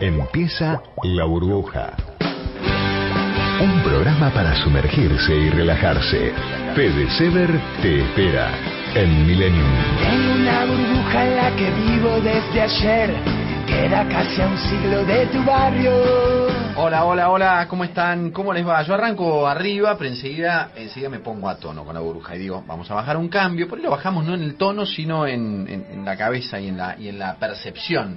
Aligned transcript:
Empieza 0.00 0.82
La 1.04 1.24
Burbuja. 1.24 1.92
Un 3.60 3.82
programa 3.82 4.30
para 4.32 4.54
sumergirse 4.56 5.34
y 5.36 5.50
relajarse. 5.50 6.32
Fede 6.74 7.10
Sever 7.10 7.50
te 7.82 8.00
espera 8.00 8.50
en 8.94 9.26
Millennium. 9.26 9.70
Tengo 10.00 10.34
una 10.34 10.64
burbuja 10.64 11.26
en 11.26 11.36
la 11.36 11.56
que 11.56 11.70
vivo 11.70 12.20
desde 12.20 12.60
ayer. 12.62 13.14
Queda 13.66 14.08
casi 14.08 14.40
a 14.40 14.46
un 14.48 14.58
siglo 14.58 15.04
de 15.04 15.26
tu 15.26 15.44
barrio. 15.44 15.92
Hola, 16.76 17.04
hola, 17.04 17.28
hola, 17.30 17.66
¿cómo 17.68 17.84
están? 17.84 18.30
¿Cómo 18.30 18.52
les 18.54 18.66
va? 18.66 18.82
Yo 18.82 18.94
arranco 18.94 19.46
arriba, 19.46 19.96
pero 19.98 20.08
enseguida, 20.10 20.70
enseguida 20.76 21.10
me 21.10 21.18
pongo 21.18 21.48
a 21.48 21.56
tono 21.56 21.84
con 21.84 21.92
la 21.94 22.00
burbuja 22.00 22.34
y 22.36 22.38
digo, 22.38 22.64
vamos 22.66 22.90
a 22.90 22.94
bajar 22.94 23.16
un 23.18 23.28
cambio. 23.28 23.68
Por 23.68 23.78
ahí 23.78 23.84
lo 23.84 23.90
bajamos 23.90 24.24
no 24.24 24.34
en 24.34 24.42
el 24.42 24.54
tono, 24.54 24.86
sino 24.86 25.26
en, 25.26 25.68
en- 25.68 25.86
en 25.92 26.04
la 26.04 26.16
cabeza 26.16 26.58
y 26.58 26.68
en 26.68 26.78
la, 26.78 26.96
y 26.98 27.08
en 27.08 27.18
la 27.18 27.34
percepción 27.36 28.16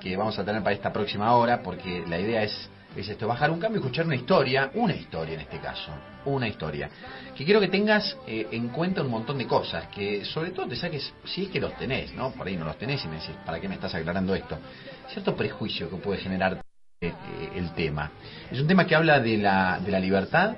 que 0.00 0.16
vamos 0.16 0.38
a 0.38 0.44
tener 0.44 0.62
para 0.62 0.74
esta 0.74 0.92
próxima 0.92 1.34
hora, 1.34 1.62
porque 1.62 2.04
la 2.06 2.18
idea 2.18 2.42
es, 2.42 2.70
es 2.96 3.08
esto, 3.08 3.26
bajar 3.26 3.50
un 3.50 3.60
cambio 3.60 3.80
y 3.80 3.84
escuchar 3.84 4.06
una 4.06 4.16
historia, 4.16 4.70
una 4.74 4.94
historia 4.94 5.34
en 5.34 5.40
este 5.40 5.58
caso, 5.58 5.90
una 6.24 6.48
historia, 6.48 6.88
que 7.36 7.44
quiero 7.44 7.60
que 7.60 7.68
tengas 7.68 8.16
eh, 8.26 8.46
en 8.50 8.68
cuenta 8.68 9.02
un 9.02 9.10
montón 9.10 9.38
de 9.38 9.46
cosas, 9.46 9.88
que 9.88 10.24
sobre 10.24 10.50
todo 10.50 10.68
te 10.68 10.76
saques, 10.76 11.12
si 11.24 11.44
es 11.44 11.48
que 11.48 11.60
los 11.60 11.76
tenés, 11.76 12.12
¿no? 12.14 12.30
Por 12.32 12.46
ahí 12.46 12.56
no 12.56 12.64
los 12.64 12.78
tenés 12.78 13.04
y 13.04 13.08
me 13.08 13.16
decís, 13.16 13.34
¿para 13.44 13.60
qué 13.60 13.68
me 13.68 13.74
estás 13.74 13.94
aclarando 13.94 14.34
esto? 14.34 14.58
Cierto 15.12 15.36
prejuicio 15.36 15.90
que 15.90 15.96
puede 15.96 16.20
generar 16.20 16.62
eh, 17.00 17.12
eh, 17.12 17.50
el 17.54 17.72
tema. 17.74 18.10
Es 18.50 18.60
un 18.60 18.66
tema 18.66 18.86
que 18.86 18.94
habla 18.94 19.20
de 19.20 19.36
la, 19.38 19.78
de 19.78 19.90
la 19.90 20.00
libertad, 20.00 20.56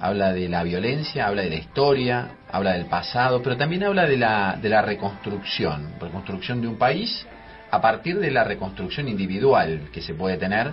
habla 0.00 0.32
de 0.32 0.48
la 0.48 0.62
violencia, 0.62 1.26
habla 1.26 1.42
de 1.42 1.50
la 1.50 1.56
historia, 1.56 2.38
habla 2.50 2.72
del 2.72 2.86
pasado, 2.86 3.42
pero 3.42 3.56
también 3.56 3.84
habla 3.84 4.06
de 4.06 4.16
la, 4.16 4.58
de 4.60 4.68
la 4.68 4.82
reconstrucción, 4.82 5.94
reconstrucción 6.00 6.60
de 6.60 6.68
un 6.68 6.76
país 6.76 7.26
a 7.74 7.80
partir 7.80 8.18
de 8.20 8.30
la 8.30 8.44
reconstrucción 8.44 9.08
individual 9.08 9.88
que 9.92 10.00
se 10.00 10.14
puede 10.14 10.36
tener 10.36 10.72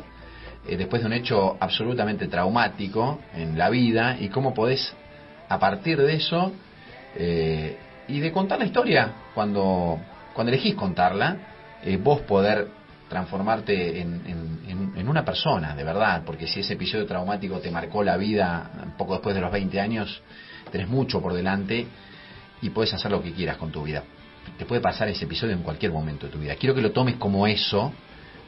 eh, 0.68 0.78
después 0.78 1.02
de 1.02 1.08
un 1.08 1.14
hecho 1.14 1.58
absolutamente 1.60 2.28
traumático 2.28 3.20
en 3.34 3.58
la 3.58 3.70
vida 3.70 4.18
y 4.20 4.30
cómo 4.30 4.54
podés 4.54 4.94
a 5.50 5.58
partir 5.60 5.98
de 6.00 6.14
eso 6.16 6.54
eh, 7.16 7.78
y 8.08 8.20
de 8.20 8.32
contar 8.32 8.60
la 8.60 8.66
historia 8.66 9.12
cuando, 9.34 10.00
cuando 10.34 10.52
elegís 10.54 10.76
contarla, 10.76 11.38
eh, 11.84 11.98
vos 11.98 12.22
poder 12.22 12.68
transformarte 13.10 14.00
en, 14.00 14.22
en- 14.26 14.52
una 15.10 15.26
persona, 15.26 15.76
de 15.76 15.84
verdad, 15.84 16.22
porque 16.26 16.48
si 16.48 16.62
ese 16.62 16.74
episodio 16.74 17.06
traumático 17.06 17.60
te 17.60 17.70
marcó 17.70 18.02
la 18.04 18.16
vida 18.16 18.70
poco 18.98 19.14
después 19.14 19.36
de 19.36 19.42
los 19.42 19.52
20 19.52 19.82
años, 19.82 20.22
tenés 20.72 20.88
mucho 20.88 21.22
por 21.22 21.34
delante 21.34 21.86
y 22.62 22.70
puedes 22.70 22.94
hacer 22.94 23.12
lo 23.12 23.22
que 23.22 23.34
quieras 23.34 23.58
con 23.58 23.72
tu 23.72 23.84
vida. 23.84 24.04
Te 24.58 24.66
puede 24.66 24.82
pasar 24.82 25.08
ese 25.10 25.26
episodio 25.26 25.54
en 25.54 25.64
cualquier 25.64 25.92
momento 25.92 26.28
de 26.28 26.32
tu 26.32 26.40
vida. 26.40 26.56
Quiero 26.56 26.76
que 26.76 26.82
lo 26.82 26.92
tomes 26.92 27.16
como 27.16 27.48
eso, 27.48 27.92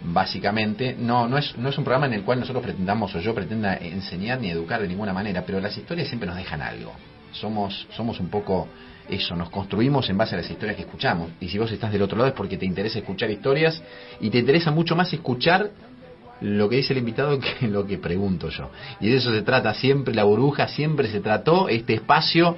básicamente. 0.01 0.95
No, 0.97 1.27
no 1.27 1.37
es, 1.37 1.57
no 1.57 1.69
es 1.69 1.77
un 1.77 1.83
programa 1.83 2.05
en 2.05 2.13
el 2.13 2.23
cual 2.23 2.39
nosotros 2.39 2.63
pretendamos 2.63 3.13
o 3.15 3.19
yo 3.19 3.33
pretenda 3.33 3.75
enseñar 3.75 4.39
ni 4.39 4.49
educar 4.49 4.81
de 4.81 4.87
ninguna 4.87 5.13
manera, 5.13 5.43
pero 5.45 5.59
las 5.59 5.75
historias 5.77 6.07
siempre 6.07 6.27
nos 6.27 6.37
dejan 6.37 6.61
algo. 6.61 6.93
Somos, 7.31 7.87
somos 7.95 8.19
un 8.19 8.29
poco 8.29 8.67
eso, 9.09 9.35
nos 9.35 9.49
construimos 9.49 10.09
en 10.09 10.17
base 10.17 10.35
a 10.35 10.37
las 10.37 10.49
historias 10.49 10.75
que 10.75 10.83
escuchamos. 10.83 11.31
Y 11.39 11.49
si 11.49 11.57
vos 11.57 11.71
estás 11.71 11.91
del 11.91 12.01
otro 12.01 12.17
lado 12.17 12.29
es 12.29 12.35
porque 12.35 12.57
te 12.57 12.65
interesa 12.65 12.99
escuchar 12.99 13.29
historias 13.31 13.81
y 14.19 14.29
te 14.29 14.39
interesa 14.39 14.71
mucho 14.71 14.95
más 14.95 15.11
escuchar 15.13 15.71
lo 16.41 16.67
que 16.67 16.77
dice 16.77 16.93
el 16.93 16.99
invitado 16.99 17.39
que 17.39 17.67
lo 17.67 17.85
que 17.85 17.97
pregunto 17.97 18.49
yo. 18.49 18.69
Y 18.99 19.09
de 19.09 19.17
eso 19.17 19.31
se 19.31 19.41
trata 19.41 19.73
siempre 19.73 20.13
la 20.13 20.23
burbuja, 20.23 20.67
siempre 20.67 21.09
se 21.09 21.21
trató 21.21 21.69
este 21.69 21.93
espacio 21.93 22.57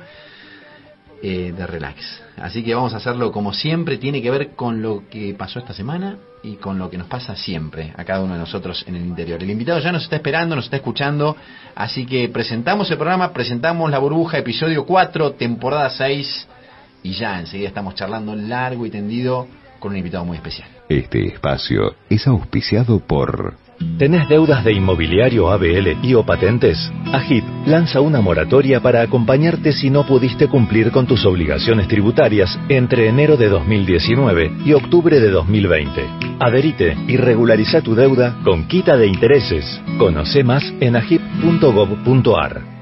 eh, 1.28 1.52
de 1.58 1.66
relax. 1.66 2.22
Así 2.38 2.64
que 2.64 2.76
vamos 2.76 2.94
a 2.94 2.98
hacerlo 2.98 3.32
como 3.32 3.52
siempre, 3.52 3.98
tiene 3.98 4.22
que 4.22 4.30
ver 4.30 4.50
con 4.52 4.84
lo 4.84 5.10
que 5.10 5.34
pasó 5.34 5.58
esta 5.58 5.74
semana 5.74 6.18
y 6.44 6.58
con 6.58 6.78
lo 6.78 6.88
que 6.88 7.00
nos 7.00 7.08
pasa 7.08 7.36
siempre 7.36 7.92
a 7.98 8.04
cada 8.04 8.22
uno 8.22 8.34
de 8.34 8.42
nosotros 8.42 8.86
en 8.88 8.96
el 8.96 9.08
interior. 9.08 9.42
El 9.42 9.50
invitado 9.50 9.80
ya 9.80 9.92
nos 9.92 10.04
está 10.04 10.18
esperando, 10.18 10.56
nos 10.56 10.66
está 10.66 10.78
escuchando, 10.78 11.36
así 11.74 12.06
que 12.06 12.30
presentamos 12.30 12.92
el 12.92 12.98
programa, 12.98 13.34
presentamos 13.34 13.90
La 13.90 13.98
Burbuja, 13.98 14.38
episodio 14.38 14.86
4, 14.86 15.32
temporada 15.32 15.90
6, 15.90 16.48
y 17.02 17.14
ya 17.14 17.40
enseguida 17.40 17.70
estamos 17.70 17.96
charlando 17.96 18.36
largo 18.36 18.86
y 18.86 18.92
tendido 18.92 19.48
con 19.80 19.94
un 19.94 19.98
invitado 19.98 20.26
muy 20.26 20.38
especial. 20.38 20.70
Este 20.90 21.26
espacio 21.26 21.96
es 22.08 22.28
auspiciado 22.28 23.00
por 23.00 23.56
¿Tenés 23.98 24.28
deudas 24.28 24.64
de 24.64 24.74
inmobiliario 24.74 25.50
ABL 25.50 25.98
y 26.04 26.14
o 26.14 26.26
patentes? 26.26 26.92
AGIP 27.12 27.44
lanza 27.66 28.02
una 28.02 28.22
moratoria 28.22 28.82
para 28.82 29.02
acompañarte 29.02 29.72
si 29.72 29.90
no 29.90 30.06
pudiste 30.06 30.48
cumplir 30.48 30.92
con 30.92 31.08
tus 31.08 31.26
obligaciones 31.26 31.88
tributarias 31.88 32.60
entre 32.70 33.08
enero 33.08 33.38
de 33.38 33.50
2019 33.50 34.52
y 34.66 34.74
octubre 34.74 35.20
de 35.20 35.30
2020. 35.30 36.10
Adherite 36.40 36.98
y 37.08 37.18
regulariza 37.18 37.82
tu 37.82 37.96
deuda 37.96 38.38
con 38.44 38.68
quita 38.68 38.98
de 38.98 39.08
intereses. 39.08 39.82
Conoce 39.98 40.44
más 40.44 40.64
en 40.80 40.96
agip.gov.ar. 40.96 42.75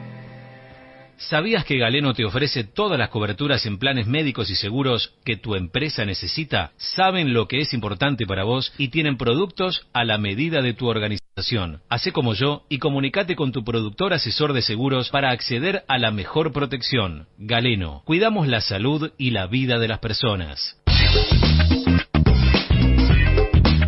¿Sabías 1.29 1.63
que 1.63 1.77
Galeno 1.77 2.13
te 2.13 2.25
ofrece 2.25 2.65
todas 2.65 2.99
las 2.99 3.07
coberturas 3.07 3.65
en 3.65 3.77
planes 3.77 4.07
médicos 4.07 4.49
y 4.49 4.55
seguros 4.55 5.13
que 5.23 5.37
tu 5.37 5.55
empresa 5.55 6.03
necesita? 6.03 6.71
Saben 6.75 7.33
lo 7.33 7.47
que 7.47 7.59
es 7.59 7.73
importante 7.73 8.25
para 8.25 8.43
vos 8.43 8.73
y 8.77 8.89
tienen 8.89 9.17
productos 9.17 9.87
a 9.93 10.03
la 10.03 10.17
medida 10.17 10.61
de 10.61 10.73
tu 10.73 10.87
organización. 10.87 11.81
Hacé 11.89 12.11
como 12.11 12.33
yo 12.33 12.63
y 12.67 12.79
comunicate 12.79 13.37
con 13.37 13.53
tu 13.53 13.63
productor 13.63 14.13
asesor 14.13 14.51
de 14.51 14.61
seguros 14.61 15.09
para 15.11 15.31
acceder 15.31 15.85
a 15.87 15.97
la 15.97 16.11
mejor 16.11 16.51
protección. 16.51 17.27
Galeno, 17.37 18.01
cuidamos 18.05 18.47
la 18.49 18.59
salud 18.59 19.11
y 19.17 19.31
la 19.31 19.47
vida 19.47 19.79
de 19.79 19.87
las 19.87 19.99
personas. 19.99 20.77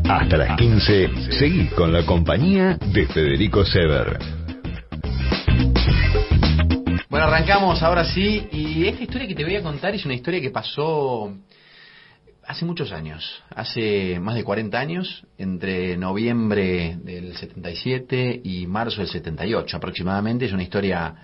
Hasta 0.08 0.38
las 0.38 0.56
15, 0.58 1.32
seguí 1.32 1.68
con 1.76 1.92
la 1.92 2.06
compañía 2.06 2.78
de 2.94 3.06
Federico 3.08 3.66
Sever. 3.66 4.35
Bueno, 7.16 7.30
arrancamos 7.30 7.82
ahora 7.82 8.04
sí, 8.04 8.46
y 8.52 8.86
esta 8.88 9.04
historia 9.04 9.26
que 9.26 9.36
te 9.36 9.46
voy 9.46 9.56
a 9.56 9.62
contar 9.62 9.96
es 9.96 10.04
una 10.04 10.16
historia 10.16 10.42
que 10.42 10.50
pasó 10.50 11.34
hace 12.46 12.66
muchos 12.66 12.92
años, 12.92 13.42
hace 13.56 14.20
más 14.20 14.36
de 14.36 14.44
40 14.44 14.78
años, 14.78 15.26
entre 15.38 15.96
noviembre 15.96 16.98
del 17.02 17.34
77 17.38 18.42
y 18.44 18.68
marzo 18.68 18.98
del 18.98 19.08
78 19.08 19.78
aproximadamente, 19.78 20.44
es 20.44 20.52
una 20.52 20.64
historia 20.64 21.16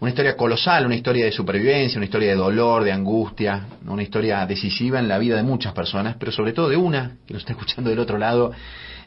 una 0.00 0.10
historia 0.10 0.36
colosal, 0.36 0.86
una 0.86 0.96
historia 0.96 1.26
de 1.26 1.30
supervivencia, 1.30 1.98
una 1.98 2.06
historia 2.06 2.30
de 2.30 2.34
dolor, 2.34 2.82
de 2.82 2.90
angustia, 2.90 3.68
una 3.86 4.02
historia 4.02 4.44
decisiva 4.46 4.98
en 4.98 5.06
la 5.06 5.18
vida 5.18 5.36
de 5.36 5.44
muchas 5.44 5.72
personas, 5.72 6.16
pero 6.18 6.32
sobre 6.32 6.52
todo 6.52 6.68
de 6.68 6.76
una 6.76 7.18
que 7.24 7.34
nos 7.34 7.42
está 7.42 7.52
escuchando 7.52 7.88
del 7.88 8.00
otro 8.00 8.18
lado 8.18 8.50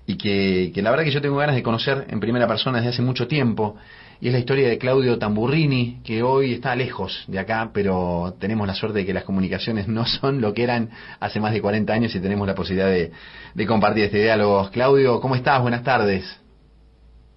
y 0.08 0.16
que, 0.16 0.72
que 0.74 0.82
la 0.82 0.90
verdad 0.90 1.04
que 1.04 1.12
yo 1.12 1.22
tengo 1.22 1.36
ganas 1.36 1.58
de 1.58 1.64
conocer 1.64 2.06
en 2.10 2.22
primera 2.22 2.48
persona 2.48 2.78
desde 2.78 2.92
hace 2.92 3.02
mucho 3.02 3.28
tiempo. 3.28 3.76
Y 4.24 4.28
es 4.28 4.34
la 4.34 4.40
historia 4.40 4.70
de 4.70 4.78
Claudio 4.78 5.20
Tamburrini, 5.20 6.00
que 6.02 6.24
hoy 6.24 6.54
está 6.54 6.74
lejos 6.78 7.26
de 7.28 7.40
acá, 7.40 7.72
pero 7.74 8.36
tenemos 8.40 8.66
la 8.66 8.74
suerte 8.74 9.00
de 9.00 9.06
que 9.06 9.14
las 9.14 9.26
comunicaciones 9.26 9.90
no 9.90 10.06
son 10.06 10.40
lo 10.40 10.54
que 10.54 10.64
eran 10.64 10.92
hace 11.20 11.42
más 11.42 11.52
de 11.52 11.62
40 11.62 11.92
años 11.92 12.16
y 12.16 12.22
tenemos 12.22 12.48
la 12.48 12.56
posibilidad 12.56 12.88
de, 12.88 13.12
de 13.54 13.68
compartir 13.68 14.06
este 14.06 14.20
diálogo. 14.20 14.70
Claudio, 14.72 15.20
¿cómo 15.20 15.36
estás? 15.36 15.62
Buenas 15.62 15.84
tardes. 15.84 16.24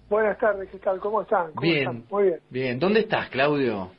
Buenas 0.09 0.37
tardes, 0.37 0.69
¿qué 0.69 0.77
tal? 0.77 1.01
¿Cómo 1.01 1.23
están? 1.23 1.47
¿Cómo 1.47 1.59
Bien. 1.61 1.79
están? 1.79 2.03
Muy 2.09 2.23
bien. 2.23 2.39
Bien, 2.49 2.79
¿dónde 2.79 3.01
estás, 3.01 3.27
Claudio? 3.31 3.91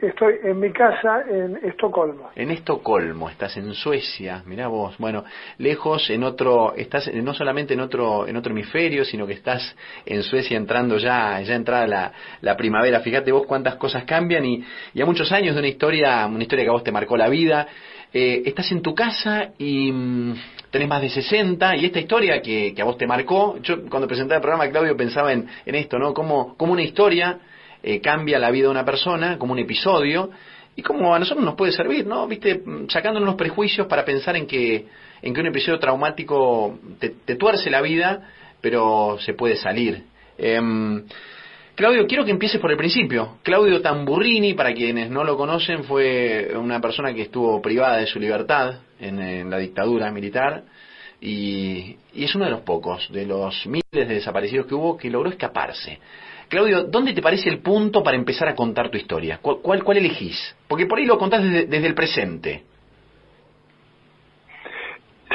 Estoy 0.00 0.34
en 0.44 0.60
mi 0.60 0.70
casa 0.70 1.24
en 1.28 1.56
Estocolmo. 1.56 2.30
En 2.36 2.52
Estocolmo, 2.52 3.28
estás 3.28 3.56
en 3.56 3.74
Suecia, 3.74 4.44
mirá 4.46 4.68
vos, 4.68 4.96
bueno, 4.98 5.24
lejos 5.58 6.08
en 6.10 6.22
otro, 6.22 6.72
estás 6.76 7.12
no 7.12 7.34
solamente 7.34 7.74
en 7.74 7.80
otro, 7.80 8.28
en 8.28 8.36
otro 8.36 8.52
hemisferio, 8.52 9.04
sino 9.04 9.26
que 9.26 9.32
estás 9.32 9.74
en 10.06 10.22
Suecia 10.22 10.56
entrando 10.56 10.98
ya, 10.98 11.40
ya 11.40 11.56
entrada 11.56 11.88
la, 11.88 12.12
la 12.42 12.56
primavera, 12.56 13.00
fíjate 13.00 13.32
vos 13.32 13.44
cuántas 13.44 13.74
cosas 13.74 14.04
cambian 14.04 14.44
y, 14.44 14.64
y 14.94 15.02
a 15.02 15.06
muchos 15.06 15.32
años 15.32 15.56
de 15.56 15.62
una 15.62 15.68
historia, 15.68 16.26
una 16.26 16.44
historia 16.44 16.64
que 16.64 16.70
a 16.70 16.74
vos 16.74 16.84
te 16.84 16.92
marcó 16.92 17.16
la 17.16 17.28
vida, 17.28 17.66
eh, 18.12 18.42
estás 18.46 18.70
en 18.70 18.82
tu 18.82 18.94
casa 18.94 19.50
y 19.58 19.90
mm, 19.90 20.34
tenés 20.70 20.86
más 20.86 21.02
de 21.02 21.08
60 21.08 21.74
y 21.76 21.86
esta 21.86 21.98
historia 21.98 22.40
que, 22.40 22.72
que 22.72 22.82
a 22.82 22.84
vos 22.84 22.96
te 22.96 23.06
marcó, 23.08 23.58
yo 23.62 23.84
cuando 23.90 24.06
presentaba 24.06 24.36
el 24.36 24.42
programa 24.42 24.70
Claudio 24.70 24.96
pensaba 24.96 25.32
en, 25.32 25.48
en 25.66 25.74
esto, 25.74 25.98
¿no? 25.98 26.14
Como, 26.14 26.56
como 26.56 26.72
una 26.72 26.82
historia 26.82 27.40
eh, 27.82 28.00
cambia 28.00 28.38
la 28.38 28.50
vida 28.50 28.64
de 28.64 28.70
una 28.70 28.84
persona, 28.84 29.38
como 29.38 29.52
un 29.52 29.58
episodio, 29.58 30.30
y 30.76 30.82
como 30.82 31.14
a 31.14 31.18
nosotros 31.18 31.44
nos 31.44 31.54
puede 31.54 31.72
servir, 31.72 32.06
¿no? 32.06 32.26
Viste, 32.26 32.62
sacándonos 32.88 33.26
los 33.26 33.34
prejuicios 33.34 33.86
para 33.86 34.04
pensar 34.04 34.36
en 34.36 34.46
que, 34.46 34.86
en 35.22 35.34
que 35.34 35.40
un 35.40 35.46
episodio 35.46 35.78
traumático 35.78 36.78
te, 37.00 37.10
te 37.24 37.34
tuerce 37.34 37.68
la 37.70 37.80
vida, 37.80 38.30
pero 38.60 39.18
se 39.20 39.34
puede 39.34 39.56
salir. 39.56 40.04
Em, 40.36 41.04
Claudio, 41.74 42.06
quiero 42.06 42.24
que 42.24 42.30
empieces 42.30 42.60
por 42.60 42.70
el 42.70 42.76
principio. 42.76 43.38
Claudio 43.42 43.80
Tamburrini, 43.80 44.54
para 44.54 44.72
quienes 44.72 45.10
no 45.10 45.24
lo 45.24 45.36
conocen, 45.36 45.84
fue 45.84 46.50
una 46.56 46.80
persona 46.80 47.12
que 47.14 47.22
estuvo 47.22 47.62
privada 47.62 47.98
de 47.98 48.06
su 48.06 48.18
libertad 48.18 48.80
en, 49.00 49.20
en 49.20 49.50
la 49.50 49.58
dictadura 49.58 50.10
militar 50.10 50.64
y, 51.20 51.96
y 52.14 52.24
es 52.24 52.34
uno 52.34 52.44
de 52.44 52.50
los 52.50 52.60
pocos, 52.62 53.08
de 53.12 53.26
los 53.26 53.66
miles 53.66 53.84
de 53.90 54.06
desaparecidos 54.06 54.66
que 54.66 54.74
hubo, 54.74 54.96
que 54.96 55.10
logró 55.10 55.30
escaparse. 55.30 55.98
Claudio, 56.48 56.84
¿dónde 56.84 57.12
te 57.12 57.20
parece 57.22 57.50
el 57.50 57.58
punto 57.60 58.02
para 58.02 58.16
empezar 58.16 58.48
a 58.48 58.54
contar 58.54 58.90
tu 58.90 58.96
historia? 58.96 59.38
¿Cuál, 59.42 59.58
cuál, 59.62 59.84
cuál 59.84 59.98
elegís? 59.98 60.56
Porque 60.66 60.86
por 60.86 60.98
ahí 60.98 61.04
lo 61.04 61.18
contás 61.18 61.42
desde, 61.42 61.66
desde 61.66 61.86
el 61.86 61.94
presente. 61.94 62.64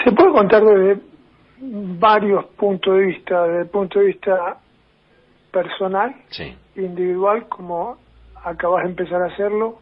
Se 0.04 0.12
puede 0.12 0.32
contar 0.32 0.64
desde, 0.64 1.02
varios 1.60 2.46
puntos 2.58 2.98
de 2.98 3.06
vista, 3.06 3.44
desde 3.44 3.62
el 3.62 3.68
punto 3.70 4.00
de 4.00 4.06
vista 4.08 4.58
personal, 5.52 6.16
Sí. 6.30 6.56
individual, 6.76 7.48
como 7.48 7.98
acabas 8.44 8.84
de 8.84 8.90
empezar 8.90 9.22
a 9.22 9.28
hacerlo, 9.28 9.80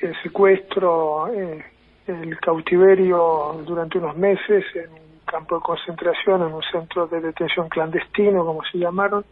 el 0.00 0.14
secuestro, 0.22 1.28
eh, 1.32 1.64
el 2.08 2.38
cautiverio 2.40 3.62
durante 3.64 3.98
unos 3.98 4.16
meses 4.16 4.64
en 4.74 4.90
un 4.90 5.20
campo 5.24 5.54
de 5.56 5.62
concentración, 5.62 6.42
en 6.42 6.52
un 6.52 6.62
centro 6.70 7.06
de 7.06 7.20
detención 7.20 7.68
clandestino, 7.68 8.44
como 8.44 8.62
se 8.64 8.78
llamaron. 8.78 9.24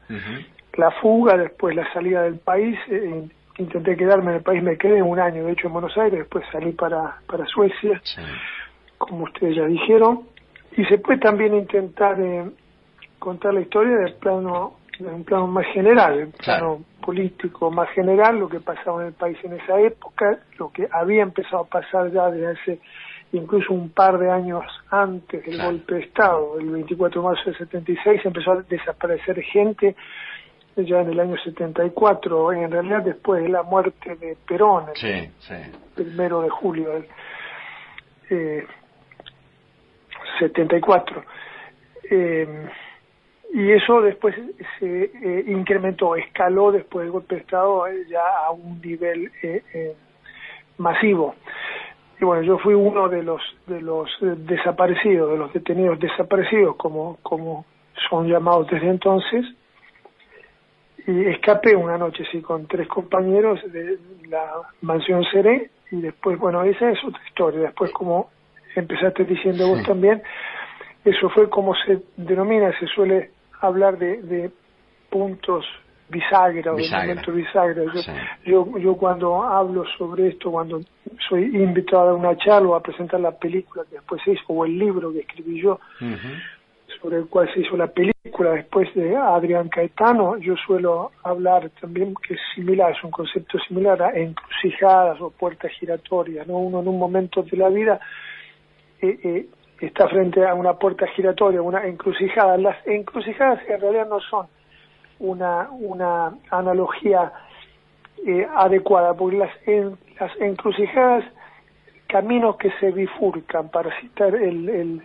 La 0.80 0.90
fuga, 0.90 1.36
después 1.36 1.76
la 1.76 1.90
salida 1.92 2.22
del 2.22 2.38
país, 2.38 2.76
eh, 2.90 3.28
intenté 3.58 3.96
quedarme 3.96 4.30
en 4.32 4.36
el 4.38 4.42
país, 4.42 4.62
me 4.62 4.76
quedé 4.78 5.02
un 5.02 5.20
año, 5.20 5.44
de 5.44 5.52
hecho, 5.52 5.66
en 5.68 5.74
Buenos 5.74 5.96
Aires, 5.98 6.20
después 6.20 6.44
salí 6.50 6.72
para, 6.72 7.18
para 7.26 7.44
Suecia, 7.46 8.00
Sí. 8.02 8.22
como 8.98 9.24
ustedes 9.24 9.56
ya 9.56 9.66
dijeron, 9.66 10.22
y 10.76 10.84
se 10.86 10.98
puede 10.98 11.18
también 11.18 11.54
intentar 11.54 12.18
eh, 12.20 12.50
contar 13.18 13.52
la 13.54 13.60
historia 13.60 13.96
del 13.98 14.14
plano, 14.14 14.74
de 14.98 15.06
un 15.08 15.24
plano 15.24 15.46
más 15.46 15.66
general, 15.74 16.18
el 16.18 16.28
plano 16.28 16.38
Claro. 16.38 16.80
político 17.04 17.70
más 17.70 17.88
general, 17.90 18.38
lo 18.38 18.48
que 18.48 18.60
pasaba 18.60 19.02
en 19.02 19.08
el 19.08 19.12
país 19.14 19.36
en 19.44 19.54
esa 19.54 19.78
época, 19.80 20.38
lo 20.58 20.70
que 20.72 20.88
había 20.90 21.22
empezado 21.22 21.64
a 21.64 21.66
pasar 21.66 22.10
ya 22.12 22.30
desde 22.30 22.46
hace 22.48 22.78
incluso 23.32 23.72
un 23.72 23.90
par 23.90 24.18
de 24.18 24.28
años 24.30 24.64
antes 24.90 25.44
del 25.44 25.54
Claro. 25.54 25.70
golpe 25.70 25.94
de 25.94 26.00
Estado, 26.00 26.58
el 26.58 26.70
24 26.70 27.20
de 27.20 27.26
marzo 27.28 27.44
del 27.44 27.58
76, 27.58 28.20
empezó 28.24 28.52
a 28.52 28.62
desaparecer 28.62 29.40
gente 29.42 29.94
ya 30.76 31.00
en 31.00 31.10
el 31.10 31.20
año 31.20 31.36
74, 31.38 32.52
en 32.52 32.70
realidad 32.70 33.02
después 33.02 33.42
de 33.42 33.48
la 33.48 33.62
muerte 33.62 34.16
de 34.16 34.36
Perón, 34.46 34.84
el 34.90 34.96
Sí, 34.96 35.30
sí. 35.40 35.54
primero 35.94 36.40
de 36.42 36.48
julio 36.50 36.90
del 36.90 37.06
eh, 38.30 38.66
74. 40.38 41.22
Eh, 42.10 42.68
y 43.52 43.72
eso 43.72 44.00
después 44.00 44.34
se 44.78 45.04
eh, 45.04 45.44
incrementó, 45.48 46.14
escaló 46.16 46.70
después 46.72 47.04
del 47.04 47.12
golpe 47.12 47.34
de 47.36 47.40
Estado 47.42 47.86
eh, 47.88 48.04
ya 48.08 48.22
a 48.46 48.50
un 48.52 48.80
nivel 48.80 49.30
eh, 49.42 49.62
eh, 49.74 49.94
masivo. 50.78 51.34
Y 52.20 52.24
bueno, 52.24 52.42
yo 52.42 52.58
fui 52.58 52.74
uno 52.74 53.08
de 53.08 53.22
los 53.22 53.40
de 53.66 53.80
los 53.80 54.08
desaparecidos, 54.20 55.32
de 55.32 55.38
los 55.38 55.52
detenidos 55.52 55.98
desaparecidos, 55.98 56.76
como 56.76 57.16
como 57.22 57.64
son 58.08 58.28
llamados 58.28 58.68
desde 58.70 58.88
entonces, 58.88 59.44
y 61.06 61.24
escapé 61.26 61.74
una 61.76 61.96
noche 61.98 62.24
sí 62.30 62.40
con 62.40 62.66
tres 62.66 62.88
compañeros 62.88 63.60
de 63.72 63.98
la 64.28 64.44
mansión 64.82 65.24
Seré 65.32 65.70
y 65.90 66.00
después 66.00 66.38
bueno 66.38 66.62
esa 66.64 66.90
es 66.90 66.98
otra 67.04 67.20
historia 67.26 67.60
después 67.60 67.90
como 67.92 68.30
empezaste 68.76 69.24
diciendo 69.24 69.68
vos 69.68 69.82
también 69.84 70.22
eso 71.04 71.28
fue 71.30 71.48
como 71.48 71.74
se 71.86 72.00
denomina 72.16 72.72
se 72.78 72.86
suele 72.86 73.30
hablar 73.60 73.98
de, 73.98 74.22
de 74.22 74.50
puntos 75.10 75.64
bisagra 76.08 76.72
o 76.72 76.76
de 76.76 76.88
momentos 76.90 77.34
bisagra 77.34 77.84
yo, 77.84 78.02
Sí. 78.02 78.12
yo 78.46 78.78
yo 78.78 78.94
cuando 78.96 79.42
hablo 79.42 79.84
sobre 79.98 80.28
esto 80.28 80.50
cuando 80.50 80.80
soy 81.28 81.44
invitado 81.44 82.10
a 82.10 82.14
una 82.14 82.36
charla 82.36 82.68
o 82.70 82.74
a 82.74 82.82
presentar 82.82 83.20
la 83.20 83.32
película 83.32 83.84
que 83.88 83.96
después 83.96 84.20
se 84.24 84.32
hizo 84.32 84.44
o 84.48 84.64
el 84.64 84.78
libro 84.78 85.12
que 85.12 85.20
escribí 85.20 85.60
yo. 85.62 85.78
Sobre 87.00 87.18
el 87.18 87.26
cual 87.28 87.52
se 87.52 87.60
hizo 87.60 87.76
la 87.76 87.86
película 87.88 88.52
después 88.52 88.92
de 88.94 89.16
Adrián 89.16 89.68
Caetano, 89.68 90.36
yo 90.38 90.54
suelo 90.56 91.12
hablar 91.22 91.70
también 91.80 92.14
que 92.26 92.34
es 92.34 92.40
similar, 92.54 92.92
es 92.92 93.04
un 93.04 93.10
concepto 93.10 93.58
similar 93.60 94.02
a 94.02 94.10
encrucijadas 94.10 95.20
o 95.20 95.30
puertas 95.30 95.70
giratorias, 95.78 96.46
¿no? 96.46 96.58
Uno 96.58 96.80
en 96.80 96.88
un 96.88 96.98
momento 96.98 97.42
de 97.42 97.56
la 97.56 97.68
vida 97.68 98.00
eh, 99.02 99.18
eh, 99.24 99.46
está 99.80 100.08
frente 100.08 100.46
a 100.46 100.54
una 100.54 100.74
puerta 100.74 101.06
giratoria, 101.08 101.62
una 101.62 101.86
encrucijada. 101.86 102.56
Las 102.56 102.76
encrucijadas 102.86 103.60
en 103.68 103.80
realidad 103.80 104.08
no 104.08 104.20
son 104.20 104.46
una, 105.20 105.68
una 105.70 106.34
analogía 106.50 107.32
eh, 108.26 108.46
adecuada, 108.54 109.14
porque 109.14 109.38
las, 109.38 109.50
en- 109.66 109.96
las 110.18 110.32
encrucijadas, 110.40 111.24
caminos 112.08 112.56
que 112.56 112.70
se 112.80 112.90
bifurcan, 112.90 113.70
para 113.70 113.90
citar 114.00 114.34
el, 114.34 114.68
el, 114.68 115.02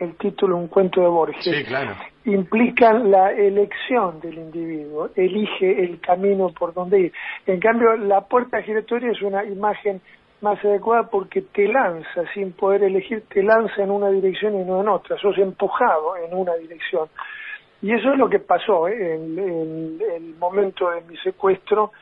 el 0.00 0.16
título 0.16 0.56
un 0.56 0.68
cuento 0.68 1.00
de 1.00 1.08
Borges, 1.08 1.44
Sí, 1.44 1.64
claro. 1.64 1.94
implican 2.24 3.10
la 3.10 3.32
elección 3.32 4.18
del 4.20 4.38
individuo, 4.38 5.10
elige 5.14 5.84
el 5.84 6.00
camino 6.00 6.48
por 6.58 6.72
donde 6.74 7.00
ir. 7.00 7.12
En 7.46 7.60
cambio, 7.60 7.96
la 7.96 8.22
puerta 8.22 8.62
giratoria 8.62 9.12
es 9.12 9.22
una 9.22 9.44
imagen 9.44 10.00
más 10.40 10.58
adecuada 10.64 11.08
porque 11.10 11.42
te 11.42 11.68
lanza, 11.68 12.24
sin 12.32 12.52
poder 12.52 12.82
elegir, 12.84 13.24
te 13.28 13.42
lanza 13.42 13.82
en 13.82 13.90
una 13.90 14.08
dirección 14.08 14.58
y 14.58 14.64
no 14.64 14.80
en 14.80 14.88
otra, 14.88 15.18
sos 15.18 15.36
empujado 15.38 16.16
en 16.16 16.34
una 16.34 16.54
dirección. 16.54 17.08
Y 17.82 17.92
eso 17.92 18.12
es 18.12 18.18
lo 18.18 18.28
que 18.28 18.38
pasó 18.38 18.88
¿eh? 18.88 19.14
en, 19.14 19.38
en 19.38 19.98
el 20.14 20.34
momento 20.38 20.90
de 20.90 21.02
mi 21.02 21.16
secuestro, 21.18 21.92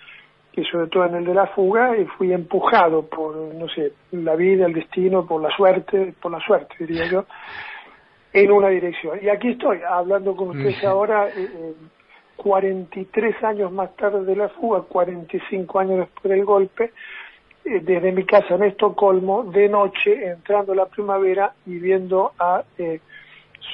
que 0.53 0.65
sobre 0.65 0.89
todo 0.89 1.05
en 1.06 1.17
el 1.17 1.25
de 1.25 1.35
la 1.35 1.47
fuga, 1.49 1.97
y 1.97 2.05
fui 2.05 2.33
empujado 2.33 3.06
por, 3.06 3.37
no 3.37 3.69
sé, 3.69 3.93
la 4.12 4.35
vida, 4.35 4.67
el 4.67 4.73
destino, 4.73 5.25
por 5.27 5.41
la 5.43 5.51
suerte, 5.56 6.15
por 6.21 6.33
la 6.33 6.41
suerte, 6.41 6.75
diría 6.81 7.06
yo, 7.11 7.27
en 8.33 8.53
una 8.53 8.69
dirección. 8.69 9.19
Y 9.23 9.29
aquí 9.29 9.51
estoy, 9.51 9.81
hablando 9.89 10.37
con 10.37 10.51
ustedes 10.51 10.83
ahora, 10.85 11.29
eh, 11.29 11.33
eh, 11.37 11.75
43 12.37 13.43
años 13.43 13.73
más 13.73 13.95
tarde 13.97 14.25
de 14.25 14.37
la 14.37 14.49
fuga, 14.49 14.83
45 14.83 15.79
años 15.79 15.99
después 15.99 16.31
del 16.31 16.45
golpe, 16.45 16.93
eh, 17.65 17.81
desde 17.83 18.13
mi 18.13 18.25
casa 18.25 18.55
en 18.55 18.63
Estocolmo, 18.63 19.43
de 19.45 19.69
noche, 19.69 20.27
entrando 20.29 20.75
la 20.75 20.87
primavera 20.87 21.53
y 21.67 21.79
viendo 21.79 22.33
a 22.39 22.63
eh, 22.79 23.01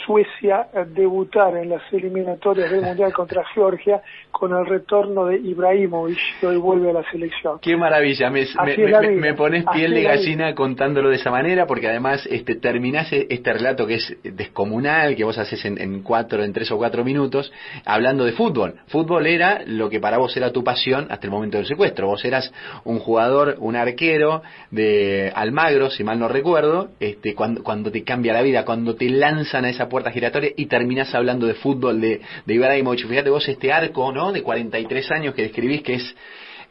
Suecia 0.07 0.69
eh, 0.73 0.85
debutar 0.87 1.57
en 1.57 1.71
las 1.71 1.83
eliminatorias 1.93 2.71
del 2.71 2.83
Mundial 2.83 3.13
contra 3.15 3.45
Georgia 3.55 4.03
con 4.31 4.53
el 4.53 4.67
retorno 4.67 5.27
de 5.27 5.37
Ibrahimovic, 5.37 6.19
que 6.41 6.47
hoy 6.47 6.57
vuelve 6.57 6.91
a 6.91 6.93
la 6.93 7.11
selección. 7.11 7.59
Qué 7.61 7.77
maravilla, 7.77 8.31
me, 8.31 9.35
pones 9.35 9.65
piel 9.73 9.95
de 9.95 10.03
gallina 10.03 10.55
contándolo 10.55 11.09
de 11.09 11.17
esa 11.17 11.31
manera, 11.31 11.67
porque 11.67 11.89
además 11.89 12.27
este, 12.31 12.57
terminás 12.57 13.13
e- 13.13 13.27
este 13.31 13.53
relato 13.53 13.87
que 13.87 13.95
es 13.95 14.17
descomunal, 14.23 15.15
que 15.15 15.25
vos 15.25 15.39
haces 15.39 15.65
en, 15.65 15.81
en 15.81 16.03
cuatro, 16.03 16.43
en 16.43 16.53
tres 16.53 16.71
o 16.73 16.77
cuatro 16.77 17.05
minutos, 17.05 17.53
hablando 17.85 18.25
de 18.25 18.33
fútbol. 18.33 18.75
Fútbol 18.89 19.27
era 19.27 19.63
lo 19.67 19.89
que 19.89 20.01
para 20.01 20.19
vos 20.19 20.37
era 20.37 20.51
tu 20.51 20.65
pasión 20.65 21.07
hasta 21.11 21.27
el 21.27 21.31
momento 21.31 21.59
del 21.59 21.67
secuestro. 21.67 22.09
Vos 22.09 22.25
eras 22.25 22.53
un 22.85 22.99
jugador, 22.99 23.57
un 23.59 23.77
arquero 23.77 24.43
de 24.71 25.33
Almagro, 25.35 25.91
si 25.91 26.05
mal 26.05 26.19
no 26.19 26.29
recuerdo, 26.29 26.91
este, 27.01 27.35
cuando, 27.35 27.63
cuando 27.63 27.91
te 27.91 28.03
cambia 28.03 28.33
la 28.33 28.43
vida, 28.43 28.65
cuando 28.65 28.97
te 28.97 29.09
lanzan 29.09 29.65
a 29.65 29.71
esa 29.71 29.84
puerta 29.89 30.11
giratoria 30.11 30.51
y 30.57 30.67
terminás 30.67 31.15
hablando 31.15 31.47
de 31.47 31.55
fútbol 31.55 32.01
de, 32.01 32.21
de 32.45 32.55
Ibrahimovic. 32.55 33.07
Fíjate 33.07 33.31
vos 33.31 33.49
este 33.49 33.73
arco, 33.73 34.13
¿no? 34.13 34.33
De 34.33 34.43
43 34.43 35.11
años 35.11 35.35
que 35.35 35.43
describís 35.43 35.83
que 35.83 35.95
es 35.95 36.15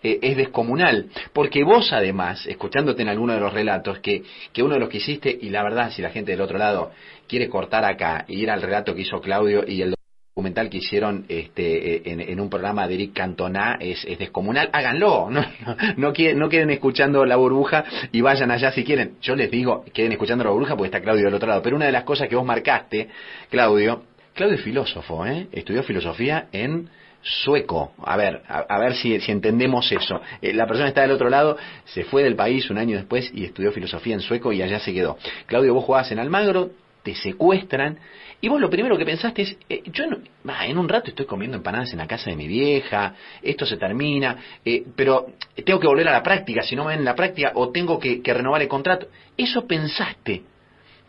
eh, 0.04 0.20
es 0.22 0.36
descomunal. 0.36 1.10
Porque 1.32 1.64
vos 1.64 1.94
además, 1.94 2.46
escuchándote 2.46 3.02
en 3.02 3.08
alguno 3.08 3.34
de 3.34 3.40
los 3.40 3.54
relatos, 3.54 4.00
que, 4.00 4.24
que 4.52 4.62
uno 4.62 4.74
de 4.74 4.82
los 4.82 4.90
que 4.90 4.98
hiciste, 4.98 5.36
y 5.42 5.50
la 5.50 5.64
verdad, 5.64 5.92
si 5.92 6.02
la 6.02 6.10
gente 6.10 6.32
del 6.32 6.42
otro 6.42 6.58
lado 6.58 6.92
quiere 7.28 7.48
cortar 7.48 7.86
acá 7.86 8.26
y 8.28 8.42
ir 8.42 8.52
al 8.52 8.62
relato 8.62 8.94
que 8.94 9.02
hizo 9.02 9.22
Claudio 9.22 9.64
y 9.66 9.82
el 9.82 9.96
documental 10.34 10.68
que 10.68 10.78
hicieron 10.78 11.26
este, 11.30 11.96
eh, 11.96 12.02
en, 12.06 12.40
un 12.40 12.50
programa 12.50 12.88
de 12.88 12.96
Eric 12.96 13.14
Cantona 13.14 13.78
es, 13.80 14.04
es 14.04 14.18
descomunal, 14.18 14.68
háganlo, 14.74 15.28
no, 15.32 15.42
no, 15.42 15.78
no, 15.96 16.12
queden, 16.12 16.40
no 16.40 16.50
queden 16.50 16.72
escuchando 16.72 17.24
la 17.24 17.36
burbuja 17.36 17.84
y 18.12 18.22
vayan 18.22 18.50
allá 18.50 18.72
si 18.72 18.84
quieren. 18.84 19.18
Yo 19.22 19.36
les 19.36 19.52
digo, 19.52 19.86
queden 19.94 20.12
escuchando 20.12 20.44
la 20.44 20.50
burbuja 20.50 20.76
porque 20.76 20.88
está 20.88 21.02
Claudio 21.02 21.26
del 21.26 21.36
otro 21.36 21.48
lado. 21.48 21.62
Pero 21.62 21.76
una 21.76 21.86
de 21.86 21.92
las 21.92 22.04
cosas 22.04 22.28
que 22.28 22.36
vos 22.36 22.46
marcaste, 22.46 23.10
Claudio, 23.52 24.06
Claudio 24.34 24.56
es 24.56 24.64
filósofo, 24.64 25.24
¿eh? 25.24 25.50
estudió 25.52 25.84
filosofía 25.84 26.48
en 26.52 26.90
sueco. 27.22 27.94
A 28.04 28.18
ver, 28.18 28.42
a, 28.48 28.66
a 28.68 28.80
ver 28.80 28.96
si, 28.96 29.20
si 29.20 29.32
entendemos 29.32 29.92
eso. 29.92 30.20
Eh, 30.42 30.52
la 30.52 30.66
persona 30.66 30.88
está 30.88 31.04
del 31.04 31.12
otro 31.12 31.30
lado, 31.30 31.58
se 31.86 32.06
fue 32.06 32.24
del 32.24 32.36
país 32.36 32.72
un 32.72 32.80
año 32.80 32.98
después 32.98 33.30
y 33.36 33.46
estudió 33.46 33.72
filosofía 33.72 34.16
en 34.16 34.22
sueco 34.22 34.52
y 34.52 34.64
allá 34.64 34.80
se 34.80 34.94
quedó. 34.94 35.16
Claudio, 35.46 35.76
vos 35.76 35.86
jugabas 35.86 36.12
en 36.12 36.18
Almagro, 36.18 36.72
te 37.04 37.14
secuestran 37.16 38.00
y 38.44 38.50
vos 38.50 38.60
lo 38.60 38.70
primero 38.70 38.98
que 38.98 39.06
pensaste 39.06 39.42
es, 39.44 39.58
eh, 39.70 39.84
yo 39.86 40.04
en 40.04 40.78
un 40.78 40.90
rato 40.90 41.10
estoy 41.10 41.26
comiendo 41.26 41.56
empanadas 41.56 41.94
en 41.94 42.00
la 42.00 42.08
casa 42.08 42.30
de 42.30 42.36
mi 42.36 42.46
vieja, 42.46 43.16
esto 43.42 43.66
se 43.66 43.78
termina, 43.78 44.38
eh, 44.66 44.84
pero 44.98 45.28
tengo 45.64 45.80
que 45.80 45.88
volver 45.88 46.10
a 46.10 46.12
la 46.12 46.24
práctica, 46.24 46.62
si 46.62 46.76
no 46.76 46.84
me 46.84 46.90
ven 46.90 47.00
en 47.00 47.06
la 47.06 47.16
práctica, 47.16 47.54
o 47.56 47.70
tengo 47.70 47.98
que, 47.98 48.22
que 48.22 48.34
renovar 48.34 48.62
el 48.62 48.68
contrato. 48.68 49.08
Eso 49.38 49.66
pensaste. 49.66 50.44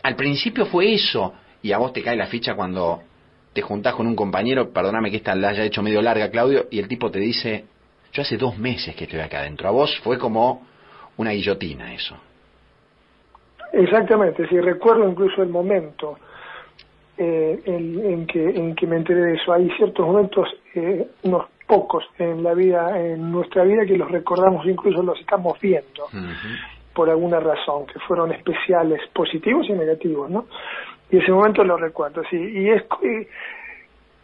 Al 0.05 0.15
principio 0.15 0.67
fue 0.67 0.95
eso, 0.95 1.35
y 1.61 1.73
a 1.73 1.79
vos 1.79 1.93
te 1.93 2.03
cae 2.03 2.15
la 2.15 2.27
ficha 2.27 2.55
cuando 2.55 3.03
te 3.53 3.63
juntás 3.63 3.95
con 3.95 4.07
un 4.07 4.15
compañero, 4.15 4.73
perdóname 4.73 5.11
que 5.11 5.17
esta 5.17 5.35
la 5.35 5.49
haya 5.49 5.65
hecho 5.65 5.83
medio 5.83 6.03
larga, 6.03 6.31
Claudio, 6.31 6.69
y 6.71 6.79
el 6.79 6.87
tipo 6.87 7.11
te 7.11 7.19
dice, 7.19 7.65
yo 8.13 8.23
hace 8.23 8.37
dos 8.37 8.57
meses 8.59 8.95
que 8.95 9.05
estoy 9.05 9.19
acá 9.19 9.41
adentro. 9.41 9.67
A 9.67 9.73
vos 9.73 9.99
fue 10.05 10.19
como 10.19 10.65
una 11.17 11.33
guillotina 11.33 11.93
eso. 11.93 12.17
Exactamente, 13.75 14.47
sí, 14.49 14.61
recuerdo 14.61 15.09
incluso 15.09 15.43
el 15.43 15.49
momento 15.49 16.19
eh, 17.19 17.61
en, 17.65 18.05
en 18.05 18.27
que, 18.27 18.51
en 18.51 18.75
que 18.75 18.87
me 18.87 18.97
enteré 18.97 19.21
de 19.21 19.35
eso. 19.35 19.53
Hay 19.53 19.69
ciertos 19.77 20.07
momentos, 20.07 20.49
eh, 20.75 21.09
unos 21.25 21.47
pocos 21.67 22.05
en 22.19 22.43
la 22.43 22.55
vida, 22.55 22.99
en 23.01 23.33
nuestra 23.33 23.65
vida, 23.65 23.85
que 23.87 23.97
los 23.97 24.11
recordamos, 24.11 24.67
incluso 24.67 25.03
los 25.03 25.19
estamos 25.19 25.59
viendo 25.61 26.07
por 26.93 27.11
alguna 27.11 27.41
razón, 27.41 27.87
que 27.87 27.99
fueron 28.01 28.33
especiales, 28.33 29.01
positivos 29.13 29.67
y 29.69 29.73
negativos, 29.73 30.31
¿no? 30.31 30.47
Y 31.11 31.19
ese 31.19 31.33
momento 31.33 31.65
lo 31.65 31.77
recuerdo, 31.77 32.23
sí. 32.31 32.37
Y 32.37 32.71
es 32.71 32.85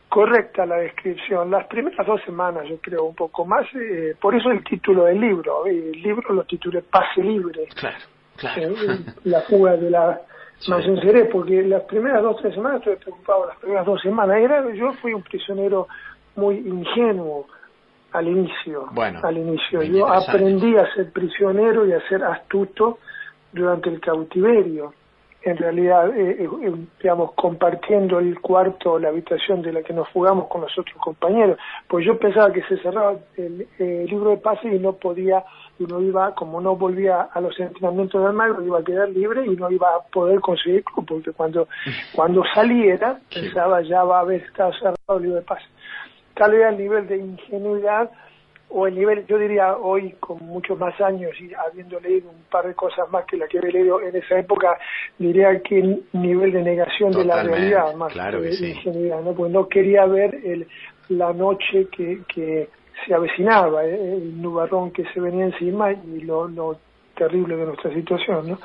correcta 0.08 0.66
la 0.66 0.76
descripción. 0.76 1.50
Las 1.50 1.66
primeras 1.66 2.06
dos 2.06 2.20
semanas, 2.22 2.68
yo 2.68 2.78
creo, 2.80 3.04
un 3.04 3.14
poco 3.14 3.44
más. 3.44 3.66
Eh, 3.74 4.14
por 4.20 4.34
eso 4.34 4.50
el 4.50 4.62
título 4.62 5.04
del 5.04 5.20
libro. 5.20 5.66
El 5.66 5.92
libro 5.92 6.32
lo 6.32 6.44
titulé 6.44 6.82
Pase 6.82 7.22
Libre. 7.22 7.66
Claro, 7.74 7.96
claro. 8.40 8.62
Eh, 8.62 8.98
la 9.24 9.42
fuga 9.42 9.76
de 9.76 9.90
la 9.90 10.20
sí. 10.58 10.72
Porque 11.32 11.62
las 11.62 11.82
primeras 11.82 12.22
dos 12.22 12.36
tres 12.40 12.54
semanas 12.54 12.78
estuve 12.78 12.96
preocupado. 12.96 13.46
Las 13.46 13.56
primeras 13.58 13.86
dos 13.86 14.00
semanas. 14.02 14.36
Era, 14.38 14.74
yo 14.74 14.92
fui 14.94 15.12
un 15.12 15.22
prisionero 15.22 15.86
muy 16.36 16.56
ingenuo 16.56 17.46
al 18.12 18.28
inicio. 18.28 18.88
Bueno, 18.92 19.20
al 19.22 19.38
inicio. 19.38 19.82
Yo 19.82 20.06
aprendí 20.08 20.76
a 20.76 20.92
ser 20.94 21.12
prisionero 21.12 21.86
y 21.86 21.92
a 21.92 22.00
ser 22.08 22.24
astuto 22.24 22.98
durante 23.52 23.88
el 23.88 24.00
cautiverio 24.00 24.94
en 25.42 25.56
realidad, 25.56 26.08
eh, 26.16 26.36
eh, 26.38 26.48
eh, 26.62 26.74
digamos, 27.02 27.32
compartiendo 27.32 28.18
el 28.18 28.38
cuarto, 28.40 28.98
la 28.98 29.08
habitación 29.08 29.62
de 29.62 29.72
la 29.72 29.82
que 29.82 29.94
nos 29.94 30.08
fugamos 30.10 30.48
con 30.48 30.60
los 30.60 30.78
otros 30.78 30.96
compañeros. 30.98 31.58
Pues 31.88 32.04
yo 32.04 32.18
pensaba 32.18 32.52
que 32.52 32.62
se 32.64 32.76
cerraba 32.78 33.16
el, 33.36 33.66
libro 33.78 34.30
de 34.30 34.36
pase 34.36 34.68
y 34.68 34.78
no 34.78 34.92
podía, 34.94 35.42
y 35.78 35.84
no 35.84 36.00
iba, 36.00 36.34
como 36.34 36.60
no 36.60 36.76
volvía 36.76 37.22
a 37.22 37.40
los 37.40 37.58
entrenamientos 37.58 38.20
de 38.20 38.28
Almagro, 38.28 38.64
iba 38.64 38.80
a 38.80 38.84
quedar 38.84 39.08
libre 39.08 39.46
y 39.46 39.56
no 39.56 39.70
iba 39.70 39.88
a 39.88 40.00
poder 40.12 40.40
conseguir 40.40 40.84
porque 41.06 41.32
cuando, 41.32 41.68
cuando 42.14 42.42
saliera, 42.54 43.18
pensaba 43.32 43.80
ya 43.80 44.04
va 44.04 44.18
a 44.18 44.20
haber 44.20 44.42
estado 44.42 44.72
cerrado 44.74 45.16
el 45.16 45.22
libro 45.22 45.36
de 45.36 45.42
pase. 45.42 45.64
Tal 46.34 46.52
vez 46.52 46.66
el 46.68 46.78
nivel 46.78 47.08
de 47.08 47.16
ingenuidad 47.16 48.10
o 48.70 48.86
el 48.86 48.94
nivel, 48.94 49.26
yo 49.26 49.38
diría 49.38 49.76
hoy 49.76 50.12
con 50.20 50.38
muchos 50.46 50.78
más 50.78 50.98
años 51.00 51.32
y 51.40 51.52
habiendo 51.54 51.98
leído 52.00 52.30
un 52.30 52.42
par 52.50 52.66
de 52.66 52.74
cosas 52.74 53.10
más 53.10 53.24
que 53.26 53.36
la 53.36 53.48
que 53.48 53.58
había 53.58 53.72
leído 53.72 54.00
en 54.00 54.14
esa 54.14 54.38
época, 54.38 54.78
diría 55.18 55.60
que 55.60 55.80
el 55.80 56.04
nivel 56.12 56.52
de 56.52 56.62
negación 56.62 57.12
de 57.12 57.24
la 57.24 57.42
realidad 57.42 57.94
más 57.94 58.12
claro 58.12 58.40
que 58.40 58.52
sí. 58.52 58.70
ingenuidad, 58.70 59.20
¿no? 59.22 59.34
Porque 59.34 59.52
no 59.52 59.68
quería 59.68 60.06
ver 60.06 60.34
el, 60.44 60.68
la 61.08 61.32
noche 61.32 61.88
que, 61.90 62.20
que 62.32 62.68
se 63.04 63.14
avecinaba, 63.14 63.84
¿eh? 63.84 64.16
el 64.16 64.40
nubarrón 64.40 64.92
que 64.92 65.04
se 65.12 65.20
venía 65.20 65.46
encima 65.46 65.92
y 65.92 66.20
lo, 66.20 66.46
lo 66.46 66.78
terrible 67.16 67.56
de 67.56 67.66
nuestra 67.66 67.92
situación, 67.92 68.50
¿no? 68.50 68.58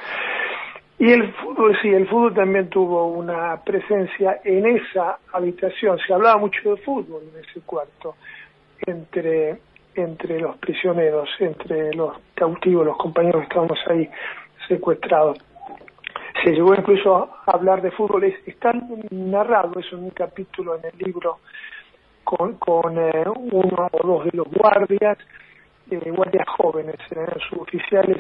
Y 0.97 1.12
el 1.12 1.33
fútbol, 1.33 1.77
sí, 1.81 1.89
el 1.89 2.07
fútbol 2.07 2.33
también 2.33 2.69
tuvo 2.69 3.07
una 3.07 3.62
presencia 3.65 4.39
en 4.45 4.65
esa 4.65 5.17
habitación. 5.33 5.97
Se 6.07 6.13
hablaba 6.13 6.38
mucho 6.38 6.74
de 6.74 6.81
fútbol 6.83 7.24
en 7.33 7.43
ese 7.43 7.59
cuarto, 7.65 8.15
entre 8.85 9.57
entre 9.96 10.40
los 10.40 10.58
prisioneros, 10.58 11.30
entre 11.40 11.94
los 11.94 12.18
cautivos, 12.34 12.86
los 12.86 12.98
compañeros 12.98 13.42
que 13.42 13.48
estábamos 13.48 13.80
ahí 13.90 14.10
secuestrados. 14.68 15.38
Se 16.44 16.52
llegó 16.52 16.75
incluso 16.75 17.30
a 17.46 17.52
hablar 17.52 17.82
de 17.82 17.92
fútbol, 17.92 18.24
está 18.24 18.74
narrado 19.12 19.80
eso 19.80 19.96
en 19.96 20.04
un 20.04 20.10
capítulo 20.12 20.75
en 20.75 20.86
el 20.86 20.98
libro 20.98 21.40
con, 22.24 22.56
con 22.56 22.98
eh, 22.98 23.24
uno 23.52 23.88
o 23.92 24.08
dos 24.08 24.25
de 24.25 24.32
los 24.34 24.48
guardias, 24.48 25.18
eh, 25.90 26.12
guardias 26.12 26.48
jóvenes, 26.58 26.96
eh, 27.12 27.25
suboficiales, 27.50 28.18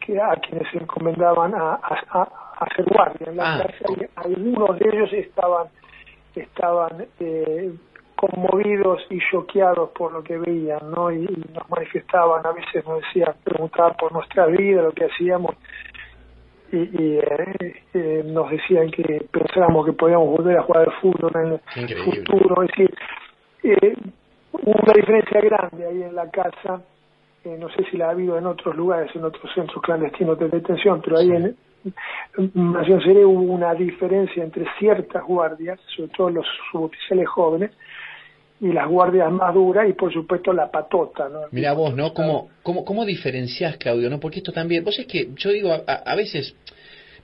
que 0.00 0.20
a 0.20 0.34
quienes 0.36 0.68
se 0.70 0.78
encomendaban 0.78 1.54
a, 1.54 1.74
a, 1.74 2.02
a 2.10 2.64
hacer 2.64 2.84
guardia 2.86 3.28
en 3.28 3.36
la 3.36 3.58
Ah. 3.58 3.66
y 3.88 4.06
algunos 4.16 4.78
de 4.78 4.88
ellos 4.88 5.12
estaban 5.12 5.68
estaban 6.34 7.06
eh, 7.18 7.72
conmovidos 8.20 9.00
y 9.08 9.18
choqueados 9.30 9.90
por 9.90 10.12
lo 10.12 10.22
que 10.22 10.36
veían, 10.36 10.90
¿no? 10.90 11.10
Y, 11.10 11.24
y 11.24 11.54
nos 11.54 11.70
manifestaban, 11.70 12.44
a 12.44 12.52
veces 12.52 12.84
nos 12.86 13.00
decían, 13.00 13.32
preguntaban 13.42 13.94
por 13.98 14.12
nuestra 14.12 14.44
vida, 14.44 14.82
lo 14.82 14.92
que 14.92 15.06
hacíamos, 15.06 15.54
y, 16.70 16.76
y 16.76 17.18
eh, 17.18 17.74
eh, 17.94 18.22
nos 18.26 18.50
decían 18.50 18.90
que 18.90 19.26
pensábamos 19.32 19.86
que 19.86 19.94
podíamos 19.94 20.28
volver 20.36 20.58
a 20.58 20.62
jugar 20.64 20.82
al 20.88 20.92
fútbol 21.00 21.32
en 21.34 21.46
el 21.52 21.60
increíble. 21.82 22.24
futuro, 22.26 22.62
es 22.62 22.68
decir, 22.68 22.94
eh, 23.62 23.96
hubo 24.52 24.72
una 24.82 24.92
diferencia 24.92 25.40
grande 25.40 25.86
ahí 25.86 26.02
en 26.02 26.14
la 26.14 26.30
casa, 26.30 26.82
eh, 27.44 27.56
no 27.58 27.70
sé 27.70 27.84
si 27.90 27.96
la 27.96 28.08
ha 28.08 28.10
habido 28.10 28.36
en 28.36 28.44
otros 28.44 28.76
lugares, 28.76 29.10
en 29.16 29.24
otros 29.24 29.50
centros 29.54 29.82
clandestinos 29.82 30.38
de 30.38 30.48
detención, 30.50 31.00
pero 31.02 31.16
ahí 31.16 31.30
en, 31.30 31.56
en 32.36 32.72
Nación 32.72 33.00
Seré 33.00 33.24
hubo 33.24 33.54
una 33.54 33.72
diferencia 33.72 34.44
entre 34.44 34.66
ciertas 34.78 35.24
guardias, 35.24 35.80
sobre 35.96 36.10
todo 36.10 36.28
los 36.28 36.46
suboficiales 36.70 37.26
jóvenes, 37.26 37.70
y 38.60 38.72
las 38.72 38.88
guardias 38.88 39.30
más 39.32 39.54
duras 39.54 39.88
y 39.88 39.94
por 39.94 40.12
supuesto 40.12 40.52
la 40.52 40.70
patota, 40.70 41.28
¿no? 41.28 41.40
Mira 41.50 41.72
vos, 41.72 41.94
¿no? 41.94 42.12
¿Cómo, 42.12 42.50
cómo, 42.62 42.84
¿Cómo 42.84 43.04
diferenciás, 43.06 43.76
Claudio? 43.78 44.10
¿no? 44.10 44.20
Porque 44.20 44.38
esto 44.40 44.52
también, 44.52 44.84
vos 44.84 44.98
es 44.98 45.06
que, 45.06 45.30
yo 45.36 45.50
digo, 45.50 45.72
a, 45.72 45.80
a 45.94 46.14
veces, 46.14 46.54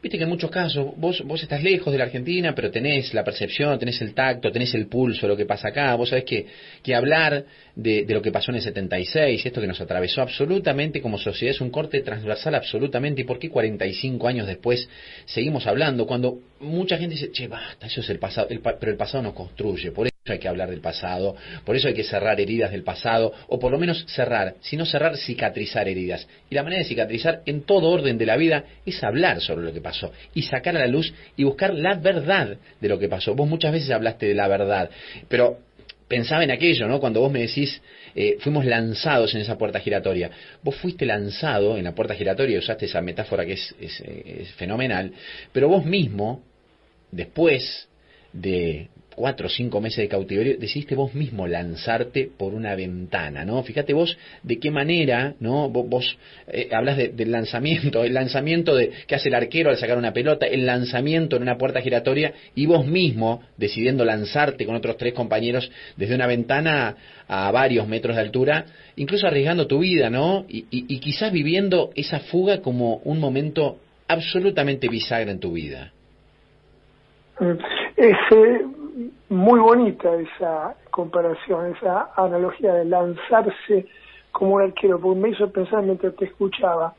viste 0.02 0.16
que 0.18 0.24
en 0.24 0.30
muchos 0.30 0.50
casos, 0.50 0.94
vos, 0.96 1.22
vos 1.26 1.42
estás 1.42 1.62
lejos 1.62 1.92
de 1.92 1.98
la 1.98 2.04
Argentina, 2.04 2.54
pero 2.54 2.70
tenés 2.70 3.12
la 3.12 3.22
percepción, 3.22 3.78
tenés 3.78 4.00
el 4.00 4.14
tacto, 4.14 4.50
tenés 4.50 4.74
el 4.74 4.86
pulso 4.86 5.22
de 5.26 5.28
lo 5.28 5.36
que 5.36 5.44
pasa 5.44 5.68
acá, 5.68 5.94
vos 5.94 6.08
sabés 6.08 6.24
que, 6.24 6.46
que 6.82 6.94
hablar 6.94 7.44
de, 7.74 8.04
de 8.06 8.14
lo 8.14 8.22
que 8.22 8.32
pasó 8.32 8.50
en 8.50 8.56
el 8.56 8.62
76, 8.62 9.44
esto 9.44 9.60
que 9.60 9.66
nos 9.66 9.80
atravesó 9.80 10.22
absolutamente 10.22 11.02
como 11.02 11.18
sociedad, 11.18 11.54
es 11.54 11.60
un 11.60 11.70
corte 11.70 12.00
transversal 12.00 12.54
absolutamente, 12.54 13.20
y 13.20 13.24
por 13.24 13.38
qué 13.38 13.50
45 13.50 14.26
años 14.28 14.46
después 14.46 14.88
seguimos 15.26 15.66
hablando, 15.66 16.06
cuando 16.06 16.38
mucha 16.60 16.96
gente 16.96 17.14
dice, 17.16 17.30
che, 17.30 17.46
basta, 17.48 17.86
eso 17.88 18.00
es 18.00 18.08
el 18.08 18.18
pasado, 18.18 18.46
el 18.48 18.60
pa- 18.60 18.76
pero 18.78 18.92
el 18.92 18.96
pasado 18.98 19.22
nos 19.22 19.34
construye, 19.34 19.90
por 19.90 20.06
eso 20.06 20.15
hay 20.32 20.38
que 20.38 20.48
hablar 20.48 20.70
del 20.70 20.80
pasado, 20.80 21.36
por 21.64 21.76
eso 21.76 21.88
hay 21.88 21.94
que 21.94 22.04
cerrar 22.04 22.40
heridas 22.40 22.70
del 22.70 22.82
pasado, 22.82 23.32
o 23.48 23.58
por 23.58 23.72
lo 23.72 23.78
menos 23.78 24.04
cerrar, 24.08 24.54
si 24.60 24.76
no 24.76 24.84
cerrar, 24.84 25.16
cicatrizar 25.16 25.88
heridas. 25.88 26.26
Y 26.50 26.54
la 26.54 26.62
manera 26.62 26.82
de 26.82 26.88
cicatrizar 26.88 27.42
en 27.46 27.62
todo 27.62 27.90
orden 27.90 28.18
de 28.18 28.26
la 28.26 28.36
vida 28.36 28.64
es 28.84 29.02
hablar 29.02 29.40
sobre 29.40 29.64
lo 29.64 29.72
que 29.72 29.80
pasó 29.80 30.12
y 30.34 30.42
sacar 30.42 30.76
a 30.76 30.80
la 30.80 30.86
luz 30.86 31.12
y 31.36 31.44
buscar 31.44 31.74
la 31.74 31.94
verdad 31.94 32.56
de 32.80 32.88
lo 32.88 32.98
que 32.98 33.08
pasó. 33.08 33.34
Vos 33.34 33.48
muchas 33.48 33.72
veces 33.72 33.90
hablaste 33.90 34.26
de 34.26 34.34
la 34.34 34.48
verdad, 34.48 34.90
pero 35.28 35.58
pensaba 36.08 36.44
en 36.44 36.50
aquello, 36.50 36.86
¿no? 36.88 37.00
Cuando 37.00 37.20
vos 37.20 37.32
me 37.32 37.40
decís, 37.40 37.80
eh, 38.14 38.36
fuimos 38.40 38.64
lanzados 38.64 39.34
en 39.34 39.40
esa 39.40 39.58
puerta 39.58 39.80
giratoria. 39.80 40.30
Vos 40.62 40.76
fuiste 40.76 41.04
lanzado 41.04 41.76
en 41.76 41.84
la 41.84 41.94
puerta 41.94 42.14
giratoria, 42.14 42.58
usaste 42.58 42.86
esa 42.86 43.00
metáfora 43.00 43.44
que 43.44 43.54
es, 43.54 43.74
es, 43.80 44.00
eh, 44.00 44.38
es 44.42 44.52
fenomenal, 44.52 45.12
pero 45.52 45.68
vos 45.68 45.84
mismo, 45.84 46.42
después 47.10 47.88
de 48.32 48.88
cuatro 49.16 49.46
o 49.46 49.50
cinco 49.50 49.80
meses 49.80 49.96
de 49.98 50.08
cautiverio, 50.08 50.56
decidiste 50.58 50.94
vos 50.94 51.14
mismo 51.14 51.46
lanzarte 51.48 52.30
por 52.36 52.54
una 52.54 52.76
ventana, 52.76 53.44
¿no? 53.44 53.62
Fíjate 53.62 53.94
vos 53.94 54.16
de 54.42 54.58
qué 54.58 54.70
manera, 54.70 55.34
¿no? 55.40 55.70
Vos, 55.70 56.16
eh, 56.46 56.68
hablas 56.70 56.98
de- 56.98 57.08
del 57.08 57.32
lanzamiento, 57.32 58.04
el 58.04 58.12
lanzamiento 58.14 58.76
de 58.76 58.92
que 59.06 59.14
hace 59.14 59.30
el 59.30 59.34
arquero 59.34 59.70
al 59.70 59.78
sacar 59.78 59.96
una 59.96 60.12
pelota, 60.12 60.46
el 60.46 60.66
lanzamiento 60.66 61.36
en 61.36 61.42
una 61.42 61.56
puerta 61.56 61.80
giratoria 61.80 62.34
y 62.54 62.66
vos 62.66 62.86
mismo 62.86 63.42
decidiendo 63.56 64.04
lanzarte 64.04 64.66
con 64.66 64.76
otros 64.76 64.98
tres 64.98 65.14
compañeros 65.14 65.70
desde 65.96 66.14
una 66.14 66.26
ventana 66.26 66.94
a 67.26 67.50
varios 67.50 67.88
metros 67.88 68.16
de 68.16 68.22
altura, 68.22 68.66
incluso 68.96 69.26
arriesgando 69.26 69.66
tu 69.66 69.78
vida, 69.78 70.10
¿no? 70.10 70.44
Y, 70.48 70.66
y- 70.70 70.98
quizás 70.98 71.32
viviendo 71.32 71.90
esa 71.94 72.20
fuga 72.20 72.60
como 72.60 72.96
un 73.04 73.18
momento 73.18 73.78
absolutamente 74.08 74.88
bisagra 74.88 75.30
en 75.30 75.40
tu 75.40 75.52
vida. 75.52 75.92
Eh, 77.40 77.56
muy 79.28 79.60
bonita 79.60 80.14
esa 80.14 80.74
comparación, 80.90 81.74
esa 81.76 82.10
analogía 82.16 82.72
de 82.74 82.84
lanzarse 82.86 83.86
como 84.32 84.54
un 84.54 84.62
arquero, 84.62 84.98
porque 84.98 85.20
me 85.20 85.28
hizo 85.30 85.50
pensar 85.50 85.82
mientras 85.82 86.14
te 86.16 86.26
escuchaba. 86.26 86.94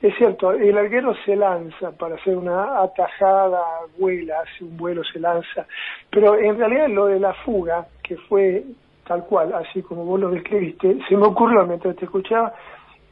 Es 0.00 0.14
cierto, 0.16 0.50
el 0.52 0.76
arquero 0.76 1.14
se 1.24 1.36
lanza 1.36 1.92
para 1.92 2.16
hacer 2.16 2.36
una 2.36 2.82
atajada, 2.82 3.60
vuela, 3.98 4.40
hace 4.40 4.64
un 4.64 4.76
vuelo, 4.76 5.04
se 5.04 5.20
lanza, 5.20 5.66
pero 6.10 6.36
en 6.36 6.58
realidad 6.58 6.88
lo 6.88 7.06
de 7.06 7.20
la 7.20 7.32
fuga, 7.44 7.86
que 8.02 8.16
fue 8.16 8.64
tal 9.06 9.24
cual, 9.26 9.52
así 9.54 9.80
como 9.82 10.04
vos 10.04 10.18
lo 10.18 10.30
describiste, 10.30 10.98
se 11.08 11.16
me 11.16 11.26
ocurrió 11.26 11.64
mientras 11.66 11.94
te 11.96 12.04
escuchaba, 12.04 12.52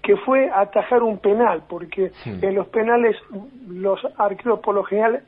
que 0.03 0.17
fue 0.17 0.51
atajar 0.51 1.03
un 1.03 1.19
penal, 1.19 1.63
porque 1.69 2.11
en 2.25 2.55
los 2.55 2.67
penales 2.69 3.17
los 3.69 4.01
arqueros 4.17 4.61
por 4.61 4.75
lo 4.75 4.83
general 4.83 5.23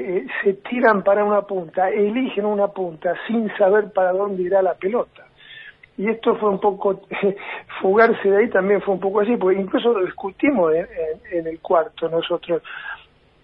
eh, 0.00 0.26
se 0.42 0.54
tiran 0.54 1.02
para 1.02 1.24
una 1.24 1.42
punta, 1.42 1.88
eligen 1.90 2.44
una 2.46 2.68
punta 2.68 3.14
sin 3.26 3.48
saber 3.56 3.92
para 3.92 4.12
dónde 4.12 4.42
irá 4.42 4.62
la 4.62 4.74
pelota. 4.74 5.26
Y 5.96 6.08
esto 6.08 6.34
fue 6.36 6.48
un 6.50 6.60
poco, 6.60 7.02
fugarse 7.80 8.30
de 8.30 8.38
ahí 8.38 8.48
también 8.50 8.80
fue 8.82 8.94
un 8.94 9.00
poco 9.00 9.20
así, 9.20 9.36
porque 9.36 9.60
incluso 9.60 9.92
lo 9.92 10.04
discutimos 10.04 10.72
en, 10.74 10.86
en- 10.86 11.38
en 11.38 11.46
el 11.46 11.60
cuarto 11.60 12.08
nosotros. 12.08 12.62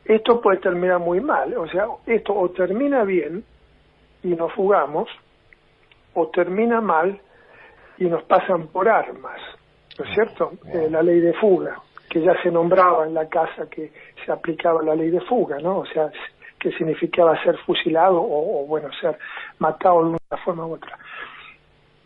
Esto 0.04 0.40
puede 0.40 0.58
terminar 0.58 1.00
muy 1.00 1.20
mal, 1.20 1.52
o 1.56 1.66
sea, 1.68 1.86
esto 2.06 2.32
o 2.34 2.48
termina 2.50 3.02
bien 3.04 3.44
y 4.22 4.28
nos 4.28 4.52
fugamos, 4.52 5.08
o 6.14 6.28
termina 6.28 6.80
mal 6.80 7.20
y 7.98 8.04
nos 8.06 8.22
pasan 8.24 8.68
por 8.68 8.88
armas, 8.88 9.38
¿no 9.98 10.04
es 10.04 10.14
cierto? 10.14 10.52
Eh, 10.72 10.88
la 10.90 11.02
ley 11.02 11.20
de 11.20 11.32
fuga, 11.34 11.76
que 12.08 12.20
ya 12.22 12.40
se 12.42 12.50
nombraba 12.50 13.04
en 13.06 13.14
la 13.14 13.28
casa 13.28 13.68
que 13.68 13.90
se 14.24 14.30
aplicaba 14.32 14.82
la 14.82 14.94
ley 14.94 15.10
de 15.10 15.20
fuga, 15.22 15.58
¿no? 15.58 15.78
O 15.80 15.86
sea, 15.86 16.10
que 16.58 16.72
significaba 16.72 17.40
ser 17.42 17.56
fusilado 17.58 18.20
o, 18.20 18.62
o, 18.62 18.66
bueno, 18.66 18.88
ser 19.00 19.18
matado 19.58 20.02
de 20.02 20.08
una 20.10 20.44
forma 20.44 20.66
u 20.66 20.74
otra. 20.74 20.98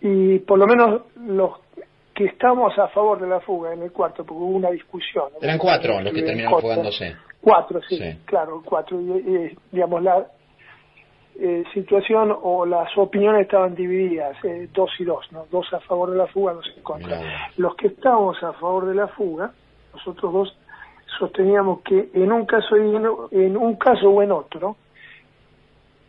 Y 0.00 0.38
por 0.40 0.59
lo 0.59 0.66
menos 0.66 1.02
los 1.16 1.52
que 2.14 2.26
estamos 2.26 2.78
a 2.78 2.88
favor 2.88 3.21
de 3.21 3.28
la 3.28 3.40
fuga 3.40 3.73
en 3.73 3.83
el 3.83 3.92
cuarto, 3.92 4.25
porque 4.25 4.42
hubo 4.42 4.57
una 4.57 4.71
discusión. 4.71 5.25
¿no? 5.33 5.38
Eran 5.40 5.59
cuatro 5.59 6.00
los 6.00 6.12
que 6.12 6.21
En 6.21 6.26
terminaron 6.26 6.61
fugándose. 6.61 7.16
Cuatro, 7.40 7.80
sí, 7.88 7.99
claro, 8.26 8.62
cuatro. 8.62 9.00
Y, 9.00 9.57
digamos, 9.73 10.02
la 10.02 10.26
eh, 11.38 11.64
situación 11.73 12.37
o 12.42 12.66
las 12.66 12.90
opiniones 12.99 13.42
estaban 13.42 13.75
divididas, 13.75 14.37
eh, 14.45 14.69
dos 14.75 14.90
y 14.99 15.04
dos, 15.04 15.25
¿no? 15.33 15.47
Dos 15.50 15.73
a 15.73 15.80
favor 15.80 16.11
de 16.11 16.19
la 16.19 16.26
fuga, 16.26 16.52
dos 16.52 16.71
en 16.76 16.83
contra. 16.83 17.19
Los 17.57 17.75
que 17.76 17.87
estábamos 17.87 18.42
a 18.42 18.52
favor 18.52 18.87
de 18.87 18.95
la 18.95 19.09
fuga, 19.09 19.52
nosotros 19.95 20.33
dos 20.33 20.57
sosteníamos 21.19 21.81
que 21.83 22.11
en 22.14 22.33
un 22.33 22.47
caso 22.47 22.76
y 22.76 22.97
en, 22.97 23.57
un 23.57 23.76
caso 23.76 24.11
o 24.11 24.23
en 24.23 24.33
otro, 24.33 24.76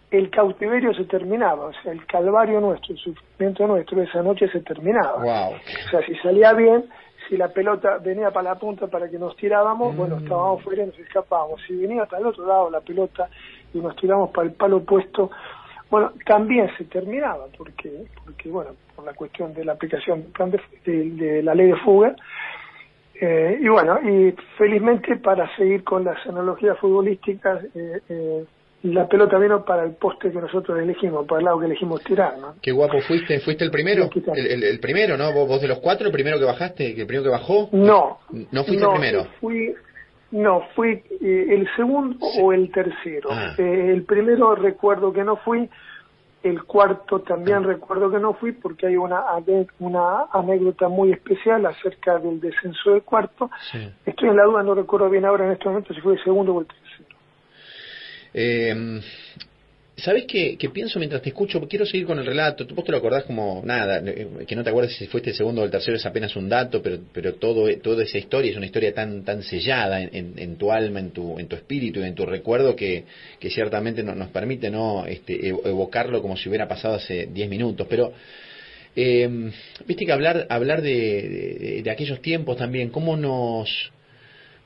el 0.09 0.29
cautiverio 0.29 0.93
se 0.93 1.05
terminaba, 1.05 1.67
o 1.67 1.73
sea, 1.81 1.93
el 1.93 2.05
calvario 2.05 2.59
nuestro, 2.59 2.93
el 2.93 2.99
sufrimiento 2.99 3.65
nuestro 3.67 4.01
esa 4.01 4.21
noche 4.21 4.49
se 4.49 4.59
terminaba. 4.59 5.23
Wow. 5.23 5.55
O 5.55 5.89
sea, 5.89 6.05
si 6.05 6.15
salía 6.15 6.53
bien, 6.53 6.85
si 7.29 7.37
la 7.37 7.47
pelota 7.47 7.97
venía 7.97 8.31
para 8.31 8.49
la 8.49 8.55
punta 8.55 8.87
para 8.87 9.09
que 9.09 9.17
nos 9.17 9.35
tirábamos, 9.37 9.95
bueno, 9.95 10.17
mm. 10.17 10.23
estábamos 10.23 10.63
fuera 10.63 10.83
y 10.83 10.87
nos 10.87 10.99
escapábamos. 10.99 11.61
Si 11.65 11.75
venía 11.75 12.05
para 12.05 12.21
el 12.21 12.27
otro 12.27 12.45
lado 12.45 12.69
la 12.69 12.81
pelota 12.81 13.29
y 13.73 13.79
nos 13.79 13.95
tiramos 13.95 14.31
para 14.31 14.47
el 14.47 14.53
palo 14.53 14.77
opuesto, 14.77 15.31
bueno, 15.89 16.13
también 16.25 16.69
se 16.77 16.85
terminaba, 16.85 17.47
porque, 17.57 18.05
porque 18.23 18.49
bueno, 18.49 18.71
por 18.95 19.05
la 19.05 19.13
cuestión 19.13 19.53
de 19.53 19.65
la 19.65 19.73
aplicación 19.73 20.25
de, 20.85 21.43
la 21.43 21.53
ley 21.53 21.67
de 21.67 21.75
fuga. 21.77 22.15
Eh, 23.23 23.59
y 23.61 23.67
bueno, 23.67 23.99
y 24.01 24.33
felizmente 24.57 25.15
para 25.17 25.55
seguir 25.55 25.83
con 25.83 26.03
las 26.03 26.17
analogías 26.25 26.75
futbolísticas, 26.79 27.63
eh, 27.75 28.01
eh, 28.09 28.45
la 28.81 29.07
pelota 29.07 29.37
vino 29.37 29.63
para 29.63 29.83
el 29.83 29.91
poste 29.91 30.31
que 30.31 30.41
nosotros 30.41 30.79
elegimos, 30.79 31.27
para 31.27 31.37
el 31.37 31.45
lado 31.45 31.59
que 31.59 31.67
elegimos 31.67 32.03
tirar, 32.03 32.39
¿no? 32.39 32.55
Qué 32.59 32.71
guapo 32.71 32.99
fuiste, 33.01 33.39
fuiste 33.41 33.63
el 33.63 33.69
primero, 33.69 34.09
el, 34.33 34.79
primero, 34.79 35.17
¿no? 35.17 35.31
¿Vos, 35.33 35.61
de 35.61 35.67
los 35.67 35.77
cuatro, 35.79 36.07
el 36.07 36.11
primero 36.11 36.39
que 36.39 36.45
bajaste, 36.45 36.99
el 36.99 37.05
primero 37.05 37.23
que 37.23 37.29
bajó. 37.29 37.69
No, 37.73 38.21
no 38.51 38.63
fuiste 38.63 38.83
el 38.83 38.91
primero. 38.91 39.27
Fui, 39.39 39.71
no, 40.31 40.63
fui 40.75 41.03
eh, 41.21 41.45
el 41.49 41.67
segundo 41.75 42.17
o 42.41 42.53
el 42.53 42.71
tercero. 42.71 43.29
Ah. 43.31 43.53
Eh, 43.55 43.91
el 43.93 44.03
primero 44.03 44.55
recuerdo 44.55 45.13
que 45.13 45.23
no 45.23 45.35
fui, 45.35 45.69
el 46.43 46.63
cuarto 46.63 47.21
también 47.21 47.57
ah. 47.57 47.67
recuerdo 47.67 48.09
que 48.11 48.19
no 48.19 48.33
fui 48.33 48.51
porque 48.51 48.87
hay 48.87 48.97
una, 48.97 49.23
una 49.79 50.25
anécdota 50.31 50.87
muy 50.89 51.11
especial 51.11 51.65
acerca 51.65 52.17
del 52.17 52.39
descenso 52.39 52.91
del 52.91 53.03
cuarto. 53.03 53.49
Estoy 54.05 54.29
en 54.29 54.37
la 54.37 54.43
duda, 54.43 54.63
no 54.63 54.75
recuerdo 54.75 55.09
bien 55.09 55.25
ahora 55.25 55.45
en 55.45 55.51
este 55.53 55.65
momento 55.65 55.93
si 55.93 56.01
fue 56.01 56.13
el 56.13 56.23
segundo 56.23 56.53
o 56.55 56.61
el 56.61 56.67
tercero. 56.67 57.15
Eh, 58.33 59.01
¿Sabes 60.01 60.25
qué, 60.25 60.57
pienso 60.73 60.97
mientras 60.97 61.21
te 61.21 61.29
escucho? 61.29 61.61
Quiero 61.67 61.85
seguir 61.85 62.07
con 62.07 62.17
el 62.17 62.25
relato. 62.25 62.65
Vos 62.73 62.83
te 62.83 62.91
lo 62.91 62.97
acordás 62.97 63.23
como 63.25 63.61
nada, 63.63 64.01
eh, 64.03 64.27
que 64.47 64.55
no 64.55 64.63
te 64.63 64.71
acuerdas 64.71 64.95
si 64.95 65.05
fuiste 65.05 65.29
el 65.29 65.35
segundo 65.35 65.61
o 65.61 65.65
el 65.65 65.69
tercero, 65.69 65.95
es 65.95 66.05
apenas 66.07 66.35
un 66.35 66.49
dato, 66.49 66.81
pero, 66.81 67.01
pero 67.13 67.35
todo, 67.35 67.71
toda 67.77 68.03
esa 68.03 68.17
historia 68.17 68.49
es 68.49 68.57
una 68.57 68.65
historia 68.65 68.95
tan, 68.95 69.43
sellada 69.43 70.01
en, 70.01 70.55
tu 70.55 70.71
alma, 70.71 70.99
en 70.99 71.11
tu, 71.11 71.37
en 71.37 71.47
tu 71.47 71.55
espíritu 71.55 71.99
y 71.99 72.03
en 72.03 72.15
tu 72.15 72.25
recuerdo 72.25 72.75
que, 72.75 73.03
ciertamente 73.49 74.01
nos 74.01 74.29
permite 74.29 74.71
no 74.71 75.05
este, 75.05 75.49
evocarlo 75.49 76.21
como 76.23 76.35
si 76.35 76.49
hubiera 76.49 76.67
pasado 76.67 76.95
hace 76.95 77.27
10 77.27 77.49
minutos. 77.49 77.85
Pero, 77.87 78.11
eh, 78.95 79.51
viste 79.85 80.05
que 80.05 80.11
hablar, 80.11 80.47
hablar 80.49 80.81
de 80.81 81.83
aquellos 81.91 82.21
tiempos 82.23 82.57
también, 82.57 82.89
cómo 82.89 83.15
nos 83.17 83.91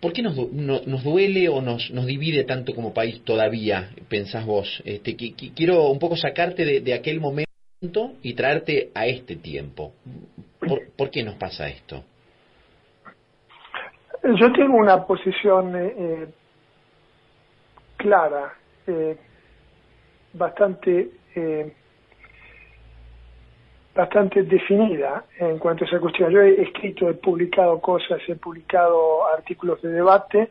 ¿Por 0.05 0.13
qué 0.13 0.21
nos, 0.21 0.37
nos 0.37 1.03
duele 1.03 1.49
o 1.49 1.63
nos, 1.63 1.89
divide 2.05 2.43
tanto 2.43 2.75
como 2.75 2.93
país 2.93 3.23
todavía, 3.23 3.89
pensás 4.07 4.45
vos? 4.45 4.83
Este, 4.85 5.15
quiero 5.15 5.89
un 5.89 5.97
poco 5.97 6.15
sacarte 6.15 6.79
de, 6.79 6.93
aquel 6.93 7.19
momento 7.19 8.11
y 8.21 8.35
traerte 8.35 8.91
a 8.93 9.07
este 9.07 9.35
tiempo. 9.35 9.93
¿Por, 10.95 11.09
qué 11.09 11.23
nos 11.23 11.33
pasa 11.37 11.67
esto? 11.69 12.03
Yo 14.23 14.51
tengo 14.53 14.77
una 14.77 15.07
posición 15.07 15.75
eh, 15.75 15.95
eh, 15.97 16.27
clara, 17.97 18.53
eh, 18.85 19.17
bastante 20.33 21.09
bastante 23.95 24.43
definida 24.43 25.23
en 25.39 25.57
cuanto 25.57 25.85
a 25.85 25.87
esa 25.87 25.99
cuestión. 25.99 26.29
Yo 26.29 26.41
he 26.41 26.61
escrito, 26.61 27.09
he 27.09 27.13
publicado 27.13 27.79
cosas, 27.79 28.19
he 28.27 28.35
publicado 28.35 29.25
artículos 29.27 29.81
de 29.81 29.89
debate 29.89 30.49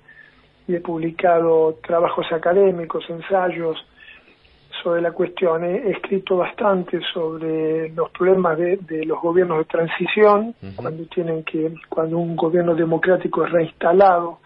y 0.67 0.75
he 0.75 0.81
publicado 0.81 1.79
trabajos 1.87 2.27
académicos, 2.33 3.05
ensayos 3.11 3.77
sobre 4.83 5.03
la 5.03 5.13
cuestión. 5.13 5.63
He 5.63 5.91
escrito 5.91 6.39
bastante 6.39 7.01
sobre 7.13 7.91
los 7.91 8.11
problemas 8.11 8.57
de, 8.57 9.05
los 9.05 9.21
gobiernos 9.21 9.59
de 9.59 9.65
transición, 9.67 10.55
cuando 10.75 11.05
tienen 11.07 11.45
que, 11.45 11.75
cuando 11.91 12.19
un 12.19 12.35
gobierno 12.37 12.75
democrático 12.75 13.45
es 13.45 13.53
reinstalado 13.53 14.39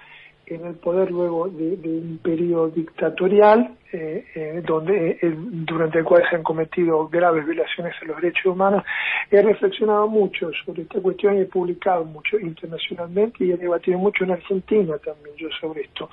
en 0.51 0.65
el 0.65 0.75
poder 0.77 1.11
luego 1.11 1.49
de, 1.49 1.75
un 1.85 2.19
periodo 2.23 2.69
dictatorial 2.69 3.77
eh, 3.93 4.25
eh, 4.35 4.63
donde 4.65 5.19
eh, 5.21 5.35
durante 5.37 5.99
el 5.99 6.05
cual 6.05 6.23
se 6.29 6.37
han 6.37 6.43
cometido 6.43 7.09
graves 7.09 7.47
violaciones 7.47 7.95
a 8.01 8.05
los 8.07 8.17
derechos 8.17 8.47
humanos 8.47 8.85
he 9.31 9.43
reflexionado 9.43 10.09
mucho 10.09 10.51
sobre 10.65 10.83
esta 10.83 11.01
cuestión 11.01 11.37
y 11.37 11.41
he 11.41 11.47
publicado 11.47 12.05
mucho 12.05 12.39
internacionalmente 12.39 13.45
y 13.45 13.53
he 13.53 13.57
debatido 13.57 13.99
mucho 13.99 14.25
en 14.25 14.33
Argentina 14.33 14.97
también 14.99 15.37
yo 15.37 15.49
sobre 15.61 15.83
esto. 15.83 16.09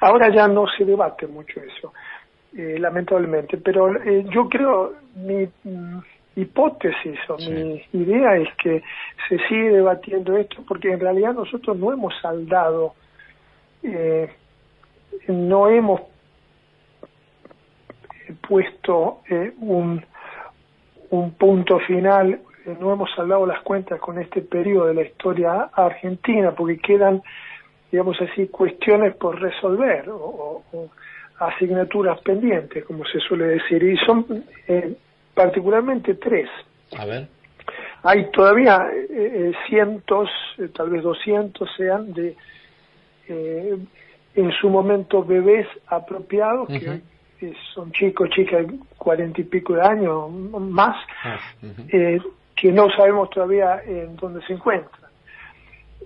Ahora 0.00 0.34
ya 0.34 0.48
no 0.48 0.66
se 0.76 0.84
debate 0.84 1.26
mucho 1.26 1.60
eso 1.60 1.92
lamentablemente 2.54 3.56
pero 3.56 3.94
yo 4.04 4.46
creo 4.46 4.92
mi 5.16 5.48
mm, 5.64 5.98
hipótesis 6.36 7.18
o 7.28 7.38
mi 7.38 7.82
idea 7.94 8.36
es 8.36 8.48
que 8.62 8.82
se 9.26 9.38
sigue 9.48 9.70
debatiendo 9.70 10.36
esto 10.36 10.62
porque 10.68 10.92
en 10.92 11.00
realidad 11.00 11.32
nosotros 11.32 11.78
no 11.78 11.92
hemos 11.92 12.12
saldado 12.20 12.94
eh, 13.82 14.30
no 15.28 15.68
hemos 15.68 16.00
puesto 18.46 19.20
eh, 19.28 19.52
un, 19.60 20.04
un 21.10 21.30
punto 21.32 21.78
final, 21.80 22.40
eh, 22.66 22.76
no 22.80 22.92
hemos 22.92 23.10
saldado 23.14 23.46
las 23.46 23.60
cuentas 23.62 24.00
con 24.00 24.18
este 24.18 24.42
periodo 24.42 24.86
de 24.86 24.94
la 24.94 25.02
historia 25.02 25.70
argentina, 25.72 26.52
porque 26.52 26.78
quedan, 26.78 27.22
digamos 27.90 28.16
así, 28.20 28.48
cuestiones 28.48 29.14
por 29.16 29.40
resolver 29.40 30.08
o, 30.10 30.62
asignaturas 31.38 32.20
pendientes, 32.20 32.84
como 32.84 33.04
se 33.04 33.18
suele 33.18 33.46
decir, 33.46 33.82
y 33.82 33.96
son 34.06 34.44
eh, 34.68 34.94
particularmente 35.34 36.14
tres. 36.14 36.48
A 36.96 37.04
ver. 37.04 37.26
Hay 38.04 38.30
todavía 38.30 38.88
cientos, 39.68 40.28
tal 40.74 40.90
vez 40.90 41.02
doscientos 41.02 41.68
sean, 41.76 42.12
de 42.12 42.36
eh, 43.32 43.78
en 44.34 44.52
su 44.52 44.68
momento 44.68 45.24
bebés 45.24 45.66
apropiados, 45.86 46.68
que 46.68 47.54
son 47.74 47.92
chicos, 47.92 48.30
chicas 48.30 48.66
de 48.66 48.78
cuarenta 48.96 49.40
y 49.40 49.44
pico 49.44 49.74
de 49.74 49.82
años 49.82 50.30
más, 50.30 50.96
eh, 51.88 52.18
que 52.54 52.72
no 52.72 52.88
sabemos 52.90 53.30
todavía 53.30 53.82
en 53.84 54.16
dónde 54.16 54.40
se 54.46 54.54
encuentran. 54.54 55.10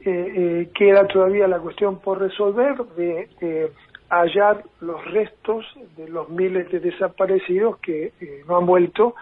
Eh, 0.05 0.33
eh, 0.37 0.71
queda 0.75 1.07
todavía 1.07 1.49
la 1.49 1.59
cuestión 1.59 1.99
por 1.99 2.21
resolver 2.21 2.77
de, 2.97 3.71
hallar 4.09 4.63
los 4.81 5.05
restos 5.07 5.67
de 5.97 6.09
los 6.09 6.29
miles 6.29 6.71
de 6.71 6.79
desaparecidos 6.79 7.79
que 7.79 8.13
no 8.47 8.59
han 8.59 8.65
vuelto 8.65 9.17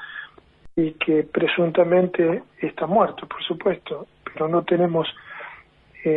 y 0.77 0.93
que 0.93 1.23
presuntamente 1.23 2.43
están 2.61 2.91
muertos, 2.91 3.27
por 3.27 3.43
supuesto, 3.45 4.07
pero 4.25 4.47
no 4.47 4.63
tenemos 4.63 5.09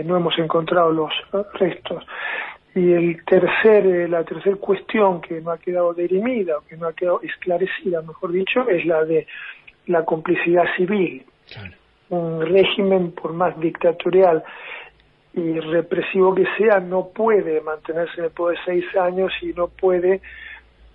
no 0.06 0.18
hemos 0.18 0.38
encontrado 0.38 0.92
los 0.92 1.12
restos. 1.54 2.06
Y 2.76 2.94
el 2.94 3.26
tercer, 3.26 3.88
eh, 3.88 4.08
la 4.08 4.24
tercera 4.24 4.56
cuestión 4.58 5.20
que 5.20 5.42
no 5.42 5.52
ha 5.52 5.58
quedado 5.58 5.94
dirimida, 5.94 6.58
o 6.58 6.62
que 6.62 6.78
no 6.78 6.88
ha 6.88 6.94
quedado 6.94 7.22
esclarecida, 7.24 8.04
mejor 8.04 8.32
dicho, 8.32 8.70
es 8.70 8.86
la 8.86 9.04
de 9.04 9.26
la 9.88 10.06
complicidad 10.06 10.66
civil. 10.76 11.26
Un 12.10 12.42
régimen, 12.46 13.14
por 13.14 13.34
más 13.34 13.60
dictatorial 13.60 14.44
y 15.34 15.60
represivo 15.60 16.36
que 16.36 16.46
sea, 16.58 16.80
no 16.80 17.08
puede 17.08 17.62
mantenerse 17.62 18.20
en 18.20 18.26
el 18.26 18.32
poder 18.32 18.60
seis 18.64 18.86
años 18.96 19.32
y 19.42 19.54
no 19.54 19.68
puede 19.68 20.22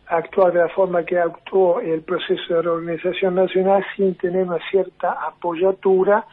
actuar 0.07 0.53
de 0.53 0.61
la 0.61 0.69
forma 0.69 1.05
que 1.05 1.19
actuó 1.19 1.81
el 1.81 2.03
proceso 2.03 2.55
de 2.55 2.63
reorganización 2.63 3.35
nacional 3.35 3.85
sin 3.97 4.15
tener 4.17 4.45
una 4.45 4.59
cierta 4.71 5.13
apoyatura 5.13 6.27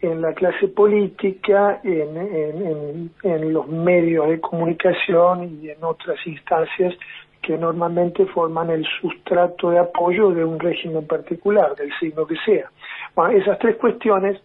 en 0.00 0.22
la 0.22 0.32
clase 0.32 0.68
política, 0.68 1.80
en, 1.82 3.10
en, 3.22 3.52
los 3.52 3.66
medios 3.66 4.28
de 4.28 4.40
comunicación 4.40 5.58
y 5.60 5.70
en 5.70 5.82
otras 5.82 6.18
instancias 6.26 6.94
que 7.42 7.56
normalmente 7.56 8.26
forman 8.26 8.70
el 8.70 8.86
sustrato 9.00 9.70
de 9.70 9.78
apoyo 9.78 10.30
de 10.30 10.44
un 10.44 10.58
régimen 10.60 11.06
particular, 11.06 11.74
del 11.74 11.90
signo 11.98 12.26
que 12.26 12.36
sea. 12.44 12.70
Bueno, 13.14 13.38
esas 13.38 13.58
tres 13.58 13.76
cuestiones 13.76 14.40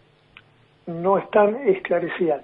no 0.88 1.18
están 1.18 1.56
esclarecidas. 1.68 2.44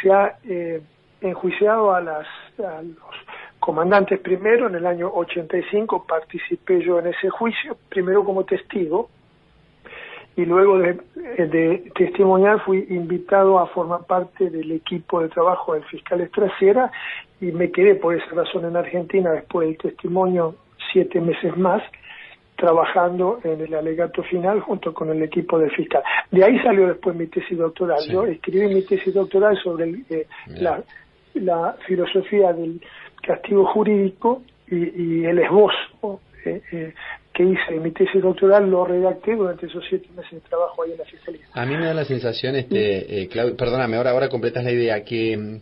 Se 0.00 0.12
ha 0.12 0.36
eh, 0.44 0.80
enjuiciado 1.20 1.94
a, 1.94 2.00
las, 2.00 2.26
a 2.58 2.82
los 2.82 3.14
comandantes 3.60 4.20
primero, 4.20 4.66
en 4.66 4.74
el 4.74 4.86
año 4.86 5.10
85 5.14 6.04
participé 6.06 6.82
yo 6.84 6.98
en 6.98 7.08
ese 7.08 7.30
juicio, 7.30 7.76
primero 7.88 8.24
como 8.24 8.44
testigo, 8.44 9.08
y 10.36 10.44
luego 10.44 10.78
de, 10.78 10.98
de, 11.36 11.90
testimoniar 11.94 12.60
fui 12.64 12.86
invitado 12.88 13.58
a 13.58 13.66
formar 13.68 14.04
parte 14.06 14.48
del 14.50 14.72
equipo 14.72 15.20
de 15.20 15.28
trabajo 15.28 15.74
del 15.74 15.84
fiscal 15.84 16.20
Estrasiera 16.20 16.90
y 17.40 17.46
me 17.46 17.70
quedé 17.70 17.96
por 17.96 18.14
esa 18.14 18.34
razón 18.34 18.64
en 18.64 18.76
Argentina 18.76 19.30
después 19.32 19.68
del 19.68 19.78
testimonio 19.78 20.54
siete 20.92 21.20
meses 21.20 21.56
más 21.56 21.82
trabajando 22.56 23.40
en 23.42 23.60
el 23.60 23.74
alegato 23.74 24.22
final 24.22 24.60
junto 24.60 24.94
con 24.94 25.10
el 25.10 25.20
equipo 25.22 25.58
del 25.58 25.72
fiscal. 25.72 26.02
De 26.30 26.44
ahí 26.44 26.58
salió 26.60 26.86
después 26.86 27.16
mi 27.16 27.26
tesis 27.26 27.58
doctoral. 27.58 27.98
Yo 28.08 28.24
escribí 28.24 28.72
mi 28.72 28.82
tesis 28.82 29.12
doctoral 29.12 29.58
sobre 29.62 29.90
eh, 30.08 30.26
la, 30.46 30.80
la, 31.34 31.76
filosofía 31.86 32.52
del 32.52 32.80
castigo 33.20 33.66
jurídico 33.66 34.42
y, 34.68 35.24
el 35.24 35.40
esbozo 35.40 36.20
eh, 36.44 36.62
eh, 36.72 36.94
que 37.32 37.44
hice 37.44 37.80
mi 37.80 37.90
tesis 37.92 38.22
doctoral 38.22 38.70
lo 38.70 38.84
redacté 38.84 39.34
durante 39.34 39.66
esos 39.66 39.82
siete 39.88 40.08
meses 40.14 40.32
de 40.32 40.40
trabajo 40.40 40.82
ahí 40.82 40.92
en 40.92 40.98
la 40.98 41.04
fiscalía. 41.04 41.40
A 41.54 41.64
mí 41.64 41.76
me 41.76 41.86
da 41.86 41.94
la 41.94 42.04
sensación, 42.04 42.56
este, 42.56 43.28
Claudio, 43.30 43.56
perdóname, 43.56 43.96
ahora, 43.96 44.10
ahora 44.10 44.28
completas 44.28 44.64
la 44.64 44.72
idea, 44.72 45.02
que 45.04 45.60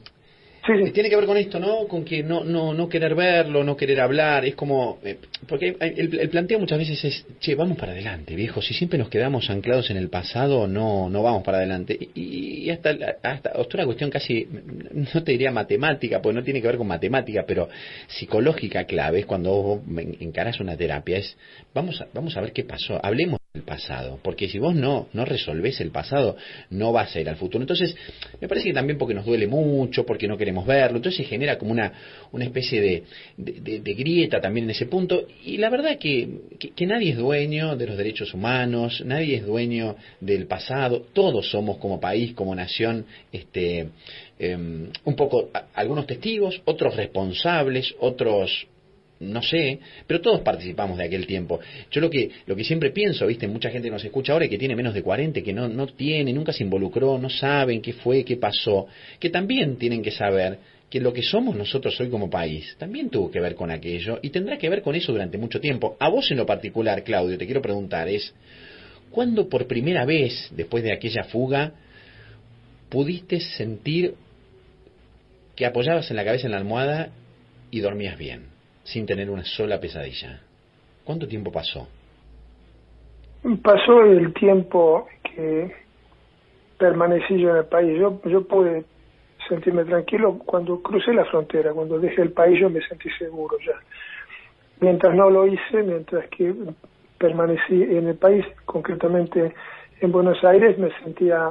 Sí, 0.76 0.90
Tiene 0.92 1.10
que 1.10 1.16
ver 1.16 1.26
con 1.26 1.36
esto, 1.36 1.58
¿no? 1.58 1.88
Con 1.88 2.04
que 2.04 2.22
no, 2.22 2.44
no, 2.44 2.72
no 2.72 2.88
querer 2.88 3.14
verlo, 3.14 3.64
no 3.64 3.76
querer 3.76 4.00
hablar, 4.00 4.44
es 4.44 4.54
como... 4.54 4.98
Eh, 5.04 5.16
porque 5.48 5.76
el, 5.80 6.28
planteo 6.28 6.58
muchas 6.58 6.78
veces 6.78 7.04
es, 7.04 7.26
che, 7.40 7.54
vamos 7.54 7.76
para 7.76 7.92
adelante, 7.92 8.36
viejo, 8.36 8.62
si 8.62 8.74
siempre 8.74 8.98
nos 8.98 9.08
quedamos 9.08 9.50
anclados 9.50 9.90
en 9.90 9.96
el 9.96 10.08
pasado, 10.08 10.68
no, 10.68 11.08
no 11.08 11.22
vamos 11.22 11.42
para 11.42 11.58
adelante. 11.58 11.98
Y, 12.14 12.70
hasta, 12.70 12.90
hasta, 13.22 13.50
hasta 13.50 13.74
una 13.74 13.84
cuestión 13.84 14.10
casi, 14.10 14.46
no 14.92 15.24
te 15.24 15.32
diría 15.32 15.50
matemática, 15.50 16.22
porque 16.22 16.38
no 16.38 16.44
tiene 16.44 16.60
que 16.60 16.68
ver 16.68 16.76
con 16.76 16.86
matemática, 16.86 17.44
pero 17.46 17.68
psicológica 18.06 18.84
clave, 18.84 19.20
es 19.20 19.26
cuando 19.26 19.50
vos 19.50 19.80
encarás 20.20 20.60
una 20.60 20.76
terapia, 20.76 21.18
es, 21.18 21.36
vamos 21.74 22.00
a, 22.00 22.06
vamos 22.12 22.36
a 22.36 22.40
ver 22.40 22.52
qué 22.52 22.64
pasó, 22.64 23.00
hablemos 23.02 23.39
el 23.52 23.62
pasado, 23.62 24.20
porque 24.22 24.48
si 24.48 24.60
vos 24.60 24.76
no, 24.76 25.08
no 25.12 25.24
resolvés 25.24 25.80
el 25.80 25.90
pasado, 25.90 26.36
no 26.70 26.92
vas 26.92 27.16
a 27.16 27.20
ir 27.20 27.28
al 27.28 27.34
futuro. 27.34 27.60
Entonces, 27.60 27.96
me 28.40 28.46
parece 28.46 28.68
que 28.68 28.72
también 28.72 28.96
porque 28.96 29.12
nos 29.12 29.26
duele 29.26 29.48
mucho, 29.48 30.06
porque 30.06 30.28
no 30.28 30.38
queremos 30.38 30.64
verlo, 30.64 30.98
entonces 30.98 31.16
se 31.16 31.28
genera 31.28 31.58
como 31.58 31.72
una, 31.72 31.92
una 32.30 32.44
especie 32.44 32.80
de, 32.80 33.02
de, 33.36 33.94
grieta 33.94 34.40
también 34.40 34.66
en 34.66 34.70
ese 34.70 34.86
punto, 34.86 35.26
y 35.44 35.56
la 35.56 35.68
verdad 35.68 35.98
que, 35.98 36.28
que, 36.76 36.86
nadie 36.86 37.10
es 37.10 37.16
dueño 37.16 37.74
de 37.74 37.88
los 37.88 37.96
derechos 37.96 38.32
humanos, 38.34 39.02
nadie 39.04 39.38
es 39.38 39.44
dueño 39.44 39.96
del 40.20 40.46
pasado, 40.46 41.06
todos 41.12 41.50
somos 41.50 41.78
como 41.78 41.98
país, 41.98 42.34
como 42.34 42.54
nación, 42.54 43.04
este, 43.32 43.88
em, 44.38 44.90
un 45.02 45.16
poco, 45.16 45.50
algunos 45.74 46.06
testigos, 46.06 46.62
otros 46.66 46.94
responsables, 46.94 47.96
otros 47.98 48.68
no 49.20 49.42
sé, 49.42 49.78
pero 50.06 50.20
todos 50.20 50.40
participamos 50.40 50.96
de 50.98 51.04
aquel 51.04 51.26
tiempo. 51.26 51.60
Yo 51.90 52.00
lo 52.00 52.08
que, 52.08 52.30
lo 52.46 52.56
que 52.56 52.64
siempre 52.64 52.90
pienso, 52.90 53.26
viste, 53.26 53.46
mucha 53.46 53.70
gente 53.70 53.90
nos 53.90 54.02
escucha 54.02 54.32
ahora 54.32 54.48
que 54.48 54.58
tiene 54.58 54.74
menos 54.74 54.94
de 54.94 55.02
40, 55.02 55.42
que 55.42 55.52
no, 55.52 55.68
no 55.68 55.86
tiene, 55.88 56.32
nunca 56.32 56.52
se 56.52 56.64
involucró, 56.64 57.18
no 57.18 57.28
saben 57.28 57.82
qué 57.82 57.92
fue, 57.92 58.24
qué 58.24 58.36
pasó, 58.36 58.86
que 59.18 59.28
también 59.28 59.76
tienen 59.76 60.02
que 60.02 60.10
saber 60.10 60.58
que 60.88 61.00
lo 61.00 61.12
que 61.12 61.22
somos 61.22 61.54
nosotros 61.54 61.98
hoy 62.00 62.08
como 62.08 62.28
país 62.28 62.74
también 62.78 63.10
tuvo 63.10 63.30
que 63.30 63.40
ver 63.40 63.54
con 63.54 63.70
aquello 63.70 64.18
y 64.22 64.30
tendrá 64.30 64.58
que 64.58 64.68
ver 64.68 64.82
con 64.82 64.96
eso 64.96 65.12
durante 65.12 65.38
mucho 65.38 65.60
tiempo. 65.60 65.96
A 66.00 66.08
vos 66.08 66.30
en 66.30 66.38
lo 66.38 66.46
particular, 66.46 67.04
Claudio, 67.04 67.38
te 67.38 67.44
quiero 67.44 67.62
preguntar 67.62 68.08
es, 68.08 68.34
¿cuándo 69.10 69.48
por 69.48 69.66
primera 69.66 70.04
vez, 70.04 70.50
después 70.50 70.82
de 70.82 70.92
aquella 70.92 71.24
fuga, 71.24 71.74
pudiste 72.88 73.38
sentir 73.38 74.14
que 75.54 75.66
apoyabas 75.66 76.10
en 76.10 76.16
la 76.16 76.24
cabeza 76.24 76.46
en 76.46 76.52
la 76.52 76.58
almohada 76.58 77.12
y 77.70 77.80
dormías 77.80 78.18
bien? 78.18 78.49
Sin 78.92 79.06
tener 79.06 79.30
una 79.30 79.44
sola 79.44 79.78
pesadilla. 79.80 80.40
¿Cuánto 81.04 81.26
tiempo 81.26 81.52
pasó? 81.52 81.88
Pasó 83.62 84.02
el 84.02 84.34
tiempo 84.34 85.06
que 85.22 85.72
permanecí 86.76 87.40
yo 87.40 87.50
en 87.50 87.56
el 87.56 87.64
país. 87.66 87.98
Yo, 87.98 88.20
yo 88.24 88.46
pude 88.46 88.84
sentirme 89.48 89.84
tranquilo 89.84 90.38
cuando 90.38 90.82
crucé 90.82 91.12
la 91.12 91.24
frontera, 91.24 91.72
cuando 91.72 91.98
dejé 91.98 92.22
el 92.22 92.32
país 92.32 92.60
yo 92.60 92.68
me 92.68 92.80
sentí 92.86 93.08
seguro 93.18 93.56
ya. 93.64 93.74
Mientras 94.80 95.14
no 95.14 95.30
lo 95.30 95.46
hice, 95.46 95.82
mientras 95.82 96.28
que 96.28 96.54
permanecí 97.18 97.82
en 97.82 98.08
el 98.08 98.16
país, 98.16 98.44
concretamente 98.64 99.54
en 100.00 100.12
Buenos 100.12 100.42
Aires, 100.42 100.78
me 100.78 100.90
sentía 101.02 101.50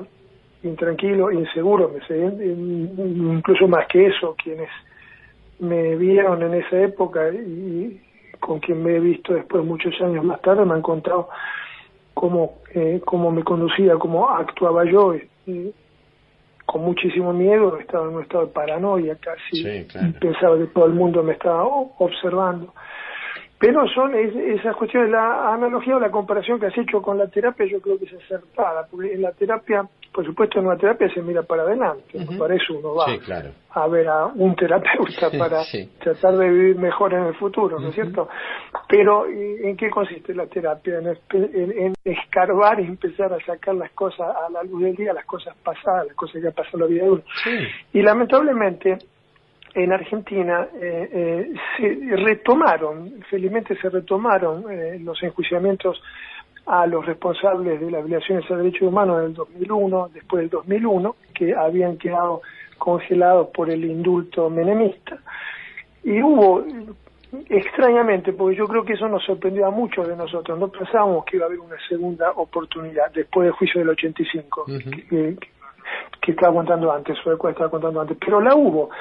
intranquilo, 0.63 1.31
inseguro, 1.31 1.89
me 1.89 2.05
sentía, 2.05 2.47
incluso 2.47 3.67
más 3.67 3.87
que 3.87 4.07
eso, 4.07 4.35
quienes 4.43 4.69
me 5.59 5.95
vieron 5.95 6.41
en 6.43 6.53
esa 6.55 6.81
época 6.81 7.29
y 7.29 8.01
con 8.39 8.59
quien 8.59 8.83
me 8.83 8.95
he 8.95 8.99
visto 8.99 9.33
después 9.33 9.63
muchos 9.63 9.93
años 10.01 10.23
más 10.23 10.41
tarde 10.41 10.65
me 10.65 10.73
han 10.73 10.81
contado 10.81 11.29
cómo, 12.13 12.59
eh, 12.73 13.01
cómo 13.05 13.31
me 13.31 13.43
conducía, 13.43 13.95
cómo 13.95 14.29
actuaba 14.29 14.85
yo, 14.85 15.15
con 16.65 16.83
muchísimo 16.83 17.33
miedo, 17.33 17.77
estaba 17.79 18.07
en 18.07 18.15
un 18.15 18.23
estado 18.23 18.45
de 18.45 18.51
paranoia 18.51 19.17
casi, 19.19 19.85
pensaba 20.19 20.57
que 20.57 20.67
todo 20.67 20.85
el 20.85 20.93
mundo 20.93 21.23
me 21.23 21.33
estaba 21.33 21.65
observando. 21.65 22.73
Pero 23.59 23.85
son 23.89 24.15
esas 24.15 24.73
cuestiones, 24.77 25.11
la 25.11 25.53
analogía 25.53 25.97
o 25.97 25.99
la 25.99 26.09
comparación 26.09 26.61
que 26.61 26.67
has 26.67 26.77
hecho 26.77 27.01
con 27.01 27.17
la 27.17 27.27
terapia 27.27 27.65
yo 27.65 27.81
creo 27.81 27.99
que 27.99 28.05
es 28.05 28.13
acertada, 28.13 28.87
porque 28.89 29.13
en 29.13 29.21
la 29.21 29.33
terapia, 29.33 29.83
por 30.13 30.25
supuesto 30.25 30.59
en 30.59 30.67
una 30.67 30.77
terapia 30.77 31.13
se 31.13 31.21
mira 31.21 31.43
para 31.43 31.63
adelante, 31.63 32.25
para 32.37 32.55
eso 32.55 32.77
uno 32.77 32.95
va 32.95 33.07
a 33.71 33.87
ver 33.87 34.07
a 34.07 34.27
un 34.27 34.55
terapeuta 34.55 35.29
para 35.37 35.61
tratar 35.99 36.37
de 36.37 36.49
vivir 36.49 36.77
mejor 36.77 37.13
en 37.13 37.25
el 37.25 37.35
futuro, 37.35 37.81
¿no 37.81 37.89
es 37.89 37.95
cierto? 37.95 38.29
Pero 38.87 39.25
¿en 39.27 39.75
qué 39.75 39.89
consiste 39.89 40.33
la 40.33 40.47
terapia? 40.47 40.99
En, 41.33 41.93
escarbar 42.05 42.79
y 42.79 42.85
empezar 42.85 43.33
a 43.33 43.45
sacar 43.45 43.75
las 43.75 43.91
cosas 43.91 44.21
a 44.21 44.49
la 44.49 44.63
luz 44.63 44.83
del 44.83 44.95
día, 44.95 45.11
las 45.11 45.25
cosas 45.25 45.53
pasadas, 45.57 46.07
las 46.07 46.15
cosas 46.15 46.41
que 46.41 46.47
han 46.47 46.53
pasado 46.53 46.77
en 46.77 46.81
la 46.81 46.87
vida 46.87 47.03
de 47.03 47.11
uno. 47.11 47.23
Y 47.91 48.01
lamentablemente 48.01 48.97
en 49.73 49.93
Argentina 49.93 50.67
eh, 50.79 51.09
eh, 51.11 51.53
se 51.77 52.15
retomaron, 52.15 53.21
felizmente 53.29 53.75
se 53.77 53.89
retomaron 53.89 54.65
eh, 54.71 54.99
los 54.99 55.21
enjuiciamientos 55.23 56.01
a 56.65 56.85
los 56.85 57.05
responsables 57.05 57.79
de 57.79 57.91
las 57.91 58.05
violaciones 58.05 58.49
a 58.49 58.55
derechos 58.55 58.83
humanos 58.83 59.19
en 59.19 59.25
el 59.25 59.33
2001, 59.33 60.09
después 60.13 60.41
del 60.41 60.49
2001, 60.49 61.15
que 61.33 61.55
habían 61.55 61.97
quedado 61.97 62.41
congelados 62.77 63.49
por 63.49 63.69
el 63.69 63.83
indulto 63.85 64.49
menemista. 64.49 65.17
Y 66.03 66.21
hubo, 66.21 66.63
extrañamente, 67.49 68.33
porque 68.33 68.55
yo 68.55 68.67
creo 68.67 68.85
que 68.85 68.93
eso 68.93 69.07
nos 69.07 69.23
sorprendió 69.23 69.65
a 69.65 69.71
muchos 69.71 70.07
de 70.07 70.15
nosotros, 70.15 70.59
no 70.59 70.67
pensábamos 70.67 71.25
que 71.25 71.37
iba 71.37 71.45
a 71.45 71.47
haber 71.47 71.59
una 71.59 71.75
segunda 71.87 72.31
oportunidad 72.31 73.11
después 73.13 73.45
del 73.45 73.53
juicio 73.53 73.79
del 73.79 73.89
85, 73.89 74.65
que, 75.09 75.37
que, 76.21 76.31
estaba 76.31 76.53
contando 76.53 76.91
antes, 76.91 77.17
o 77.25 77.31
el 77.31 77.37
cual 77.37 77.53
estaba 77.53 77.71
contando 77.71 78.01
antes, 78.01 78.17
pero 78.23 78.39
la 78.39 78.55
hubo. 78.55 78.91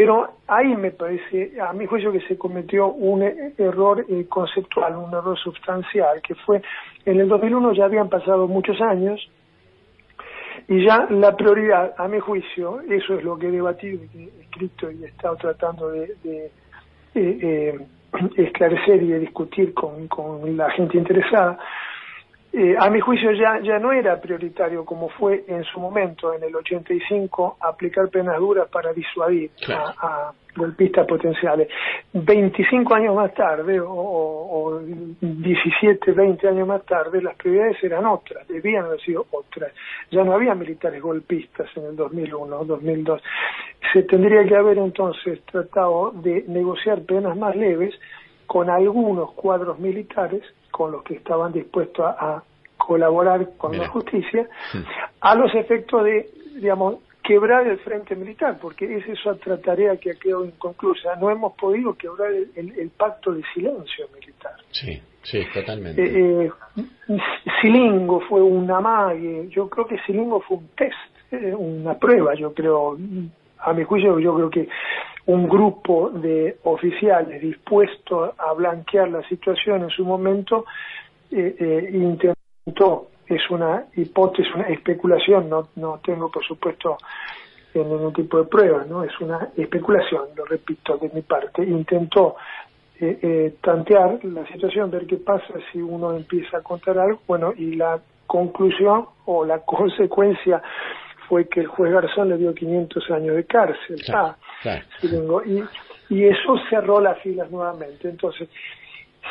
Pero 0.00 0.30
ahí 0.46 0.74
me 0.76 0.92
parece, 0.92 1.60
a 1.60 1.74
mi 1.74 1.84
juicio, 1.84 2.10
que 2.10 2.22
se 2.22 2.38
cometió 2.38 2.86
un 2.88 3.22
error 3.22 4.02
eh, 4.08 4.24
conceptual, 4.30 4.96
un 4.96 5.12
error 5.12 5.38
sustancial, 5.38 6.22
que 6.22 6.34
fue, 6.36 6.62
en 7.04 7.20
el 7.20 7.28
2001 7.28 7.74
ya 7.74 7.84
habían 7.84 8.08
pasado 8.08 8.48
muchos 8.48 8.80
años 8.80 9.20
y 10.68 10.86
ya 10.86 11.06
la 11.10 11.36
prioridad, 11.36 11.92
a 11.98 12.08
mi 12.08 12.18
juicio, 12.18 12.80
eso 12.88 13.12
es 13.18 13.24
lo 13.24 13.36
que 13.36 13.48
he 13.48 13.50
debatido 13.50 14.02
y 14.14 14.20
he 14.20 14.40
escrito 14.40 14.90
y 14.90 15.04
he 15.04 15.08
estado 15.08 15.36
tratando 15.36 15.90
de, 15.90 16.16
eh, 16.24 16.50
eh, 17.14 17.78
esclarecer 18.38 19.02
y 19.02 19.08
de 19.08 19.18
discutir 19.18 19.74
con 19.74 20.56
la 20.56 20.70
gente 20.70 20.96
interesada, 20.96 21.58
eh, 22.52 22.74
a 22.76 22.90
mi 22.90 22.98
juicio 22.98 23.30
ya, 23.32 23.60
ya 23.60 23.78
no 23.78 23.92
era 23.92 24.20
prioritario 24.20 24.84
como 24.84 25.08
fue 25.08 25.44
en 25.46 25.62
su 25.64 25.78
momento, 25.78 26.34
en 26.34 26.42
el 26.42 26.54
85, 26.56 27.58
aplicar 27.60 28.08
penas 28.08 28.38
duras 28.38 28.68
para 28.68 28.92
disuadir 28.92 29.50
a, 29.68 30.32
golpistas 30.56 31.06
potenciales. 31.06 31.68
25 32.12 32.92
años 32.92 33.14
más 33.14 33.32
tarde, 33.34 33.78
o, 33.78 33.88
o, 33.88 34.80
17, 34.80 36.10
20 36.10 36.48
años 36.48 36.66
más 36.66 36.84
tarde, 36.84 37.22
las 37.22 37.36
prioridades 37.36 37.76
eran 37.84 38.04
otras, 38.04 38.48
debían 38.48 38.84
haber 38.84 39.00
sido 39.00 39.26
otras. 39.30 39.72
Ya 40.10 40.24
no 40.24 40.34
había 40.34 40.56
militares 40.56 41.00
golpistas 41.00 41.68
en 41.76 41.84
el 41.84 41.96
2001, 41.96 42.64
2002. 42.64 43.22
Se 43.92 44.02
tendría 44.02 44.44
que 44.44 44.56
haber 44.56 44.78
entonces 44.78 45.40
tratado 45.44 46.10
de 46.10 46.44
negociar 46.48 47.02
penas 47.02 47.36
más 47.36 47.54
leves 47.54 47.94
con 48.46 48.68
algunos 48.70 49.30
cuadros 49.34 49.78
militares 49.78 50.42
con 50.70 50.92
los 50.92 51.02
que 51.02 51.14
estaban 51.14 51.52
dispuestos 51.52 52.04
a, 52.06 52.42
colaborar 52.76 53.46
con 53.58 53.76
la 53.76 53.86
justicia, 53.88 54.48
a 55.20 55.34
los 55.34 55.54
efectos 55.54 56.02
de, 56.02 56.28
digamos, 56.56 56.96
quebrar 57.22 57.66
el 57.66 57.78
frente 57.78 58.16
militar, 58.16 58.58
porque 58.60 58.96
es 58.96 59.06
esa 59.06 59.32
otra 59.32 59.60
tarea 59.60 59.96
que 59.96 60.10
ha 60.10 60.14
quedado 60.14 60.44
inconclusa. 60.44 61.14
No 61.16 61.30
hemos 61.30 61.52
podido 61.52 61.94
quebrar 61.94 62.32
el, 62.32 62.90
pacto 62.96 63.32
de 63.32 63.42
silencio 63.54 64.08
militar. 64.14 64.54
Sí, 64.70 65.00
sí, 65.22 65.46
totalmente. 65.52 66.02
Eh, 66.02 66.50
eh, 66.76 67.18
Silingo 67.60 68.20
fue 68.22 68.42
una 68.42 68.80
mague, 68.80 69.48
yo 69.50 69.68
creo 69.68 69.86
que 69.86 69.98
Silingo 70.06 70.40
fue 70.40 70.56
un 70.56 70.68
test, 70.68 70.94
eh, 71.30 71.54
una 71.54 71.98
prueba, 71.98 72.34
yo 72.34 72.52
creo, 72.52 72.96
a 73.62 73.72
mi 73.72 73.84
juicio, 73.84 74.18
yo 74.18 74.34
creo 74.34 74.50
que 74.50 74.68
un 75.26 75.48
grupo 75.48 76.10
de 76.10 76.58
oficiales 76.64 77.40
dispuestos 77.40 78.32
a 78.38 78.52
blanquear 78.52 79.10
la 79.10 79.22
situación 79.28 79.82
en 79.82 79.90
su 79.90 80.04
momento 80.04 80.64
eh, 81.30 81.54
eh, 81.58 81.90
intentó 81.92 83.08
es 83.26 83.48
una 83.48 83.84
hipótesis, 83.94 84.52
una 84.54 84.66
especulación, 84.66 85.48
no, 85.48 85.68
no 85.76 86.00
tengo 86.04 86.30
por 86.30 86.44
supuesto 86.44 86.98
ningún 87.74 88.12
tipo 88.12 88.38
de 88.38 88.44
prueba, 88.44 88.84
¿no? 88.88 89.04
Es 89.04 89.18
una 89.20 89.50
especulación, 89.56 90.24
lo 90.34 90.44
repito 90.44 90.96
de 90.98 91.08
mi 91.10 91.22
parte. 91.22 91.62
Intentó 91.62 92.36
eh, 93.00 93.18
eh, 93.22 93.54
tantear 93.62 94.24
la 94.24 94.46
situación, 94.48 94.90
ver 94.90 95.06
qué 95.06 95.16
pasa 95.16 95.54
si 95.72 95.80
uno 95.80 96.12
empieza 96.14 96.58
a 96.58 96.62
contar 96.62 96.98
algo, 96.98 97.20
bueno, 97.26 97.52
y 97.56 97.74
la 97.74 98.00
conclusión 98.26 99.06
o 99.26 99.44
la 99.44 99.58
consecuencia 99.64 100.62
fue 101.30 101.48
que 101.48 101.60
el 101.60 101.68
juez 101.68 101.92
Garzón 101.92 102.28
le 102.28 102.36
dio 102.36 102.52
500 102.52 103.08
años 103.12 103.36
de 103.36 103.44
cárcel. 103.44 104.02
ah, 104.12 104.36
y, 105.46 105.62
y 106.12 106.24
eso 106.24 106.56
cerró 106.68 107.00
las 107.00 107.20
filas 107.20 107.48
nuevamente. 107.52 108.08
Entonces, 108.08 108.48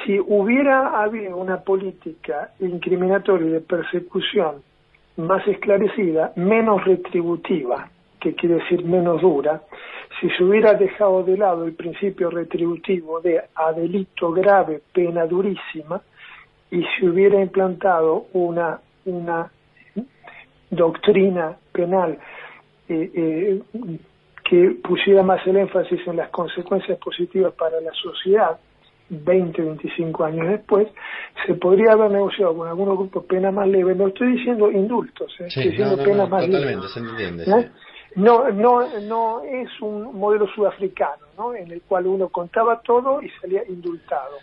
si 0.05 0.17
hubiera 0.17 1.01
habido 1.03 1.35
una 1.35 1.59
política 1.59 2.51
incriminatoria 2.61 3.47
y 3.47 3.51
de 3.51 3.59
persecución 3.59 4.63
más 5.17 5.45
esclarecida, 5.45 6.31
menos 6.37 6.85
retributiva, 6.85 7.89
que 8.21 8.33
quiere 8.33 8.55
decir 8.55 8.85
menos 8.85 9.21
dura, 9.21 9.63
si 10.21 10.29
se 10.29 10.43
hubiera 10.45 10.75
dejado 10.75 11.23
de 11.23 11.35
lado 11.35 11.65
el 11.65 11.73
principio 11.73 12.29
retributivo 12.29 13.19
de 13.19 13.41
a 13.55 13.73
delito 13.73 14.31
grave, 14.31 14.81
pena 14.93 15.25
durísima, 15.25 16.01
y 16.71 16.81
se 16.97 17.09
hubiera 17.09 17.41
implantado 17.41 18.27
una, 18.31 18.79
una 19.03 19.51
doctrina 20.69 21.57
penal 21.71 22.17
eh, 22.87 23.11
eh, 23.13 23.61
que 24.43 24.77
pusiera 24.83 25.21
más 25.23 25.45
el 25.45 25.57
énfasis 25.57 25.99
en 26.07 26.17
las 26.17 26.29
consecuencias 26.29 26.97
positivas 26.97 27.53
para 27.53 27.79
la 27.81 27.91
sociedad, 27.93 28.59
20, 29.09 29.61
25 29.61 30.23
años 30.23 30.47
después, 30.47 30.87
se 31.45 31.53
podría 31.55 31.93
haber 31.93 32.11
negociado 32.11 32.55
con 32.55 32.67
algunos 32.67 32.97
grupos 32.97 33.25
pena 33.25 33.51
más 33.51 33.67
leve. 33.67 33.93
No 33.95 34.07
estoy 34.07 34.33
diciendo 34.33 34.71
indultos, 34.71 35.31
¿eh? 35.39 35.45
estoy 35.47 35.69
diciendo 35.69 35.97
penas 35.97 36.29
más 36.29 36.45
totalmente, 36.45 36.87
Se 36.87 36.99
entiende. 36.99 37.71
No, 38.15 38.49
no, 38.49 38.99
no 39.01 39.43
es 39.43 39.69
un 39.81 40.17
modelo 40.17 40.47
sudafricano, 40.47 41.27
¿no? 41.37 41.53
En 41.53 41.71
el 41.71 41.81
cual 41.83 42.07
uno 42.07 42.29
contaba 42.29 42.81
todo 42.81 43.21
y 43.21 43.29
salía 43.41 43.61
indultado. 43.67 44.37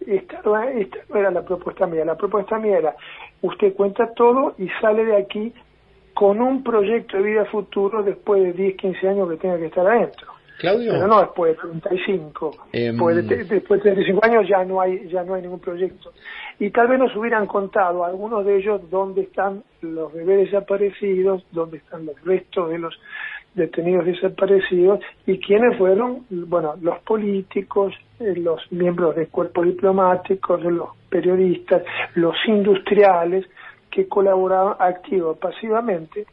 Esta, 0.00 0.36
esta 0.72 0.98
no 1.08 1.16
era 1.16 1.30
la 1.30 1.42
propuesta 1.42 1.86
mía. 1.86 2.04
La 2.04 2.16
propuesta 2.16 2.58
mía 2.58 2.78
era, 2.78 2.96
usted 3.42 3.74
cuenta 3.74 4.12
todo 4.14 4.54
y 4.58 4.68
sale 4.80 5.04
de 5.04 5.16
aquí 5.16 5.52
con 6.14 6.40
un 6.40 6.62
proyecto 6.62 7.16
de 7.16 7.22
vida 7.24 7.44
futuro 7.46 8.02
después 8.02 8.42
de 8.42 8.52
10, 8.52 8.76
15 8.76 9.08
años 9.08 9.30
que 9.30 9.36
tenga 9.36 9.58
que 9.58 9.66
estar 9.66 9.86
adentro. 9.86 10.34
Claudio. 10.58 10.92
Pero 10.92 11.06
no 11.08 11.20
después 11.20 11.56
de 11.56 11.60
35. 11.60 12.50
Em, 12.72 12.92
después, 12.92 13.16
de, 13.16 13.44
35 13.80 14.24
años 14.24 14.48
ya 14.48 14.64
no 14.64 14.80
hay 14.80 15.08
ya 15.08 15.24
no 15.24 15.34
hay 15.34 15.42
ningún 15.42 15.58
proyecto. 15.58 16.12
Y 16.60 16.70
tal 16.70 16.86
vez 16.86 17.00
nos 17.00 17.14
hubieran 17.16 17.46
contado 17.46 18.04
algunos 18.04 18.46
de 18.46 18.58
ellos 18.58 18.88
dónde 18.88 19.22
están 19.22 19.64
los 19.80 20.12
bebés 20.12 20.50
desaparecidos, 20.50 21.44
dónde 21.50 21.78
están 21.78 22.06
los 22.06 22.20
restos 22.22 22.70
de 22.70 22.78
los 22.78 22.98
detenidos 23.54 24.04
desaparecidos 24.04 25.00
y 25.26 25.38
quiénes 25.38 25.78
fueron, 25.78 26.26
bueno, 26.30 26.74
los 26.80 26.98
políticos, 27.00 27.94
eh, 28.20 28.34
los 28.36 28.60
miembros 28.72 29.14
del 29.16 29.28
cuerpo 29.28 29.62
diplomático, 29.62 30.56
los 30.56 30.90
periodistas, 31.08 31.82
los 32.14 32.34
industriales 32.46 33.46
que 33.90 34.08
colaboraban 34.08 34.76
activo 34.78 35.30
o 35.30 35.36
pasivamente 35.36 36.26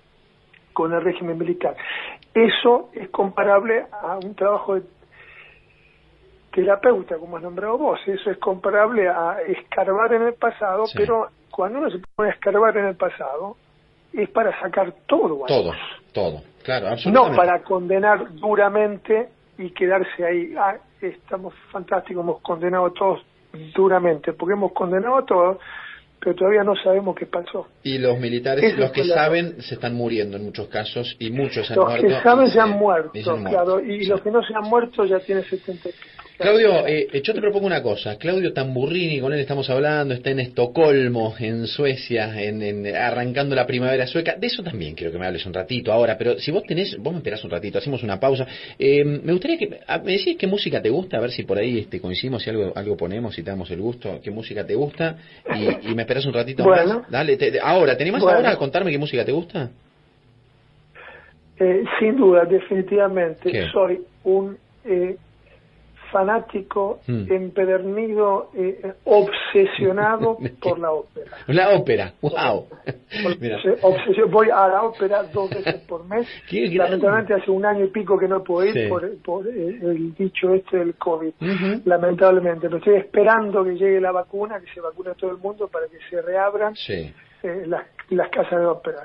con 0.73 0.93
el 0.93 1.01
régimen 1.01 1.37
militar. 1.37 1.75
Eso 2.33 2.89
es 2.93 3.09
comparable 3.09 3.85
a 3.91 4.17
un 4.17 4.33
trabajo 4.35 4.75
de 4.75 4.83
terapeuta, 6.51 7.17
como 7.17 7.37
has 7.37 7.43
nombrado 7.43 7.77
vos. 7.77 7.99
Eso 8.07 8.31
es 8.31 8.37
comparable 8.37 9.07
a 9.07 9.37
escarbar 9.47 10.13
en 10.13 10.23
el 10.23 10.33
pasado, 10.33 10.85
pero 10.95 11.27
cuando 11.51 11.79
uno 11.79 11.91
se 11.91 11.99
pone 12.15 12.29
a 12.29 12.33
escarbar 12.33 12.75
en 12.77 12.85
el 12.85 12.95
pasado, 12.95 13.57
es 14.13 14.29
para 14.29 14.59
sacar 14.59 14.93
todo. 15.07 15.45
todo, 15.45 15.71
todo, 16.13 16.41
claro, 16.61 16.95
No 17.07 17.35
para 17.35 17.63
condenar 17.63 18.33
duramente 18.35 19.29
y 19.57 19.71
quedarse 19.71 20.25
ahí. 20.25 20.53
Ah, 20.57 20.77
estamos 21.01 21.53
fantásticos, 21.71 22.23
hemos 22.23 22.41
condenado 22.41 22.87
a 22.87 22.93
todos 22.93 23.21
duramente, 23.75 24.33
porque 24.33 24.53
hemos 24.53 24.71
condenado 24.71 25.17
a 25.17 25.25
todos, 25.25 25.57
pero 26.19 26.35
todavía 26.35 26.63
no 26.63 26.75
sabemos 26.75 27.15
qué 27.15 27.25
pasó. 27.25 27.67
Y 27.83 27.97
los 27.97 28.19
militares, 28.19 28.77
los 28.77 28.91
que 28.91 29.03
saben, 29.05 29.61
se 29.61 29.75
están 29.75 29.95
muriendo 29.95 30.37
en 30.37 30.45
muchos 30.45 30.67
casos 30.67 31.15
y 31.19 31.31
muchos 31.31 31.69
han 31.71 31.79
muerto. 31.79 32.07
Los 32.07 32.17
que 32.17 32.23
saben 32.23 32.47
se, 32.49 32.59
han 32.59 32.71
muerto, 32.71 33.11
claro, 33.49 33.79
y 33.79 34.05
los 34.05 34.21
que 34.21 34.31
no 34.31 34.41
se 34.43 34.53
han 34.53 34.69
muerto 34.69 35.05
ya 35.05 35.19
tienen 35.19 35.43
70 35.43 35.89
Claudio, 36.41 36.87
eh, 36.87 37.07
eh, 37.13 37.21
yo 37.21 37.33
te 37.33 37.39
propongo 37.39 37.67
una 37.67 37.81
cosa. 37.81 38.17
Claudio 38.17 38.51
Tamburrini, 38.51 39.19
con 39.19 39.31
él 39.31 39.39
estamos 39.39 39.69
hablando, 39.69 40.13
está 40.13 40.31
en 40.31 40.39
Estocolmo, 40.39 41.35
en 41.39 41.67
Suecia, 41.67 42.41
en, 42.41 42.85
arrancando 42.95 43.55
la 43.55 43.65
primavera 43.67 44.07
sueca. 44.07 44.35
De 44.35 44.47
eso 44.47 44.63
también 44.63 44.95
quiero 44.95 45.11
que 45.11 45.19
me 45.19 45.27
hables 45.27 45.45
un 45.45 45.53
ratito 45.53 45.93
ahora, 45.93 46.17
pero 46.17 46.39
si 46.39 46.51
vos 46.51 46.63
tenés, 46.63 46.97
vos 46.97 47.13
me 47.13 47.19
esperás 47.19 47.43
un 47.43 47.51
ratito, 47.51 47.77
hacemos 47.77 48.03
una 48.03 48.19
pausa. 48.19 48.47
Eh, 48.77 49.05
me 49.05 49.31
gustaría 49.31 49.57
que 49.57 49.67
me 50.03 50.11
decís 50.11 50.35
qué 50.37 50.47
música 50.47 50.81
te 50.81 50.89
gusta, 50.89 51.17
a 51.17 51.21
ver 51.21 51.31
si 51.31 51.43
por 51.43 51.57
ahí 51.57 51.79
este, 51.79 52.01
coincidimos, 52.01 52.43
si 52.43 52.49
algo, 52.49 52.73
algo 52.75 52.97
ponemos, 52.97 53.35
si 53.35 53.43
te 53.43 53.51
damos 53.51 53.69
el 53.71 53.79
gusto, 53.79 54.19
qué 54.23 54.31
música 54.31 54.65
te 54.65 54.75
gusta, 54.75 55.17
y, 55.55 55.93
me 55.93 56.01
esperás 56.01 56.25
un 56.25 56.33
ratito 56.33 56.65
más. 56.65 57.09
Dale, 57.09 57.37
ahora, 57.61 57.95
¿tenés 57.95 58.13
más 58.13 58.23
ahora 58.23 58.51
a 58.51 58.57
contarme 58.57 58.91
qué 58.91 58.97
música 58.97 59.23
te 59.23 59.31
gusta? 59.31 59.69
sin 61.99 62.17
duda, 62.17 62.43
definitivamente. 62.45 63.69
Soy 63.71 64.01
un 64.23 64.57
fanático, 66.11 66.99
mm. 67.07 67.31
empedernido, 67.31 68.49
eh, 68.55 68.93
obsesionado 69.05 70.37
por 70.61 70.79
la 70.79 70.91
ópera. 70.91 71.31
La 71.47 71.69
ópera, 71.71 72.13
wow. 72.21 72.67
voy 74.29 74.49
a 74.49 74.67
la 74.67 74.83
ópera 74.83 75.23
dos 75.23 75.49
veces 75.49 75.81
por 75.87 76.05
mes. 76.05 76.27
Lamentablemente 76.51 77.33
hace 77.33 77.51
un 77.51 77.65
año 77.65 77.85
y 77.85 77.89
pico 77.89 78.17
que 78.17 78.27
no 78.27 78.43
puedo 78.43 78.67
ir 78.67 78.89
por, 79.23 79.47
eh, 79.47 79.79
el 79.81 80.13
dicho 80.15 80.53
este 80.53 80.77
del 80.77 80.95
COVID. 80.95 81.33
Lamentablemente, 81.85 82.67
pero 82.67 82.77
estoy 82.77 82.95
esperando 82.95 83.63
que 83.63 83.71
llegue 83.71 83.99
la 83.99 84.11
vacuna, 84.11 84.59
que 84.59 84.71
se 84.73 84.81
vacune 84.81 85.11
todo 85.15 85.31
el 85.31 85.37
mundo 85.37 85.67
para 85.67 85.87
que 85.87 85.97
se 86.09 86.21
reabran. 86.21 86.75
Eh, 87.43 87.63
las, 87.65 87.87
las 88.09 88.29
casas 88.29 88.59
de 88.59 88.65
ópera. 88.67 89.03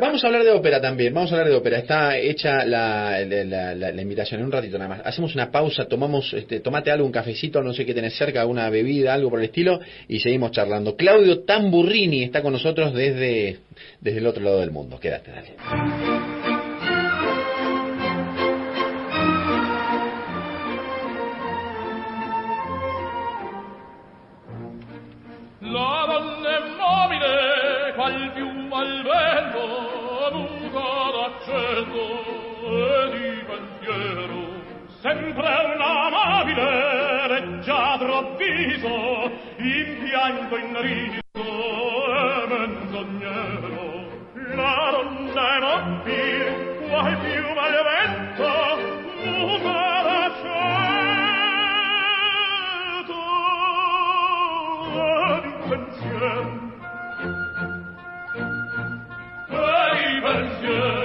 Vamos 0.00 0.22
a 0.22 0.26
hablar 0.28 0.44
de 0.44 0.50
ópera 0.50 0.80
también, 0.80 1.12
vamos 1.12 1.30
a 1.32 1.34
hablar 1.34 1.48
de 1.48 1.56
ópera. 1.56 1.78
Está 1.78 2.16
hecha 2.16 2.64
la, 2.64 3.20
la, 3.24 4.02
invitación 4.02 4.40
en 4.40 4.46
un 4.46 4.52
ratito 4.52 4.78
nada 4.78 4.96
más. 4.96 5.00
Hacemos 5.04 5.34
una 5.34 5.50
pausa, 5.50 5.86
tomamos, 5.86 6.32
este, 6.32 6.60
tomate 6.60 6.90
algo, 6.90 7.06
un 7.06 7.12
cafecito, 7.12 7.62
no 7.62 7.72
sé 7.72 7.84
qué 7.84 7.94
tenés 7.94 8.16
cerca, 8.16 8.40
alguna 8.40 8.70
bebida, 8.70 9.14
algo 9.14 9.30
por 9.30 9.40
el 9.40 9.46
estilo, 9.46 9.80
y 10.08 10.20
seguimos 10.20 10.52
charlando. 10.52 10.96
Claudio 10.96 11.40
Tamburrini 11.40 12.24
está 12.24 12.42
con 12.42 12.52
nosotros 12.52 12.94
desde, 12.94 13.58
desde 14.00 14.18
el 14.18 14.26
otro 14.26 14.42
lado 14.42 14.60
del 14.60 14.70
mundo. 14.70 14.98
Quédate, 15.00 15.30
dale. 15.30 16.29
sempre 35.10 35.50
un 35.74 35.80
amabile 35.80 37.26
leggiadro 37.28 38.36
viso, 38.36 39.30
in 39.56 39.98
pianto 40.04 40.56
in 40.56 40.80
riso 40.80 41.18
e 42.06 42.46
menzognero. 42.46 43.88
La 44.54 44.90
donna 44.92 45.56
è 45.56 45.60
mobile, 45.60 46.50
qual 46.88 47.18
piuma 47.18 47.62
al 47.62 47.76
vento, 47.90 48.52
muta 49.24 50.02
la 50.06 50.24
scelta 50.36 50.70
di 55.42 55.52
pensiero 55.68 56.40
Per 59.48 59.92
i 60.06 60.20
pensier. 60.20 60.99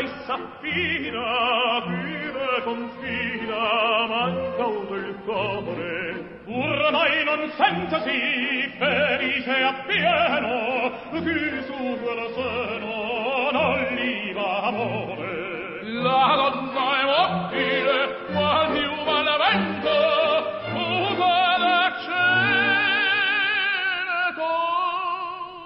lei 0.00 0.08
s'affina, 0.24 1.80
vive 1.86 2.62
confina, 2.64 4.06
manca 4.08 4.64
uno 4.66 4.94
il 4.96 5.14
cuore. 5.24 6.38
Ormai 6.46 7.24
non 7.24 7.50
sente 7.56 8.00
sì, 8.00 8.72
felice 8.78 9.62
appieno, 9.62 10.92
chi 11.10 11.62
su 11.66 11.98
quel 12.02 12.32
seno 12.34 13.50
non 13.52 13.78
gli 13.94 14.32
va 14.32 14.62
amore. 14.62 15.82
La 15.82 16.34
donna 16.36 17.00
è 17.00 17.04
mobile, 17.04 18.16
quasi 18.32 18.78
umana 18.84 19.36
vento, 19.36 19.98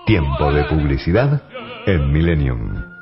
Tiempo 0.07 0.53
de 0.53 0.64
publicidad 0.64 1.40
en 1.87 2.12
Millennium. 2.12 2.93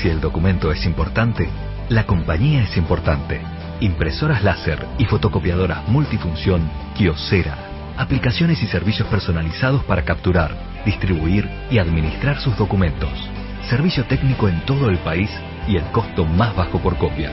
Si 0.00 0.08
el 0.08 0.20
documento 0.20 0.70
es 0.72 0.84
importante, 0.84 1.48
la 1.88 2.04
compañía 2.04 2.62
es 2.62 2.76
importante. 2.76 3.40
Impresoras 3.80 4.42
láser 4.42 4.86
y 4.98 5.06
fotocopiadoras 5.06 5.88
multifunción 5.88 6.70
Kiosera. 6.94 7.56
Aplicaciones 7.96 8.62
y 8.62 8.66
servicios 8.66 9.08
personalizados 9.08 9.82
para 9.84 10.04
capturar, 10.04 10.54
distribuir 10.84 11.48
y 11.70 11.78
administrar 11.78 12.38
sus 12.40 12.56
documentos. 12.58 13.10
Servicio 13.70 14.04
técnico 14.04 14.48
en 14.48 14.60
todo 14.66 14.90
el 14.90 14.98
país 14.98 15.30
y 15.66 15.76
el 15.76 15.84
costo 15.92 16.26
más 16.26 16.54
bajo 16.54 16.78
por 16.78 16.98
copia. 16.98 17.32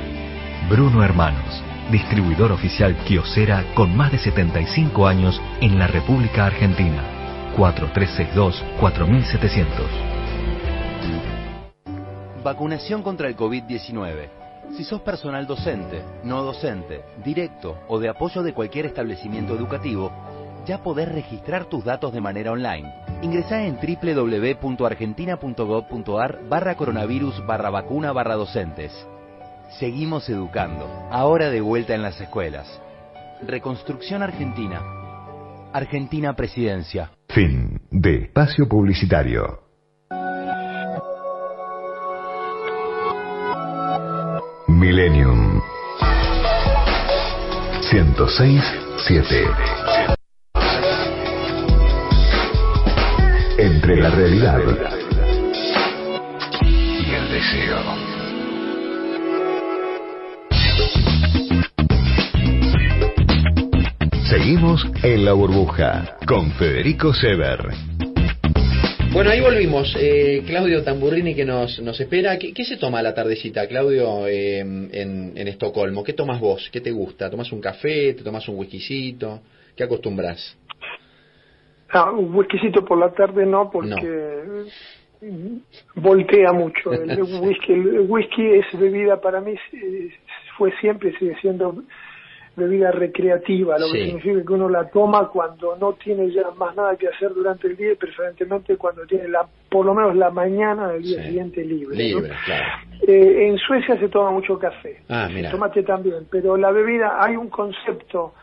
Bruno 0.70 1.04
Hermanos, 1.04 1.62
distribuidor 1.92 2.54
oficial 2.54 2.96
Kiosera 3.06 3.66
con 3.74 3.96
más 3.98 4.14
de 4.14 4.20
75 4.20 5.06
años 5.06 5.42
en 5.60 5.78
la 5.78 5.88
República 5.88 6.46
Argentina. 6.46 7.04
4362 7.58 8.64
4700. 8.80 10.13
Vacunación 12.44 13.04
contra 13.04 13.30
el 13.30 13.38
COVID-19. 13.38 14.28
Si 14.76 14.84
sos 14.84 15.00
personal 15.02 15.48
docente, 15.48 16.04
no 16.26 16.44
docente, 16.44 17.06
directo 17.24 17.80
o 17.88 18.00
de 18.00 18.10
apoyo 18.10 18.44
de 18.44 18.54
cualquier 18.54 18.86
establecimiento 18.86 19.56
educativo, 19.56 20.12
ya 20.66 20.84
podés 20.84 21.10
registrar 21.10 21.64
tus 21.66 21.84
datos 21.86 22.12
de 22.12 22.20
manera 22.20 22.52
online. 22.52 22.92
Ingresá 23.22 23.66
en 23.66 23.78
www.argentina.gov.ar 23.78 26.40
barra 26.50 26.76
coronavirus 26.76 27.46
barra 27.46 27.70
vacuna 27.70 28.12
barra 28.12 28.36
docentes. 28.36 28.92
Seguimos 29.80 30.28
educando, 30.28 30.90
ahora 31.12 31.50
de 31.50 31.62
vuelta 31.62 31.96
en 31.96 32.02
las 32.02 32.20
escuelas. 32.20 32.68
Reconstrucción 33.42 34.22
Argentina. 34.22 34.82
Argentina 35.72 36.36
Presidencia. 36.36 37.10
Fin 37.30 37.80
de 37.90 38.24
espacio 38.24 38.68
publicitario. 38.68 39.63
Millennium 44.86 45.62
106.7 47.90 49.48
Entre 53.60 53.96
la 53.96 54.10
realidad 54.10 54.60
y 56.60 57.14
el 57.14 57.32
deseo. 57.32 57.78
Seguimos 64.30 64.86
en 65.02 65.24
la 65.24 65.32
burbuja 65.32 66.18
con 66.28 66.52
Federico 66.52 67.14
Sever. 67.14 67.70
Bueno, 69.14 69.30
ahí 69.30 69.42
volvimos. 69.42 69.96
Eh, 70.00 70.42
Claudio 70.48 70.84
Tamburrini 70.84 71.36
que 71.36 71.46
nos, 71.46 71.80
nos 71.82 72.00
espera. 72.00 72.40
¿Qué, 72.40 72.52
qué 72.52 72.66
se 72.66 72.78
toma 72.78 72.98
a 72.98 73.04
la 73.04 73.14
tardecita, 73.14 73.68
Claudio, 73.68 74.26
eh, 74.26 74.60
en, 74.60 75.34
en 75.36 75.48
Estocolmo? 75.48 76.04
¿Qué 76.04 76.14
tomas 76.14 76.40
vos? 76.40 76.68
¿Qué 76.74 76.82
te 76.82 76.90
gusta? 76.90 77.30
¿Tomas 77.30 77.52
un 77.52 77.62
café? 77.62 78.16
¿Te 78.16 78.24
tomas 78.24 78.48
un 78.50 78.58
whiskycito? 78.58 79.42
¿Qué 79.76 79.84
acostumbras? 79.84 80.58
Ah, 81.90 82.10
un 82.10 82.34
whiskycito 82.34 82.84
por 82.84 82.98
la 82.98 83.12
tarde 83.12 83.46
no, 83.46 83.70
porque 83.70 84.66
voltea 85.94 86.52
mucho. 86.52 86.92
El 86.92 87.22
whisky, 87.42 87.72
el 87.72 88.06
whisky 88.10 88.44
es 88.44 88.80
bebida 88.80 89.22
para 89.22 89.42
mí, 89.42 89.54
fue 90.58 90.72
siempre, 90.82 91.16
sigue 91.20 91.36
siendo 91.40 91.84
bebida 92.56 92.92
recreativa, 92.92 93.80
lo 93.80 93.88
que 93.92 94.06
significa 94.06 94.46
que 94.46 94.54
uno 94.54 94.70
la 94.70 94.88
toma 94.90 95.28
cuando 95.30 95.76
no 95.78 95.94
tiene 95.94 96.30
ya 96.32 96.52
más 96.58 96.76
nada 96.76 96.96
que 96.96 97.08
hacer 97.08 97.34
durante 97.34 97.68
el 97.68 97.76
día 97.76 97.94
y 97.94 97.96
preferentemente 97.96 98.78
cuando 98.78 99.06
tiene 99.08 99.28
la, 99.28 99.48
por 99.70 99.86
lo 99.86 99.96
menos 99.96 100.16
la 100.16 100.30
mañana 100.30 100.90
del 100.90 101.02
día 101.02 101.20
Sí. 101.22 101.28
siguiente 101.30 101.64
libre. 101.66 101.96
¿no? 101.96 102.20
Libre, 102.20 102.32
claro. 102.46 102.66
Eh, 103.08 103.48
en 103.48 103.58
Suecia 103.58 103.98
se 104.00 104.08
toma 104.10 104.30
mucho 104.32 104.60
café, 104.60 105.02
Ah, 105.10 105.28
mira. 105.34 105.50
tomate 105.50 105.82
también, 105.84 106.28
pero 106.30 106.56
la 106.56 106.72
bebida, 106.72 107.18
hay 107.20 107.36
un 107.36 107.50
concepto 107.50 108.34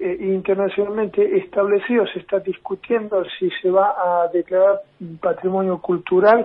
eh, 0.00 0.16
internacionalmente 0.20 1.38
establecido, 1.38 2.04
se 2.08 2.18
está 2.18 2.40
discutiendo 2.40 3.24
si 3.38 3.48
se 3.62 3.70
va 3.70 3.94
a 3.96 4.28
declarar 4.32 4.80
patrimonio 5.20 5.78
cultural 5.78 6.44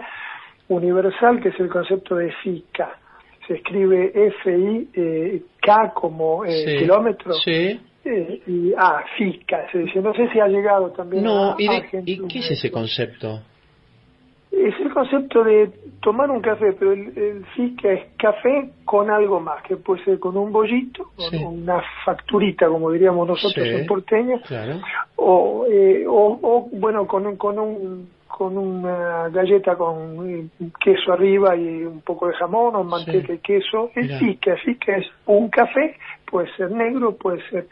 universal, 0.67 1.41
que 1.41 1.49
es 1.49 1.59
el 1.59 1.69
concepto 1.69 2.15
de 2.15 2.31
FICA. 2.43 2.99
Se 3.47 3.53
escribe 3.55 4.11
F-I-K 4.13 5.93
como 5.93 6.43
eh, 6.45 6.65
Sí. 6.65 6.77
kilómetro 6.79 7.33
Sí. 7.33 7.79
eh, 8.05 8.41
y 8.47 8.73
A, 8.77 9.03
FICA. 9.17 9.71
Se 9.71 9.79
dice, 9.79 9.99
no 10.01 10.13
sé 10.13 10.29
si 10.31 10.39
ha 10.39 10.47
llegado 10.47 10.91
también 10.91 11.23
No, 11.23 11.51
a, 11.51 11.55
¿y, 11.57 11.67
de- 11.67 11.75
Argentina. 11.77 12.25
¿y 12.25 12.27
qué 12.27 12.39
es 12.39 12.51
ese 12.51 12.71
concepto? 12.71 13.41
Es 14.51 14.73
el 14.79 14.91
concepto 14.93 15.43
de 15.43 15.69
tomar 16.01 16.31
un 16.31 16.41
café, 16.41 16.73
pero 16.79 16.93
el, 16.93 17.15
el 17.17 17.45
FICA 17.55 17.91
es 17.93 18.05
café 18.17 18.71
con 18.85 19.09
algo 19.11 19.39
más, 19.39 19.61
que 19.63 19.75
puede 19.75 20.03
ser 20.05 20.19
con 20.19 20.35
un 20.37 20.51
bollito, 20.51 21.11
con 21.15 21.29
Sí. 21.29 21.43
una 21.43 21.81
facturita, 22.05 22.67
como 22.67 22.91
diríamos 22.91 23.27
nosotros 23.27 23.67
en 23.67 23.85
porteño, 23.85 24.39
Claro. 24.47 24.79
o, 25.17 25.65
eh, 25.69 26.05
o, 26.07 26.39
o, 26.41 26.69
bueno, 26.71 27.05
con 27.07 27.27
un, 27.27 27.35
con 27.35 27.59
un 27.59 28.09
con 28.37 28.55
una 28.55 29.29
galleta 29.29 29.75
con 29.75 30.29
eh, 30.29 30.47
queso 30.79 31.11
arriba 31.11 31.55
y 31.55 31.81
un 31.83 32.01
poco 32.01 32.27
de 32.27 32.35
jamón 32.35 32.75
o 32.75 32.83
manteca 32.83 33.33
y 33.33 33.39
queso. 33.39 33.89
Mirá. 33.95 34.19
FICA, 34.19 34.51
el 34.53 34.59
FICA 34.59 34.97
es 34.97 35.07
un 35.25 35.49
café, 35.49 35.95
puede 36.29 36.47
ser 36.55 36.69
negro, 36.69 37.15
puede 37.17 37.41
ser 37.49 37.65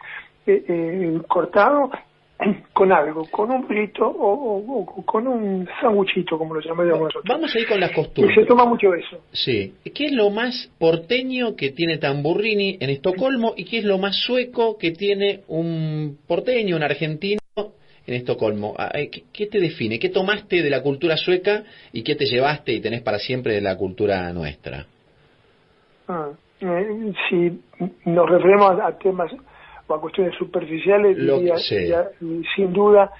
eh, 0.47 0.63
eh, 0.67 1.21
cortado, 1.27 1.91
con 2.73 2.91
algo, 2.91 3.25
con 3.29 3.51
un 3.51 3.67
bollito 3.67 4.07
o, 4.07 4.57
o- 4.57 4.79
o 4.81 5.05
con 5.05 5.27
un 5.27 5.69
sanguchito, 5.79 6.37
como 6.39 6.55
lo 6.55 6.61
llamamos 6.61 6.99
nosotros. 6.99 7.23
Vamos 7.27 7.55
a 7.55 7.59
ir 7.59 7.67
con 7.67 7.79
las 7.79 7.91
Y 7.91 7.93
se 7.93 8.01
costumbres. 8.01 8.47
toma 8.47 8.65
mucho 8.65 8.91
eso. 8.95 9.19
Sí. 9.33 9.75
¿Qué 9.93 10.05
es 10.07 10.13
lo 10.13 10.31
más 10.31 10.71
porteño 10.79 11.55
que 11.55 11.69
tiene 11.71 11.99
Tamburrini 11.99 12.77
en 12.79 12.89
Estocolmo 12.89 13.53
y 13.55 13.65
qué 13.65 13.77
es 13.77 13.85
lo 13.85 13.99
más 13.99 14.15
sueco 14.19 14.77
que 14.79 14.91
tiene 14.91 15.41
un 15.47 16.17
porteño, 16.27 16.75
un 16.75 16.83
argentino 16.83 17.39
en 18.07 18.13
Estocolmo. 18.15 18.75
Ah, 18.77 18.91
eh, 18.93 19.09
¿Qué, 19.09 19.47
te 19.47 19.59
define? 19.59 19.99
¿Qué 19.99 20.09
tomaste 20.09 20.61
de 20.61 20.69
la 20.69 20.81
cultura 20.81 21.17
sueca 21.17 21.63
y 21.91 22.03
qué 22.03 22.15
te 22.15 22.25
llevaste 22.25 22.73
y 22.73 22.81
tenés 22.81 23.01
para 23.01 23.19
siempre 23.19 23.53
de 23.53 23.61
la 23.61 23.75
cultura 23.75 24.31
nuestra? 24.33 24.85
Ah, 26.07 26.29
eh, 26.61 27.13
si 27.29 27.59
nos 28.05 28.29
referimos 28.29 28.79
a, 28.79 28.87
a 28.87 28.97
temas 28.97 29.31
o 29.87 29.93
a 29.93 30.01
cuestiones 30.01 30.35
superficiales, 30.37 31.17
Lo 31.17 31.39
diría, 31.39 31.55
sin 32.55 32.73
duda 32.73 33.11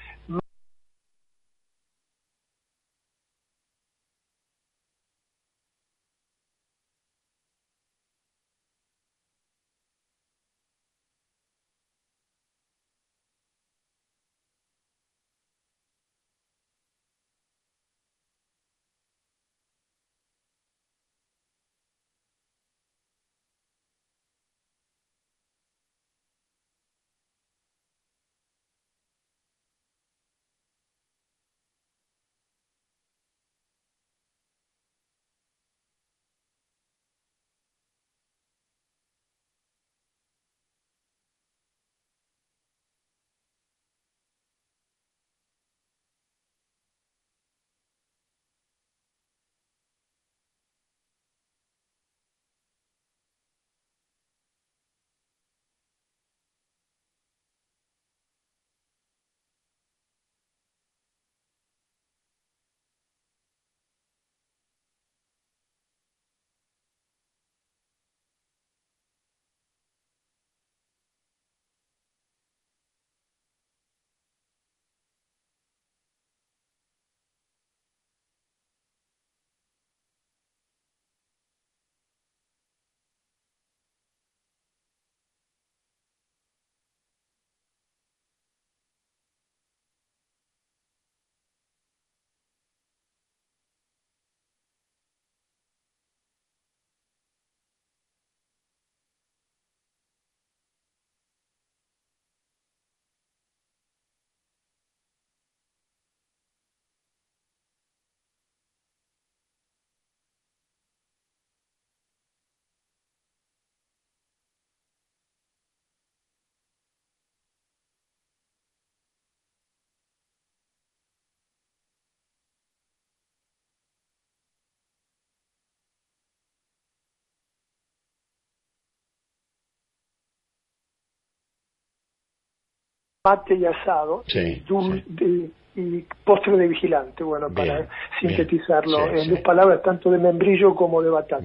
mate 133.26 133.56
y 133.56 133.66
asado 133.66 134.24
Sí, 134.28 134.40
y, 134.40 134.72
dul- 134.72 135.04
de- 135.08 135.50
y 135.78 136.06
postre 136.24 136.56
de 136.58 136.68
vigilante, 136.70 137.22
bueno, 137.24 137.50
para 137.50 137.80
sintetizarlo 138.22 138.98
bien, 139.08 139.18
sí, 139.18 139.24
en 139.24 139.30
dos 139.32 139.40
palabras, 139.42 139.82
tanto 139.84 140.10
de 140.10 140.20
membrillo 140.20 140.74
como 140.74 141.02
de 141.02 141.10
batata. 141.10 141.44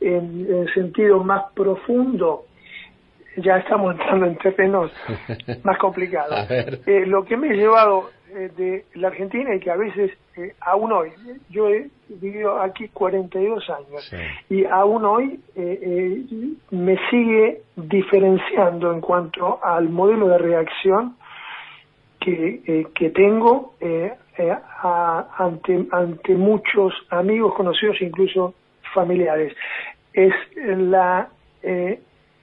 En, 0.00 0.46
en 0.50 0.66
sentido 0.74 1.22
más 1.22 1.44
profundo, 1.54 2.46
ya 3.36 3.58
estamos 3.58 3.92
entrando 3.92 4.26
en 4.26 4.36
terrenos 4.38 4.90
más 5.62 5.78
complicados. 5.78 6.50
Eh, 6.50 7.04
lo 7.06 7.24
que 7.24 7.36
me 7.36 7.50
he 7.50 7.56
llevado 7.56 8.10
eh, 8.34 8.50
de 8.56 8.84
la 8.94 9.08
Argentina 9.08 9.54
y 9.54 9.60
que 9.60 9.70
a 9.70 9.76
veces, 9.76 10.10
eh, 10.36 10.54
aún 10.60 10.92
hoy, 10.92 11.10
yo 11.50 11.68
he 11.70 11.88
vivido 12.08 12.60
aquí 12.60 12.88
42 12.88 13.70
años 13.70 14.12
y 14.50 14.64
aún 14.64 15.04
hoy 15.04 15.40
eh, 15.56 15.78
eh, 15.82 16.24
me 16.70 16.96
sigue 17.10 17.62
diferenciando 17.76 18.92
en 18.92 19.00
cuanto 19.00 19.64
al 19.64 19.88
modelo 19.88 20.28
de 20.28 20.38
reacción 20.38 21.16
que, 22.20 22.86
que 22.94 23.10
tengo 23.10 23.74
a- 24.82 25.26
ante, 25.38 25.86
ante 25.92 26.34
muchos 26.34 26.92
amigos, 27.10 27.54
conocidos, 27.54 28.00
incluso 28.00 28.54
familiares. 28.94 29.54
Es 30.12 30.32
la 30.56 31.28
eh, 31.62 32.00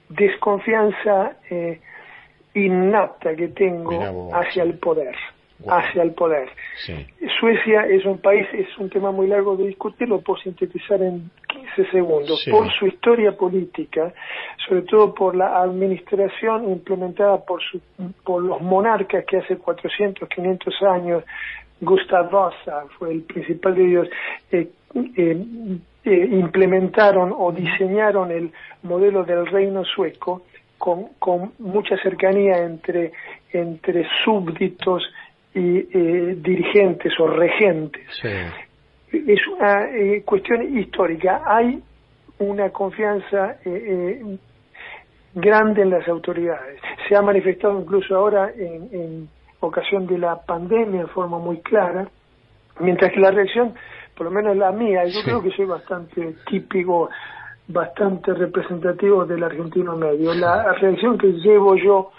desconfianza 0.08 1.36
eh, 1.50 1.80
innata 2.54 3.34
que 3.34 3.48
tengo 3.48 3.90
hacia 4.34 4.62
el 4.62 4.78
poder, 4.78 5.14
hacia 5.68 6.02
el 6.02 6.12
poder. 6.12 6.48
Sí. 6.76 7.06
Suecia 7.40 7.86
es 7.86 8.04
un 8.04 8.18
país, 8.18 8.46
es 8.52 8.66
un 8.78 8.88
tema 8.90 9.10
muy 9.12 9.26
largo 9.26 9.56
de 9.56 9.66
discutir, 9.68 10.08
lo 10.08 10.20
puedo 10.20 10.40
sintetizar 10.40 11.02
en 11.02 11.30
15 11.48 11.90
segundos. 11.90 12.40
Sí. 12.42 12.50
Por 12.50 12.70
su 12.72 12.86
historia 12.86 13.36
política, 13.36 14.12
sobre 14.68 14.82
todo 14.82 15.14
por 15.14 15.34
la 15.36 15.60
administración 15.62 16.70
implementada 16.70 17.44
por, 17.44 17.60
su- 17.62 17.80
por 18.24 18.42
los 18.42 18.60
monarcas 18.60 19.24
que 19.24 19.38
hace 19.38 19.56
400, 19.56 20.28
500 20.28 20.82
años, 20.82 21.24
Gustav 21.80 22.30
Vasa 22.30 22.84
fue 22.98 23.10
el 23.12 23.22
principal 23.22 23.74
de 23.74 23.84
ellos, 23.84 24.08
eh, 24.52 24.68
eh, 25.16 25.44
eh, 26.04 26.28
implementaron 26.32 27.34
o 27.36 27.52
diseñaron 27.52 28.30
el 28.30 28.52
modelo 28.82 29.24
del 29.24 29.46
reino 29.46 29.84
sueco 29.84 30.42
con, 30.78 31.08
con 31.18 31.52
mucha 31.58 31.96
cercanía 31.98 32.58
entre, 32.64 33.12
entre 33.52 34.06
súbditos 34.24 35.02
y 35.54 35.78
eh, 35.92 36.36
dirigentes 36.40 37.12
o 37.20 37.26
regentes. 37.26 38.06
Es 39.12 39.46
una 39.48 39.90
eh, 39.94 40.22
cuestión 40.24 40.78
histórica. 40.78 41.42
Hay 41.46 41.82
una 42.38 42.70
confianza 42.70 43.56
eh, 43.64 44.18
eh, 44.24 44.38
grande 45.34 45.82
en 45.82 45.90
las 45.90 46.08
autoridades. 46.08 46.80
Se 47.08 47.14
ha 47.16 47.22
manifestado 47.22 47.78
incluso 47.80 48.16
ahora 48.16 48.50
en, 48.56 48.88
en 48.92 49.28
ocasión 49.60 50.06
de 50.06 50.18
la 50.18 50.36
pandemia 50.42 51.02
en 51.02 51.08
forma 51.08 51.38
muy 51.38 51.58
clara, 51.60 52.08
mientras 52.80 53.12
que 53.12 53.20
la 53.20 53.30
reacción, 53.30 53.74
por 54.16 54.24
lo 54.26 54.30
menos 54.32 54.56
la 54.56 54.72
mía, 54.72 55.04
yo 55.04 55.20
Sí. 55.20 55.24
creo 55.24 55.42
que 55.42 55.50
soy 55.50 55.66
bastante 55.66 56.34
típico, 56.48 57.10
bastante 57.68 58.34
representativo 58.34 59.24
del 59.24 59.44
argentino 59.44 59.96
medio. 59.96 60.34
La 60.34 60.72
reacción 60.72 61.16
que 61.18 61.28
llevo 61.28 61.76
yo 61.76 62.10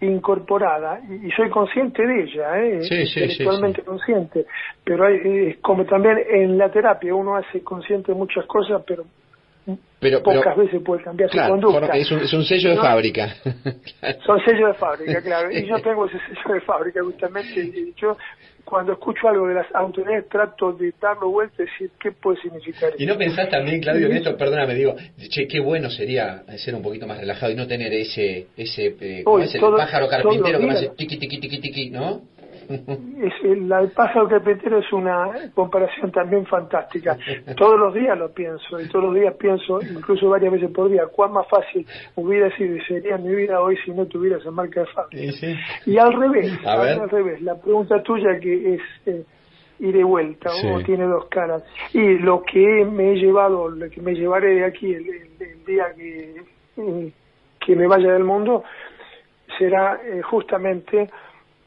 incorporada 0.00 1.00
y 1.08 1.30
soy 1.30 1.50
consciente 1.50 2.06
de 2.06 2.22
ella, 2.24 2.58
¿eh? 2.60 2.82
Sí, 2.82 3.06
sí, 3.06 3.20
intelectualmente 3.20 3.82
consciente, 3.82 4.46
pero 4.82 5.06
hay, 5.06 5.16
eh, 5.16 5.58
como 5.60 5.84
también 5.84 6.18
en 6.28 6.58
la 6.58 6.70
terapia 6.70 7.14
uno 7.14 7.36
hace 7.36 7.62
consciente 7.62 8.12
de 8.12 8.18
muchas 8.18 8.44
cosas, 8.46 8.82
pero 8.86 9.04
Pero, 9.66 10.22
pero- 10.22 10.40
pocas 10.40 10.56
veces 10.58 10.82
puede 10.82 11.02
cambiar 11.02 11.30
claro, 11.30 11.56
su 11.56 11.60
conducta. 11.62 11.96
es, 11.96 12.10
un, 12.10 12.18
es 12.20 12.32
un 12.34 12.44
sello 12.44 12.70
de 12.70 12.76
¿No? 12.76 12.82
fábrica. 12.82 13.34
Son 14.26 14.38
sellos 14.44 14.68
de 14.68 14.74
fábrica, 14.74 15.22
claro. 15.22 15.50
Y 15.50 15.66
yo 15.66 15.78
tengo 15.82 16.06
ese 16.06 16.18
sello 16.18 16.54
de 16.54 16.60
fábrica 16.60 17.00
justamente. 17.02 17.60
Y 17.60 17.94
yo 17.96 18.16
cuando 18.64 18.92
escucho 18.92 19.28
algo 19.28 19.46
de 19.46 19.54
las 19.54 19.66
autoridades 19.74 20.26
trato 20.28 20.72
de 20.72 20.92
darlo 21.00 21.30
vuelta 21.30 21.62
y 21.62 21.66
decir 21.66 21.90
qué 22.00 22.12
puede 22.12 22.40
significar 22.40 22.92
¿Y 22.98 23.04
no 23.06 23.16
pensás 23.16 23.48
también, 23.50 23.80
Claudio, 23.80 24.06
en 24.06 24.16
esto? 24.16 24.36
Perdóname, 24.38 24.74
digo, 24.74 24.94
che, 25.30 25.46
qué 25.46 25.60
bueno 25.60 25.90
sería 25.90 26.42
ser 26.56 26.74
un 26.74 26.82
poquito 26.82 27.06
más 27.06 27.18
relajado 27.18 27.52
y 27.52 27.56
no 27.56 27.66
tener 27.66 27.92
ese, 27.92 28.46
ese, 28.56 28.96
eh, 29.00 29.22
¿cómo 29.24 29.36
Uy, 29.36 29.42
es 29.44 29.54
el 29.54 29.60
todo- 29.60 29.76
pájaro 29.76 30.08
carpintero 30.08 30.58
que 30.58 30.66
me 30.66 30.72
días. 30.72 30.76
hace 30.84 30.96
tiqui, 30.96 31.16
tiqui, 31.18 31.38
tiqui, 31.40 31.58
tiqui, 31.60 31.90
¿no? 31.90 32.22
Es 32.68 33.32
el, 33.44 33.70
el 33.72 33.90
pájaro 33.90 34.28
carpintero 34.28 34.78
es 34.78 34.92
una 34.92 35.30
comparación 35.54 36.10
también 36.12 36.46
fantástica. 36.46 37.16
Todos 37.56 37.78
los 37.78 37.94
días 37.94 38.16
lo 38.18 38.32
pienso 38.32 38.80
y 38.80 38.88
todos 38.88 39.06
los 39.06 39.14
días 39.14 39.34
pienso, 39.34 39.80
incluso 39.82 40.28
varias 40.28 40.52
veces 40.52 40.70
por 40.70 40.90
día, 40.90 41.06
cuán 41.06 41.32
más 41.32 41.46
fácil 41.48 41.86
hubiera 42.16 42.54
sido 42.56 42.76
y 42.76 42.80
sería 42.82 43.16
mi 43.18 43.34
vida 43.34 43.60
hoy 43.60 43.76
si 43.84 43.90
no 43.92 44.06
tuviera 44.06 44.38
esa 44.38 44.50
marca 44.50 44.80
de 44.80 44.86
fábrica. 44.86 45.32
Y 45.86 45.98
al 45.98 46.12
revés, 46.12 46.52
A 46.66 46.76
ver. 46.78 47.00
al 47.00 47.10
revés, 47.10 47.40
la 47.42 47.54
pregunta 47.60 48.02
tuya 48.02 48.38
que 48.40 48.74
es 48.74 48.80
eh, 49.06 49.24
ir 49.80 49.94
de 49.96 50.04
vuelta, 50.04 50.50
Sí. 50.50 50.68
o 50.68 50.80
tiene 50.82 51.04
dos 51.04 51.26
caras. 51.28 51.62
Y 51.92 52.18
lo 52.18 52.42
que 52.42 52.84
me 52.84 53.12
he 53.12 53.14
llevado, 53.16 53.68
lo 53.68 53.90
que 53.90 54.00
me 54.00 54.14
llevaré 54.14 54.54
de 54.54 54.64
aquí 54.64 54.92
el, 54.94 55.06
el- 55.08 55.30
el 55.40 55.64
día 55.64 55.84
que, 55.96 56.42
eh, 56.76 57.12
que 57.60 57.76
me 57.76 57.86
vaya 57.86 58.12
del 58.12 58.24
mundo, 58.24 58.62
será 59.58 60.00
eh, 60.04 60.22
justamente 60.22 61.08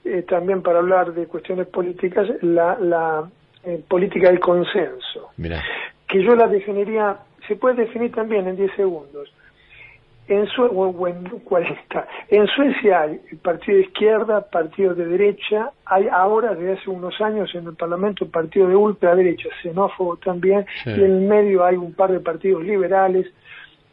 eh, 0.08 0.24
también 0.24 0.62
para 0.62 0.80
hablar 0.80 1.14
de 1.14 1.28
cuestiones 1.28 1.68
políticas, 1.68 2.28
la, 2.42 2.78
la 2.80 3.30
eh, 3.64 3.82
política 3.88 4.30
del 4.30 4.40
consenso, 4.40 5.30
que 6.08 6.24
yo 6.24 6.36
la 6.36 6.48
definiría, 6.48 7.18
se 7.48 7.56
puede 7.56 7.76
definir 7.86 8.12
también 8.14 8.48
en 8.48 8.56
10 8.56 8.72
segundos. 8.76 9.32
En 10.30 10.46
Sue- 10.48 10.68
o 10.70 10.90
o 10.90 11.08
en 11.08 11.24
40. 11.24 12.08
En 12.30 12.48
Suecia 12.48 13.02
hay 13.02 13.18
partido 13.42 13.78
de 13.78 13.84
izquierda, 13.86 14.42
partido 14.42 14.94
de 14.94 15.06
derecha, 15.06 15.72
hay 15.86 16.08
ahora 16.12 16.54
desde 16.54 16.74
hace 16.80 16.90
unos 16.90 17.20
años 17.22 17.54
en 17.56 17.66
el 17.68 17.76
Parlamento 17.76 18.28
partido 18.28 18.68
de 18.68 18.76
ultraderecha, 18.76 19.48
xenófobo 19.64 20.18
también, 20.18 20.66
Sí. 20.84 20.90
y 20.92 20.94
en 20.96 21.12
el 21.12 21.22
medio 21.22 21.64
hay 21.64 21.78
un 21.78 21.94
par 21.94 22.12
de 22.12 22.20
partidos 22.20 22.64
liberales, 22.64 23.26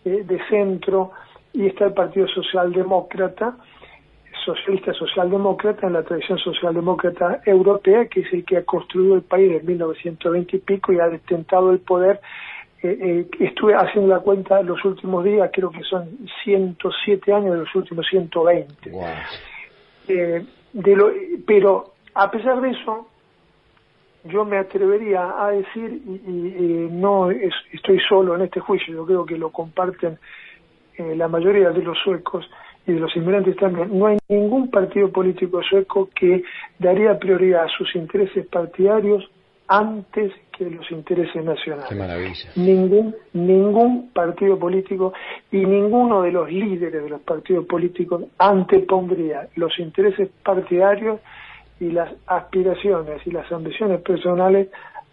eh, 0.04 0.24
de 0.24 0.38
centro, 0.48 1.12
y 1.52 1.66
está 1.66 1.84
el 1.84 1.92
Partido 1.92 2.26
Socialdemócrata, 2.26 3.56
socialista 4.44 4.92
socialdemócrata 4.92 5.86
en 5.86 5.94
la 5.94 6.02
tradición 6.02 6.38
socialdemócrata 6.38 7.40
europea, 7.46 8.06
que 8.06 8.20
es 8.20 8.32
el 8.32 8.44
que 8.44 8.58
ha 8.58 8.64
construido 8.64 9.14
el 9.14 9.22
país 9.22 9.50
desde 9.50 9.66
1920 9.66 10.56
y 10.56 10.60
pico 10.60 10.92
y 10.92 11.00
ha 11.00 11.08
detentado 11.08 11.70
el 11.72 11.78
poder. 11.80 12.20
Eh, 12.82 12.98
eh, 13.00 13.26
estuve 13.40 13.74
haciendo 13.74 14.14
la 14.14 14.20
cuenta 14.20 14.62
los 14.62 14.84
últimos 14.84 15.24
días, 15.24 15.50
creo 15.52 15.70
que 15.70 15.82
son 15.84 16.08
107 16.44 17.32
años 17.32 17.52
de 17.54 17.58
los 17.60 17.74
últimos 17.74 18.06
120. 18.08 18.90
Eh, 20.08 20.44
de 20.72 20.96
lo, 20.96 21.10
pero 21.46 21.94
a 22.14 22.30
pesar 22.30 22.60
de 22.60 22.70
eso, 22.70 23.08
yo 24.24 24.44
me 24.44 24.58
atrevería 24.58 25.34
a 25.44 25.50
decir, 25.50 26.02
y, 26.06 26.28
y, 26.28 26.88
no 26.90 27.30
es- 27.30 27.54
estoy 27.72 27.98
solo 28.08 28.34
en 28.34 28.42
este 28.42 28.60
juicio, 28.60 28.94
yo 28.94 29.06
creo 29.06 29.24
que 29.26 29.36
lo 29.38 29.50
comparten 29.50 30.18
eh, 30.96 31.14
la 31.16 31.28
mayoría 31.28 31.70
de 31.70 31.82
los 31.82 31.98
suecos 31.98 32.48
y 32.86 32.92
de 32.92 33.00
los 33.00 33.14
inmigrantes 33.16 33.56
también, 33.56 33.98
no 33.98 34.06
hay 34.06 34.18
ningún 34.28 34.70
partido 34.70 35.10
político 35.10 35.62
sueco 35.62 36.10
que 36.14 36.42
daría 36.78 37.18
prioridad 37.18 37.64
a 37.64 37.68
sus 37.68 37.94
intereses 37.94 38.46
partidarios 38.46 39.24
antes 39.66 40.32
que 40.56 40.68
los 40.68 40.88
intereses 40.90 41.42
nacionales 41.42 41.88
Qué 41.88 41.94
maravilla. 41.94 42.50
ningún 42.56 43.14
ningún 43.32 44.10
partido 44.12 44.58
político 44.58 45.14
y 45.50 45.64
ninguno 45.64 46.22
de 46.22 46.32
los 46.32 46.50
líderes 46.52 47.02
de 47.02 47.08
los 47.08 47.22
partidos 47.22 47.66
políticos 47.66 48.24
antepondría 48.38 49.48
los 49.56 49.78
intereses 49.78 50.28
partidarios 50.44 51.20
y 51.80 51.90
las 51.90 52.12
aspiraciones 52.26 53.26
y 53.26 53.30
las 53.30 53.50
ambiciones 53.50 54.00
personales 54.02 54.68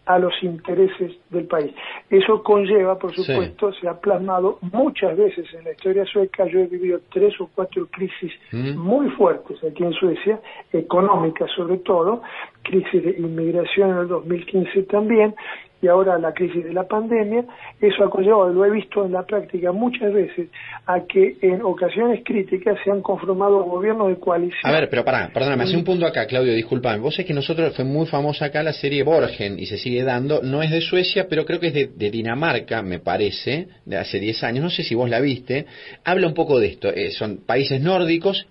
a 0.06 0.18
los 0.18 0.34
intereses 0.42 1.12
del 1.30 1.46
país. 1.46 1.72
Eso 2.10 2.42
conlleva, 2.44 2.98
por 2.98 3.14
Sí. 3.14 3.24
supuesto, 3.24 3.72
se 3.74 3.88
ha 3.88 4.00
plasmado 4.00 4.58
muchas 4.74 5.16
veces 5.16 5.46
en 5.54 5.64
la 5.64 5.72
historia 5.72 6.06
sueca. 6.06 6.46
Yo 6.48 6.60
he 6.60 6.66
vivido 6.68 7.00
tres 7.12 7.40
o 7.40 7.50
cuatro 7.54 7.88
crisis 7.92 8.32
Mm. 8.52 8.78
muy 8.78 9.10
fuertes 9.12 9.64
aquí 9.64 9.84
en 9.84 9.94
Suecia, 9.94 10.40
económicas 10.74 11.50
sobre 11.56 11.78
todo, 11.78 12.22
crisis 12.64 13.04
de 13.04 13.12
inmigración 13.20 13.92
en 13.92 13.98
el 14.00 14.08
2015 14.08 14.84
también, 14.84 15.36
y 15.82 15.88
ahora 15.88 16.18
la 16.20 16.34
crisis 16.34 16.64
de 16.64 16.74
la 16.74 16.84
pandemia, 16.88 17.46
eso 17.80 18.04
ha 18.04 18.10
conllevado, 18.10 18.50
lo 18.50 18.64
he 18.66 18.70
visto 18.72 19.06
en 19.06 19.12
la 19.14 19.24
práctica 19.24 19.72
muchas 19.72 20.14
veces, 20.14 20.50
a 20.86 21.02
que 21.02 21.38
en 21.42 21.62
ocasiones 21.62 22.22
críticas 22.24 22.78
se 22.84 22.92
han 22.92 23.02
conformado 23.02 23.64
gobiernos 23.64 24.10
de 24.10 24.18
coalición. 24.18 24.60
A 24.64 24.72
ver, 24.72 24.90
pero 24.90 25.04
pará, 25.04 25.30
perdóname, 25.34 25.64
hace 25.64 25.76
un 25.78 25.84
punto 25.84 26.06
acá, 26.06 26.26
Claudio, 26.28 26.54
disculpame. 26.54 27.00
Vos 27.00 27.18
es 27.18 27.26
que 27.26 27.34
nosotros 27.34 27.76
fue 27.76 27.86
muy 27.86 28.06
famosa 28.06 28.46
acá 28.46 28.62
la 28.64 28.74
serie 28.74 29.04
Borgen 29.04 29.58
y 29.60 29.66
se 29.66 29.78
sigue 29.78 30.04
dando. 30.04 30.42
No 30.44 30.62
es 30.62 30.72
de 30.72 30.82
Suecia, 30.82 31.28
pero 31.28 31.46
creo 31.46 31.60
que 31.60 31.68
es 31.68 31.74
de, 31.74 31.88
de 31.88 32.12
Dinamarca, 32.12 32.82
me 32.82 33.00
parece, 33.00 33.68
de 33.86 33.98
hace 33.98 34.20
10 34.20 34.44
años. 34.44 34.64
No 34.64 34.70
sé 34.70 34.84
si 34.84 34.96
vos 34.96 35.10
la 35.10 35.20
viste. 35.20 35.66
Habla 36.04 36.28
un 36.28 36.34
poco 36.34 36.60
de 36.60 36.68
esto. 36.68 36.90
eh, 36.90 37.12
son 37.12 37.38
países 37.46 37.82
nórdicos 37.82 38.46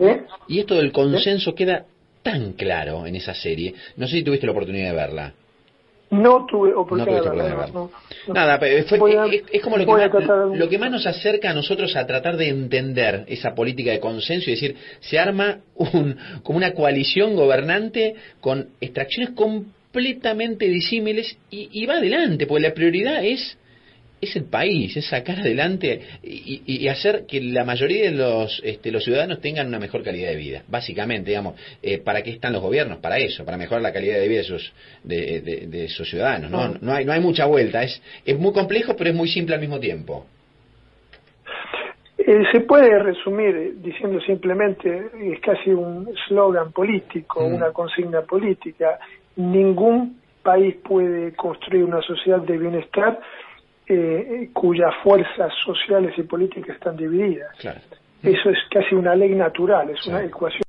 y 0.49 0.59
esto 0.59 0.75
del 0.77 0.93
consenso 0.93 1.55
queda 1.55 1.85
tan 2.23 2.53
claro 2.53 3.07
en 3.07 3.17
esa 3.17 3.35
serie. 3.35 3.75
No 3.97 4.07
sé 4.07 4.17
si 4.17 4.23
tuviste 4.23 4.47
la 4.47 4.53
oportunidad 4.53 4.91
de 4.91 4.97
verla. 4.97 5.35
No 6.11 6.45
tuve 6.47 6.75
oportunidad 6.75 7.23
de 7.33 7.39
no, 7.73 7.91
no. 8.27 8.35
Nada, 8.35 8.59
pero 8.59 8.85
fue- 8.85 8.99
a- 9.17 9.27
es, 9.27 9.43
es 9.53 9.63
como 9.63 9.77
lo 9.79 9.85
que, 9.87 9.93
más, 9.93 10.13
de- 10.13 10.57
lo 10.59 10.69
que 10.69 10.79
más 10.79 10.91
nos 10.91 11.07
acerca 11.07 11.51
a 11.51 11.55
nosotros 11.55 11.95
a 11.95 12.05
tratar 12.07 12.37
de 12.37 12.49
entender 12.49 13.25
esa 13.29 13.55
política 13.55 13.93
de 13.93 14.01
consenso 14.01 14.51
y 14.51 14.55
decir, 14.55 14.75
se 15.01 15.19
arma 15.21 15.61
un, 15.77 16.17
como 16.43 16.57
una 16.57 16.73
coalición 16.73 17.37
gobernante 17.37 18.17
con 18.41 18.71
extracciones 18.81 19.31
completamente 19.37 20.67
disímiles 20.67 21.37
y, 21.51 21.69
y 21.73 21.87
va 21.87 21.95
adelante, 21.99 22.47
porque 22.47 22.63
la 22.65 22.75
prioridad 22.75 23.25
es 23.25 23.57
es 24.21 24.37
el 24.37 24.45
país, 24.45 24.97
es 24.97 25.07
sacar 25.09 25.41
adelante 25.41 26.01
y, 26.23 26.63
y- 26.67 26.77
y 26.85 26.89
hacer 26.89 27.25
que 27.27 27.41
la 27.41 27.65
mayoría 27.65 28.11
de 28.11 28.17
los, 28.17 28.61
este, 28.65 28.91
los 28.93 29.03
ciudadanos 29.05 29.41
tengan 29.41 29.67
una 29.69 29.79
mejor 29.79 30.03
calidad 30.03 30.29
de 30.29 30.37
vida. 30.37 30.63
Básicamente, 30.69 31.31
digamos, 31.31 31.55
eh, 31.83 31.99
¿para 31.99 32.23
qué 32.23 32.31
están 32.31 32.53
los 32.53 32.61
gobiernos? 32.63 32.99
Para 32.99 33.17
eso, 33.19 33.45
para 33.45 33.57
mejorar 33.57 33.83
la 33.83 33.93
calidad 33.93 34.19
de 34.19 34.29
vida 34.29 34.39
de 34.39 34.45
sus, 34.45 34.73
de, 35.05 35.41
de- 35.41 35.67
de 35.69 35.89
sus 35.89 36.09
ciudadanos. 36.11 36.51
¿no? 36.51 36.69
No. 36.81 36.93
Hay, 36.93 37.05
no 37.05 37.13
hay 37.13 37.21
mucha 37.21 37.47
vuelta, 37.47 37.83
es, 37.83 38.03
es 38.27 38.39
muy 38.39 38.53
complejo, 38.53 38.95
pero 38.97 39.11
es 39.11 39.17
muy 39.17 39.29
simple 39.29 39.55
al 39.55 39.61
mismo 39.61 39.81
tiempo. 39.81 40.27
Eh, 42.19 42.43
se 42.53 42.61
puede 42.61 42.99
resumir 42.99 43.77
diciendo 43.83 44.21
simplemente, 44.21 45.07
es 45.33 45.41
casi 45.41 45.71
un 45.71 46.09
slogan 46.29 46.71
político, 46.73 47.49
Mm. 47.49 47.55
una 47.55 47.73
consigna 47.73 48.21
política, 48.23 48.99
ningún 49.37 50.21
país 50.43 50.77
puede 50.85 51.33
construir 51.35 51.85
una 51.85 52.03
sociedad 52.03 52.41
de 52.41 52.59
bienestar 52.59 53.19
eh, 53.93 54.51
cuyas 54.53 54.95
fuerzas 55.03 55.53
sociales 55.65 56.15
y 56.17 56.23
políticas 56.23 56.77
están 56.77 56.97
divididas. 56.97 57.55
Claro. 57.59 57.81
Eso 58.23 58.51
es 58.51 58.59
casi 58.71 58.95
una 58.95 59.15
ley 59.15 59.35
natural, 59.35 59.91
es 59.91 60.07
una 60.07 60.23
ecuación 60.23 60.63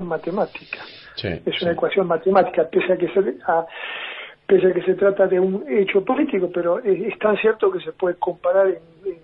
matemática. 0.00 0.78
Sí, 1.16 1.28
es 1.44 1.62
una 1.62 1.72
ecuación 1.72 2.06
matemática, 2.06 2.68
pese 2.68 2.92
a 2.92 2.96
que 2.96 3.08
se, 3.08 3.20
a- 3.46 3.66
pese 4.46 4.66
a 4.68 4.72
que 4.72 4.82
se 4.82 4.94
trata 4.94 5.26
de 5.26 5.40
un 5.40 5.64
hecho 5.68 6.04
político, 6.04 6.50
pero 6.52 6.78
es, 6.78 7.00
es 7.12 7.18
tan 7.18 7.36
cierto 7.38 7.70
que 7.70 7.80
se 7.80 7.92
puede 7.92 8.16
comparar 8.16 8.68
en, 8.68 8.78
en, 9.04 9.18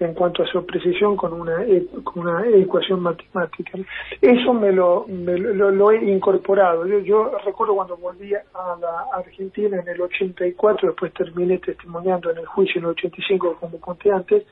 en 0.00 0.12
cuanto 0.14 0.42
a 0.42 0.46
su 0.46 0.64
precisión 0.66 1.16
con 1.16 1.32
una, 1.32 1.62
e- 1.62 1.86
con 2.02 2.26
una 2.26 2.46
ecuación 2.48 3.00
matemática. 3.00 3.78
Eso 4.20 4.52
me 4.52 4.72
lo, 4.72 5.06
me 5.08 5.38
lo, 5.38 5.70
lo- 5.70 5.90
he 5.92 6.04
incorporado. 6.10 6.86
Yo, 6.86 6.98
yo 7.00 7.32
recuerdo 7.44 7.74
cuando 7.76 7.96
volví 7.96 8.34
a 8.34 8.42
la 8.80 9.06
Argentina 9.12 9.78
en 9.80 9.88
el 9.88 10.00
84, 10.00 10.88
después 10.88 11.12
terminé 11.14 11.58
testimoniando 11.58 12.30
en 12.30 12.38
el 12.38 12.46
juicio 12.46 12.78
en 12.80 12.84
el 12.86 12.90
85, 12.90 13.56
como 13.60 13.80
conté 13.80 14.10
antes, 14.10 14.44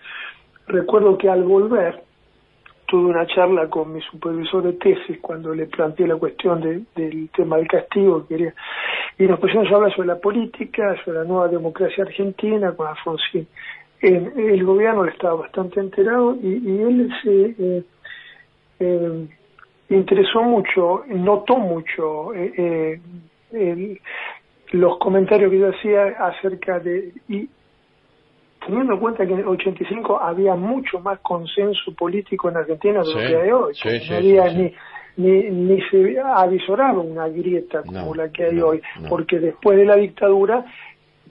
recuerdo 0.66 1.18
que 1.18 1.28
al 1.28 1.42
volver, 1.42 2.02
tuve 2.86 3.10
una 3.10 3.26
charla 3.26 3.68
con 3.70 3.90
mi 3.92 4.02
supervisor 4.02 4.62
de 4.64 4.74
tesis 4.74 5.18
cuando 5.22 5.54
le 5.54 5.64
planteé 5.66 6.06
la 6.06 6.16
cuestión 6.16 6.60
de- 6.60 6.82
del 6.94 7.30
tema 7.30 7.56
del 7.56 7.66
castigo 7.66 8.22
que 8.22 8.34
quería 8.36 8.54
y 9.18 9.24
nos 9.24 9.40
pusimos 9.40 9.66
a 9.72 9.76
hablar 9.76 9.94
sobre 9.94 10.08
la 10.08 10.18
política, 10.18 10.94
sobre 11.04 11.18
la 11.18 11.24
nueva 11.24 11.48
democracia 11.48 12.04
argentina 12.04 12.72
con 12.72 12.86
Alfonsín. 12.88 13.48
En- 14.02 14.32
el 14.36 14.64
gobierno 14.64 15.04
estaba 15.04 15.34
bastante 15.34 15.80
enterado 15.80 16.36
y, 16.42 16.48
y 16.58 16.82
él 16.82 17.10
se 17.22 17.44
eh, 17.58 17.82
eh, 18.80 19.26
interesó 19.90 20.42
mucho, 20.42 21.04
notó 21.06 21.56
mucho 21.56 22.34
eh, 22.34 22.52
eh, 22.56 23.00
el- 23.52 24.00
los 24.72 24.98
comentarios 24.98 25.50
que 25.50 25.58
yo 25.58 25.68
hacía 25.70 26.04
acerca 26.18 26.80
de 26.80 27.12
y 27.28 27.48
teniendo 28.66 28.94
en 28.94 29.00
cuenta 29.00 29.26
que 29.26 29.32
en 29.32 29.40
el 29.40 29.46
85 29.48 30.20
había 30.20 30.54
mucho 30.54 30.98
más 31.00 31.18
consenso 31.20 31.94
político 31.94 32.48
en 32.48 32.56
Argentina 32.56 33.02
de 33.02 33.12
lo 33.12 33.18
que 33.20 33.36
hay 33.36 33.50
hoy. 33.50 33.74
sí, 33.74 33.88
no 34.10 34.16
había 34.16 34.50
ni 34.52 34.72
ni, 35.14 35.42
ni 35.50 35.80
se 35.90 36.18
avisoraba 36.20 37.00
una 37.00 37.28
grieta 37.28 37.82
como 37.82 38.06
No, 38.06 38.14
la 38.14 38.30
que 38.30 38.44
hay 38.44 38.54
no, 38.56 38.68
hoy, 38.68 38.82
no. 39.00 39.10
porque 39.10 39.38
después 39.38 39.76
de 39.76 39.84
la 39.84 39.96
dictadura 39.96 40.64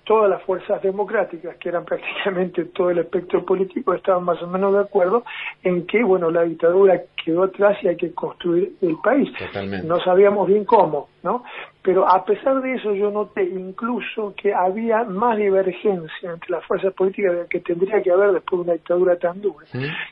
todas 0.04 0.30
las 0.30 0.42
fuerzas 0.44 0.82
democráticas, 0.82 1.56
que 1.58 1.70
eran 1.70 1.86
prácticamente 1.86 2.66
todo 2.66 2.90
el 2.90 3.00
espectro 3.00 3.46
político, 3.46 3.94
estaban 3.94 4.24
más 4.24 4.42
o 4.42 4.48
menos 4.48 4.74
de 4.74 4.80
acuerdo 4.80 5.24
en 5.64 5.86
que, 5.86 6.04
bueno, 6.04 6.32
la 6.32 6.44
dictadura 6.44 7.02
quedó 7.24 7.44
atrás 7.44 7.78
y 7.84 7.88
hay 7.88 7.96
que 7.96 8.12
construir 8.14 8.74
el 8.82 8.98
país. 9.04 9.30
Totalmente. 9.38 9.88
No 9.88 10.00
sabíamos 10.00 10.48
bien 10.48 10.66
cómo, 10.66 11.10
¿no? 11.24 11.44
Pero 11.84 12.08
a 12.08 12.24
pesar 12.26 12.62
de 12.62 12.76
eso 12.76 12.94
yo 12.94 13.10
noté 13.10 13.44
incluso 13.44 14.34
que 14.36 14.54
había 14.54 15.04
más 15.04 15.38
divergencia 15.38 16.32
entre 16.32 16.52
las 16.52 16.66
fuerzas 16.66 16.94
políticas 16.94 17.36
de 17.36 17.46
que 17.48 17.60
tendría 17.60 18.02
que 18.02 18.12
haber 18.12 18.34
después 18.34 18.60
de 18.60 18.64
una 18.64 18.74
dictadura 18.74 19.18
tan 19.18 19.42
dura. 19.42 19.66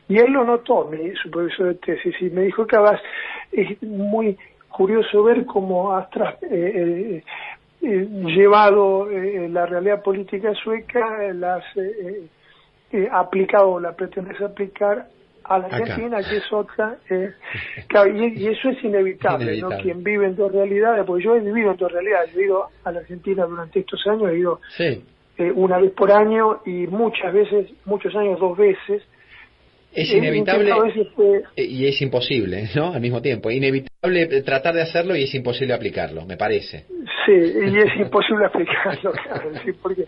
Y 0.08 0.18
él 0.18 0.32
lo 0.32 0.46
notó, 0.46 0.86
mi 0.86 1.12
supervisor 1.16 1.68
de 1.68 1.76
tesis, 1.76 2.16
y 2.22 2.30
me 2.30 2.44
dijo 2.44 2.66
que 2.66 2.78
es 3.52 3.84
muy 3.84 4.38
curioso 4.70 5.24
ver 5.24 5.46
cómo 5.46 5.94
has 5.94 6.08
eh, 6.16 6.38
eh, 6.52 7.24
llevado 7.82 9.10
eh, 9.10 9.48
la 9.50 9.66
realidad 9.66 10.02
política 10.04 10.54
sueca, 10.56 11.26
eh, 11.26 11.34
las 11.34 11.64
eh, 11.78 12.28
eh, 12.92 13.08
aplicado, 13.12 13.80
la 13.80 13.94
pretendes 13.96 14.40
aplicar 14.42 15.08
a 15.44 15.58
la 15.60 15.66
Acá. 15.68 15.78
Argentina, 15.78 16.18
que 16.22 16.38
es 16.38 16.54
otra, 16.54 16.98
eh, 17.10 17.32
claro, 17.88 18.16
y, 18.16 18.34
y 18.38 18.48
eso 18.48 18.70
es 18.70 18.84
inevitable, 18.84 19.46
Inevitable. 19.46 19.76
¿no? 19.78 19.82
Quien 19.84 20.04
vive 20.04 20.26
en 20.28 20.36
dos 20.36 20.52
realidades, 20.52 21.06
porque 21.06 21.24
yo 21.24 21.36
he 21.36 21.40
vivido 21.40 21.72
en 21.72 21.78
dos 21.78 21.92
realidades, 21.92 22.34
yo 22.34 22.40
he 22.42 22.46
ido 22.46 22.68
a 22.84 22.92
la 22.92 23.00
Argentina 23.00 23.46
durante 23.46 23.80
estos 23.80 24.06
años, 24.08 24.30
he 24.32 24.38
ido 24.38 24.60
Sí. 24.78 25.04
eh, 25.38 25.52
una 25.56 25.78
vez 25.80 25.92
por 25.92 26.12
año 26.12 26.62
y 26.66 26.86
muchas 26.88 27.34
veces, 27.34 27.72
muchos 27.86 28.16
años 28.16 28.40
dos 28.40 28.58
veces. 28.58 29.02
Es 29.94 30.12
inevitable 30.14 30.72
eh, 30.72 31.42
eh, 31.56 31.64
y 31.66 31.88
es 31.88 32.02
imposible, 32.02 32.70
¿no? 32.76 32.94
Al 32.94 33.02
mismo 33.02 33.22
tiempo. 33.22 33.50
Inevitable 33.50 34.22
eh, 34.22 34.42
tratar 34.44 34.76
de 34.76 34.82
hacerlo 34.82 35.16
y 35.16 35.24
es 35.24 35.34
imposible 35.34 35.74
aplicarlo, 35.74 36.26
me 36.26 36.38
parece. 36.38 36.86
Sí, 37.26 37.34
y 37.34 37.78
es 37.78 37.96
imposible 38.00 38.46
aplicarlo, 38.46 39.12
claro, 39.24 39.52
sí, 39.64 39.72
porque, 39.82 40.06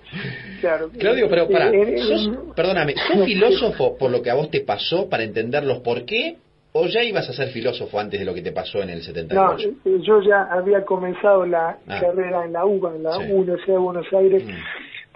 claro. 0.60 0.90
Claudio, 0.98 1.28
pero 1.30 1.48
para, 1.50 1.70
eh, 1.70 1.96
eh, 1.96 1.98
sos, 1.98 2.32
perdóname, 2.56 2.94
¿sos 2.96 3.26
filósofo 3.26 3.98
por 3.98 4.12
lo 4.12 4.22
que 4.22 4.30
a 4.30 4.36
vos 4.36 4.50
te 4.52 4.62
pasó 4.62 5.10
para 5.10 5.24
entender 5.24 5.64
los 5.64 5.80
por 5.80 6.06
qué? 6.06 6.38
¿O 6.74 6.88
ya 6.88 7.04
ibas 7.04 7.28
a 7.30 7.34
ser 7.34 7.50
filósofo 7.50 8.00
antes 8.00 8.18
de 8.18 8.26
lo 8.26 8.34
que 8.34 8.42
te 8.42 8.54
pasó 8.54 8.82
en 8.82 8.92
el 8.92 9.00
No, 9.00 9.04
78? 9.04 9.70
eh, 9.84 9.98
yo 10.04 10.22
ya 10.22 10.44
había 10.44 10.86
comenzado 10.86 11.46
la 11.46 11.78
Ah. 11.86 12.00
carrera 12.00 12.46
en 12.46 12.54
la 12.54 12.66
UBA, 12.66 12.96
en 12.96 13.04
la 13.04 13.12
Sí. 13.18 13.24
Universidad 13.30 13.74
de 13.74 13.80
Buenos 13.80 14.06
Aires. 14.14 14.44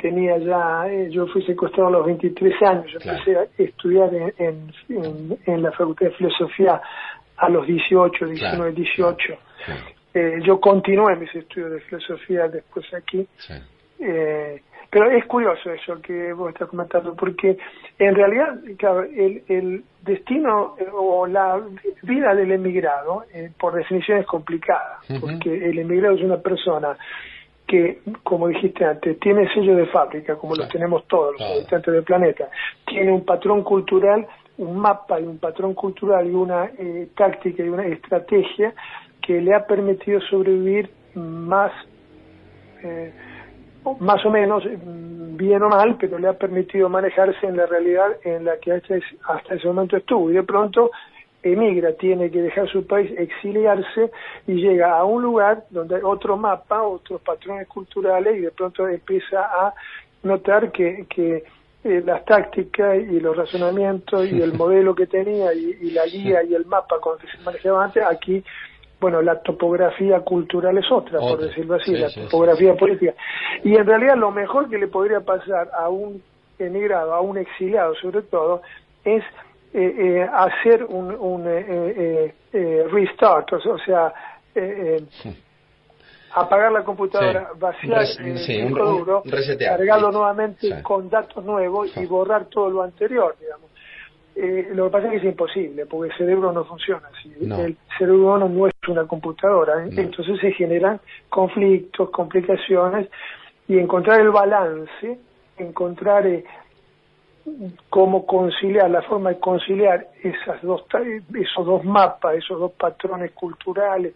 Tenía 0.05 0.37
ya, 0.37 0.87
eh, 0.87 1.09
yo 1.09 1.25
fui 1.25 1.41
secuestrado 1.45 1.87
a 1.87 1.91
los 1.93 2.05
23 2.05 2.53
años. 2.61 2.85
Yo 2.93 2.99
Claro. 2.99 3.17
empecé 3.17 3.39
a 3.39 3.45
estudiar 3.57 4.13
en, 4.13 4.33
en, 4.37 4.73
en- 4.89 5.37
en 5.47 5.63
la 5.63 5.71
Facultad 5.71 6.05
de 6.07 6.11
Filosofía 6.11 6.79
a 7.37 7.49
los 7.49 7.65
18, 7.65 8.25
19, 8.27 8.71
18. 8.73 9.33
Eh, 10.13 10.39
yo 10.43 10.59
continué 10.59 11.15
mis 11.15 11.33
estudios 11.33 11.71
de 11.71 11.79
filosofía 11.81 12.47
después 12.47 12.85
aquí. 12.93 13.27
Eh, 13.99 14.61
pero 14.91 15.09
es 15.09 15.25
curioso 15.25 15.71
eso 15.71 15.99
que 16.01 16.31
vos 16.33 16.49
estás 16.53 16.69
comentando, 16.69 17.15
porque 17.15 17.57
en 17.97 18.13
realidad, 18.15 18.59
claro, 18.77 19.01
el, 19.03 19.41
el 19.49 19.83
destino 20.03 20.75
eh, 20.79 20.85
o 20.93 21.25
la 21.25 21.59
vida 22.03 22.35
del 22.35 22.51
emigrado, 22.51 23.25
eh, 23.33 23.49
por 23.59 23.73
definición, 23.73 24.19
es 24.19 24.25
complicada, 24.27 24.99
porque 25.19 25.49
el 25.69 25.79
emigrado 25.79 26.15
es 26.15 26.21
una 26.21 26.37
persona 26.37 26.95
que, 27.67 28.01
como 28.23 28.47
dijiste 28.47 28.85
antes, 28.85 29.19
tiene 29.19 29.51
sello 29.53 29.75
de 29.75 29.87
fábrica, 29.87 30.35
como 30.35 30.55
los 30.55 30.69
tenemos 30.69 31.05
todos 31.07 31.33
los 31.33 31.41
habitantes 31.41 31.93
del 31.93 32.03
planeta, 32.03 32.49
tiene 32.85 33.11
un 33.11 33.25
patrón 33.25 33.63
cultural, 33.63 34.27
un 34.57 34.77
mapa 34.77 35.19
y 35.19 35.23
un 35.23 35.37
patrón 35.37 35.73
cultural 35.73 36.27
y 36.27 36.33
una 36.33 36.65
eh, 36.77 37.09
táctica 37.15 37.63
y 37.63 37.69
una 37.69 37.85
estrategia 37.85 38.73
que 39.21 39.41
le 39.41 39.53
ha 39.53 39.65
permitido 39.65 40.21
sobrevivir 40.21 40.89
más 41.15 41.71
eh, 42.83 43.11
más 43.99 44.25
o 44.25 44.31
menos 44.31 44.63
mm, 44.65 45.37
bien 45.37 45.61
o 45.61 45.69
mal, 45.69 45.97
pero 45.99 46.17
le 46.17 46.27
ha 46.27 46.33
permitido 46.33 46.89
manejarse 46.89 47.45
en 47.45 47.57
la 47.57 47.65
realidad 47.65 48.17
en 48.23 48.45
la 48.45 48.57
que 48.57 48.73
hasta, 48.73 48.95
hasta 49.27 49.55
ese 49.55 49.67
momento 49.67 49.97
estuvo. 49.97 50.29
Y 50.31 50.33
de 50.33 50.43
pronto 50.43 50.91
emigra, 51.51 51.93
tiene 51.93 52.31
que 52.31 52.41
dejar 52.41 52.67
su 52.69 52.85
país, 52.87 53.11
exiliarse 53.17 54.11
y 54.47 54.55
llega 54.55 54.97
a 54.97 55.03
un 55.05 55.21
lugar 55.21 55.65
donde 55.69 55.95
hay 55.95 56.01
otro 56.03 56.37
mapa, 56.37 56.81
otros 56.81 57.21
patrones 57.21 57.67
culturales 57.67 58.37
y 58.37 58.41
de 58.41 58.51
pronto 58.51 58.87
empieza 58.87 59.41
a 59.41 59.73
notar 60.23 60.71
que, 60.71 61.05
que 61.07 61.43
eh, 61.83 62.01
las 62.03 62.25
tácticas 62.25 62.97
y 62.97 63.19
los 63.19 63.37
razonamientos 63.37 64.25
y 64.25 64.41
el 64.41 64.53
modelo 64.57 64.95
que 64.95 65.05
tenía 65.05 65.53
y, 65.53 65.77
y 65.81 65.91
la 65.91 66.05
guía 66.05 66.43
y 66.43 66.55
el 66.55 66.65
mapa 66.65 66.99
con 66.99 67.19
que 67.19 67.27
se 67.27 67.37
manejaba 67.43 67.85
antes, 67.85 68.03
aquí 68.03 68.43
bueno, 68.99 69.21
la 69.21 69.39
topografía 69.41 70.21
cultural 70.21 70.77
es 70.77 70.91
otra, 70.91 71.19
por 71.19 71.39
decirlo 71.39 71.75
así, 71.75 71.93
Sí, 71.93 71.97
la 71.97 72.09
sí, 72.09 72.21
sí, 72.21 72.27
topografía 72.27 72.75
política. 72.75 73.13
Y 73.63 73.75
en 73.75 73.85
realidad 73.85 74.15
lo 74.15 74.31
mejor 74.31 74.69
que 74.69 74.77
le 74.77 74.87
podría 74.87 75.19
pasar 75.19 75.69
a 75.77 75.89
un 75.89 76.23
emigrado, 76.57 77.13
a 77.13 77.21
un 77.21 77.37
exiliado 77.37 77.93
sobre 77.95 78.21
todo, 78.23 78.61
es 79.03 79.23
hacer 80.31 80.83
un, 80.85 81.11
un 81.15 81.47
eh, 81.47 81.65
eh, 81.67 82.33
eh, 82.53 82.87
restart, 82.91 83.51
o 83.53 83.77
sea, 83.79 84.13
eh, 84.55 85.01
eh, 85.25 85.33
apagar 86.33 86.71
la 86.71 86.83
computadora, 86.83 87.49
Sí. 87.53 87.59
vaciar 87.59 87.99
Res- 87.99 88.19
eh, 88.19 88.37
sí, 88.37 88.55
el 88.55 88.67
disco 88.69 88.89
un- 88.89 88.97
duro, 88.99 89.21
resetear. 89.25 89.77
cargarlo 89.77 90.07
Sí. 90.07 90.13
nuevamente 90.17 90.67
Sí. 90.67 90.81
con 90.83 91.09
datos 91.09 91.43
nuevos 91.43 91.95
y 91.97 92.05
borrar 92.05 92.45
todo 92.45 92.69
lo 92.69 92.81
anterior, 92.83 93.35
digamos. 93.39 93.69
Eh, 94.37 94.69
lo 94.73 94.85
que 94.85 94.89
pasa 94.91 95.05
es 95.07 95.11
que 95.11 95.17
es 95.19 95.23
imposible, 95.23 95.85
porque 95.85 96.11
el 96.11 96.17
cerebro 96.17 96.51
no 96.51 96.65
funciona 96.65 97.07
así. 97.17 97.33
No. 97.39 97.57
El 97.57 97.77
cerebro 97.97 98.25
humano 98.35 98.49
no 98.49 98.67
es 98.67 98.73
una 98.89 99.05
computadora, 99.07 99.85
¿eh? 99.85 99.89
entonces 99.95 100.39
se 100.41 100.51
generan 100.51 100.99
conflictos, 101.29 102.09
complicaciones, 102.09 103.07
y 103.67 103.79
encontrar 103.79 104.19
el 104.19 104.29
balance, 104.31 105.17
encontrar 105.57 106.27
eh, 106.27 106.43
cómo 107.89 108.25
conciliar, 108.25 108.89
la 108.89 109.01
forma 109.03 109.29
de 109.31 109.39
conciliar 109.39 110.07
esas 110.23 110.61
dos, 110.61 110.85
esos 111.33 111.65
dos 111.65 111.83
mapas, 111.83 112.35
esos 112.35 112.59
dos 112.59 112.71
patrones 112.73 113.31
culturales, 113.31 114.13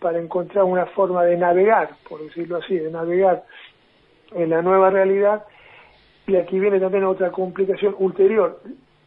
para 0.00 0.18
encontrar 0.18 0.64
una 0.64 0.86
forma 0.86 1.24
de 1.24 1.36
navegar, 1.36 1.90
por 2.08 2.22
decirlo 2.22 2.58
así, 2.58 2.76
de 2.76 2.90
navegar 2.90 3.44
en 4.32 4.50
la 4.50 4.62
nueva 4.62 4.90
realidad. 4.90 5.44
Y 6.26 6.36
aquí 6.36 6.58
viene 6.58 6.78
también 6.78 7.04
otra 7.04 7.30
complicación 7.30 7.94
ulterior, 7.98 8.60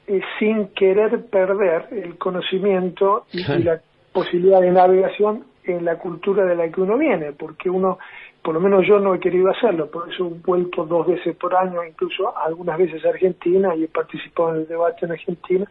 eh, 0.07 0.21
sin 0.39 0.69
querer 0.69 1.25
perder 1.27 1.87
el 1.91 2.17
conocimiento 2.17 3.25
y, 3.31 3.39
y 3.39 3.63
la 3.63 3.79
posibilidad 4.11 4.59
de 4.59 4.71
navegación 4.71 5.45
en 5.63 5.85
la 5.85 5.97
cultura 5.97 6.45
de 6.45 6.55
la 6.55 6.69
que 6.69 6.81
uno 6.81 6.97
viene, 6.97 7.33
porque 7.33 7.69
uno, 7.69 7.99
por 8.43 8.55
lo 8.55 8.59
menos 8.59 8.85
yo 8.87 8.99
no 8.99 9.13
he 9.13 9.19
querido 9.19 9.49
hacerlo, 9.49 9.89
por 9.89 10.11
eso 10.11 10.25
he 10.25 10.39
vuelto 10.45 10.85
dos 10.85 11.07
veces 11.07 11.35
por 11.35 11.55
año, 11.55 11.83
incluso 11.83 12.35
algunas 12.37 12.77
veces 12.77 13.05
a 13.05 13.09
Argentina 13.09 13.75
y 13.75 13.83
he 13.83 13.87
participado 13.87 14.55
en 14.55 14.61
el 14.61 14.67
debate 14.67 15.05
en 15.05 15.11
Argentina. 15.11 15.65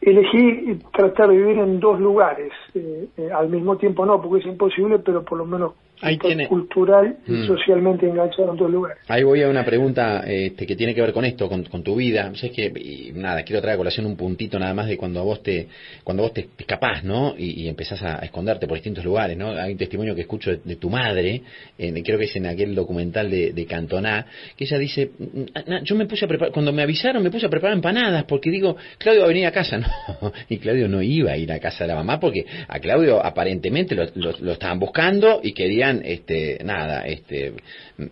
Elegí 0.00 0.78
tratar 0.92 1.28
de 1.28 1.36
vivir 1.36 1.58
en 1.58 1.78
dos 1.78 2.00
lugares, 2.00 2.52
eh, 2.74 3.08
eh, 3.16 3.30
al 3.32 3.48
mismo 3.48 3.76
tiempo 3.76 4.04
no, 4.06 4.20
porque 4.20 4.40
es 4.40 4.46
imposible, 4.46 4.98
pero 4.98 5.22
por 5.22 5.38
lo 5.38 5.44
menos 5.44 5.74
tiene- 6.18 6.48
cultural 6.48 7.16
y 7.26 7.32
Mm. 7.32 7.46
socialmente 7.46 8.06
enganchado 8.08 8.52
en 8.52 8.56
dos 8.56 8.70
lugares. 8.70 8.98
Ahí 9.08 9.22
voy 9.22 9.42
a 9.42 9.48
una 9.48 9.64
pregunta 9.64 10.24
este, 10.26 10.66
que 10.66 10.76
tiene 10.76 10.94
que 10.94 11.00
ver 11.00 11.12
con 11.12 11.24
esto, 11.24 11.48
con, 11.48 11.64
con 11.64 11.82
tu 11.82 11.96
vida. 11.96 12.32
Sabes 12.34 12.52
que 12.56 12.66
y 12.80 13.12
nada, 13.14 13.42
quiero 13.42 13.60
traer 13.60 13.74
a 13.74 13.78
colación 13.78 14.06
un 14.06 14.16
puntito 14.16 14.58
nada 14.58 14.72
más 14.74 14.86
de 14.88 14.96
cuando 14.96 15.20
a 15.20 15.22
vos 15.22 15.42
te, 15.42 15.68
cuando 16.04 16.22
vos 16.22 16.32
te 16.32 16.48
escapás, 16.58 17.04
¿no? 17.04 17.34
Y, 17.36 17.62
y 17.62 17.68
empezás 17.68 18.02
a, 18.02 18.16
a 18.22 18.24
esconderte 18.24 18.66
por 18.66 18.76
distintos 18.76 19.04
lugares, 19.04 19.36
¿no? 19.36 19.50
Hay 19.50 19.72
un 19.72 19.78
testimonio 19.78 20.14
que 20.14 20.22
escucho 20.22 20.50
de, 20.50 20.60
de 20.64 20.76
tu 20.76 20.88
madre, 20.90 21.42
en- 21.78 22.02
creo 22.02 22.18
que 22.18 22.24
es 22.24 22.36
en 22.36 22.46
aquel 22.46 22.74
documental 22.74 23.30
de, 23.30 23.52
de 23.52 23.66
Cantoná, 23.66 24.26
que 24.56 24.64
ella 24.64 24.78
dice, 24.78 25.10
"Na- 25.54 25.64
na- 25.66 25.82
yo 25.82 25.94
me 25.96 26.06
puse 26.06 26.24
a 26.24 26.28
preparar, 26.28 26.52
cuando 26.52 26.72
me 26.72 26.82
avisaron 26.82 27.22
me 27.22 27.30
puse 27.30 27.46
a 27.46 27.48
preparar 27.50 27.76
empanadas 27.76 28.24
porque 28.24 28.50
digo, 28.50 28.76
Claudio 28.98 29.20
va 29.22 29.26
a 29.26 29.28
venir 29.28 29.46
a 29.46 29.52
casa, 29.52 29.78
no, 30.22 30.32
y 30.48 30.58
Claudio 30.58 30.88
no 30.88 31.02
iba 31.02 31.32
a 31.32 31.36
ir 31.36 31.52
a 31.52 31.58
casa 31.58 31.84
de 31.84 31.88
la 31.88 31.94
mamá 31.94 32.18
porque 32.20 32.44
a 32.68 32.78
Claudio 32.80 33.24
aparentemente 33.24 33.94
lo, 33.94 34.04
lo- 34.14 34.36
lo 34.40 34.52
estaban 34.52 34.78
buscando 34.78 35.40
y 35.42 35.52
querían, 35.52 35.89
este, 36.04 36.58
nada, 36.64 37.06
este, 37.06 37.52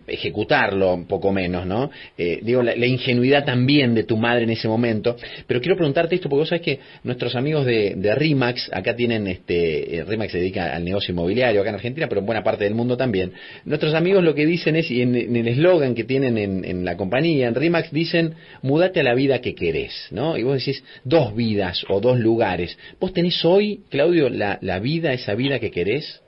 ejecutarlo 0.06 0.94
un 0.94 1.06
poco 1.06 1.32
menos, 1.32 1.66
¿no? 1.66 1.90
Eh, 2.16 2.40
digo, 2.42 2.62
la, 2.62 2.86
ingenuidad 2.86 3.44
también 3.44 3.94
de 3.94 4.04
tu 4.04 4.16
madre 4.16 4.44
en 4.44 4.50
ese 4.50 4.68
momento, 4.68 5.16
pero 5.46 5.60
quiero 5.60 5.76
preguntarte 5.76 6.14
esto 6.14 6.28
porque 6.28 6.40
vos 6.40 6.48
sabés 6.48 6.62
que 6.62 6.80
nuestros 7.04 7.34
amigos 7.36 7.66
de, 7.66 8.14
Rimax, 8.14 8.70
acá 8.72 8.96
tienen, 8.96 9.26
este, 9.26 9.96
eh, 9.96 10.04
Rimax 10.04 10.32
se 10.32 10.38
dedica 10.38 10.74
al 10.74 10.84
negocio 10.84 11.12
inmobiliario 11.12 11.60
acá 11.60 11.70
en 11.70 11.76
Argentina, 11.76 12.08
pero 12.08 12.20
en 12.20 12.26
buena 12.26 12.42
parte 12.42 12.64
del 12.64 12.74
mundo 12.74 12.96
también, 12.96 13.32
nuestros 13.64 13.94
amigos 13.94 14.24
lo 14.24 14.34
que 14.34 14.46
dicen 14.46 14.76
es, 14.76 14.90
y 14.90 15.02
en, 15.02 15.14
en 15.14 15.36
el 15.36 15.48
eslogan 15.48 15.94
que 15.94 16.04
tienen 16.04 16.38
en, 16.38 16.64
en 16.64 16.84
la 16.84 16.96
compañía, 16.96 17.48
en 17.48 17.54
Rimax, 17.54 17.92
dicen, 17.92 18.34
mudate 18.62 19.00
a 19.00 19.02
la 19.02 19.14
vida 19.14 19.40
que 19.40 19.54
querés, 19.54 20.08
¿no? 20.10 20.36
Y 20.36 20.42
vos 20.42 20.58
decís, 20.58 20.82
dos 21.04 21.34
vidas 21.34 21.84
o 21.88 22.00
dos 22.00 22.18
lugares. 22.18 22.76
¿Vos 23.00 23.12
tenés 23.12 23.44
hoy, 23.44 23.80
Claudio, 23.90 24.28
la, 24.28 24.58
la 24.62 24.78
vida, 24.78 25.12
esa 25.12 25.34
vida 25.34 25.58
que 25.58 25.70
querés? 25.70 26.22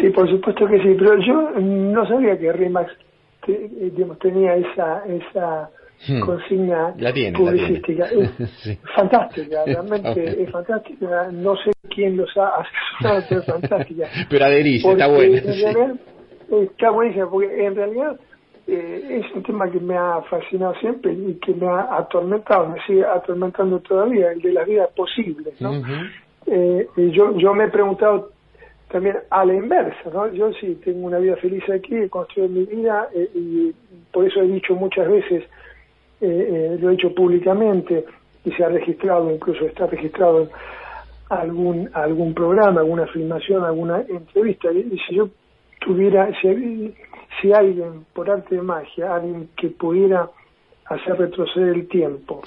Sí, 0.00 0.10
por 0.10 0.28
supuesto 0.30 0.66
que 0.66 0.78
sí, 0.82 0.94
pero 0.98 1.18
yo 1.20 1.50
no 1.60 2.06
sabía 2.06 2.38
que 2.38 2.52
Rimax 2.52 2.92
te- 3.44 3.68
digamos, 3.68 4.18
tenía 4.18 4.54
esa 4.56 5.02
esa 5.06 5.70
Hmm. 6.06 6.20
consigna 6.20 6.94
La 6.96 7.12
tiene, 7.12 7.32
la 7.32 7.38
publicística. 7.38 8.08
tiene. 8.08 8.30
Es 8.38 8.50
Sí. 8.62 8.78
fantástica, 8.94 9.64
realmente 9.66 10.42
es 10.44 10.48
fantástica. 10.52 11.28
No 11.32 11.56
sé 11.56 11.72
quién 11.92 12.16
los 12.16 12.28
ha 12.36 12.50
asesorado, 12.60 13.26
pero 13.28 13.40
es 13.40 13.46
fantástica. 13.46 14.06
Pero 14.30 14.44
adherís, 14.44 14.84
está 14.84 15.08
buena. 15.08 15.38
en 15.38 15.52
sí. 15.52 15.62
realidad, 15.64 15.96
Está 16.50 16.90
buenísima, 16.90 17.28
porque 17.28 17.66
en 17.66 17.74
realidad 17.74 18.16
eh, 18.68 19.20
es 19.24 19.34
un 19.36 19.42
tema 19.42 19.68
que 19.70 19.80
me 19.80 19.96
ha 19.96 20.22
fascinado 20.30 20.72
siempre 20.76 21.12
y 21.12 21.34
que 21.44 21.52
me 21.52 21.66
ha 21.66 21.96
atormentado, 21.98 22.68
me 22.68 22.80
sigue 22.86 23.04
atormentando 23.04 23.80
todavía, 23.80 24.30
el 24.32 24.40
de 24.40 24.52
las 24.52 24.66
vidas 24.68 24.88
posibles, 24.96 25.60
¿no? 25.60 25.72
Eh, 26.46 26.86
y 26.96 27.10
yo, 27.10 27.36
yo 27.36 27.52
me 27.54 27.64
he 27.64 27.68
preguntado 27.68 28.30
también 28.88 29.16
a 29.30 29.44
la 29.44 29.54
inversa, 29.54 30.10
¿no? 30.12 30.32
Yo 30.32 30.52
sí 30.54 30.80
tengo 30.84 31.06
una 31.06 31.18
vida 31.18 31.36
feliz 31.36 31.62
aquí, 31.68 31.94
he 31.94 32.08
construido 32.08 32.48
mi 32.48 32.64
vida 32.64 33.08
eh, 33.14 33.28
y 33.34 33.74
por 34.12 34.26
eso 34.26 34.40
he 34.40 34.48
dicho 34.48 34.74
muchas 34.74 35.08
veces, 35.08 35.44
eh, 36.20 36.72
eh, 36.72 36.78
lo 36.80 36.88
he 36.88 36.92
dicho 36.92 37.14
públicamente 37.14 38.04
y 38.44 38.50
se 38.52 38.64
ha 38.64 38.68
registrado, 38.68 39.30
incluso 39.30 39.66
está 39.66 39.86
registrado 39.86 40.42
en 40.42 40.48
algún 41.28 41.90
algún 41.92 42.32
programa, 42.32 42.80
alguna 42.80 43.06
filmación, 43.08 43.64
alguna 43.64 44.00
entrevista. 44.08 44.72
Y 44.72 44.98
si 45.06 45.16
yo 45.16 45.28
tuviera, 45.80 46.30
si, 46.40 46.94
si 47.40 47.52
alguien, 47.52 48.06
por 48.14 48.30
arte 48.30 48.54
de 48.54 48.62
magia, 48.62 49.14
alguien 49.14 49.50
que 49.54 49.68
pudiera 49.68 50.30
hacer 50.86 51.18
retroceder 51.18 51.74
el 51.74 51.88
tiempo, 51.88 52.42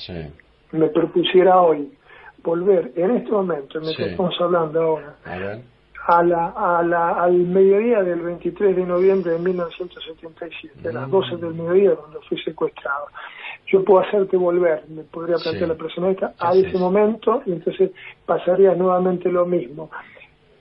me 0.71 0.87
propusiera 0.87 1.61
hoy 1.61 1.91
volver 2.43 2.91
en 2.95 3.11
este 3.17 3.31
momento, 3.31 3.77
en 3.77 3.85
el 3.85 3.95
que 3.95 4.05
estamos 4.05 4.33
hablando 4.41 4.81
ahora, 4.81 5.15
a 5.23 5.61
la, 6.23 6.53
a 6.55 6.83
la, 6.83 7.23
al 7.23 7.33
mediodía 7.33 8.01
del 8.03 8.21
23 8.21 8.75
de 8.75 8.85
noviembre 8.85 9.31
de 9.33 9.39
1977, 9.39 10.89
a 10.89 10.91
las 10.91 11.09
12 11.09 11.35
mm. 11.35 11.39
del 11.39 11.53
mediodía 11.53 11.95
cuando 11.95 12.21
fui 12.21 12.41
secuestrado. 12.41 13.07
Yo 13.67 13.83
puedo 13.83 14.03
hacerte 14.03 14.35
volver, 14.35 14.83
me 14.89 15.03
podría 15.03 15.37
plantear 15.37 15.69
la 15.69 15.75
persona 15.75 16.09
esta, 16.11 16.33
a 16.39 16.53
ese 16.53 16.77
momento 16.77 17.41
y 17.45 17.53
entonces 17.53 17.91
pasaría 18.25 18.73
nuevamente 18.75 19.31
lo 19.31 19.45
mismo. 19.45 19.89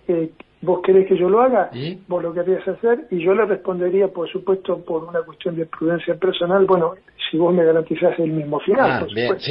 Eh, 0.07 0.30
¿Vos 0.62 0.80
querés 0.82 1.08
que 1.08 1.16
yo 1.16 1.30
lo 1.30 1.40
haga? 1.40 1.70
Vos 2.06 2.22
lo 2.22 2.34
querías 2.34 2.66
hacer 2.68 3.06
y 3.11 3.24
yo 3.24 3.34
le 3.34 3.46
respondería, 3.46 4.08
por 4.08 4.30
supuesto, 4.30 4.84
por 4.84 5.04
una 5.04 5.22
cuestión 5.22 5.56
de 5.56 5.64
prudencia 5.64 6.14
personal, 6.16 6.66
bueno, 6.66 6.94
si 7.30 7.38
vos 7.38 7.54
me 7.54 7.64
garantizás 7.64 8.18
el 8.18 8.32
mismo 8.32 8.61
final, 8.61 8.90
ah, 8.90 9.00
por 9.00 9.08
supuesto, 9.08 9.50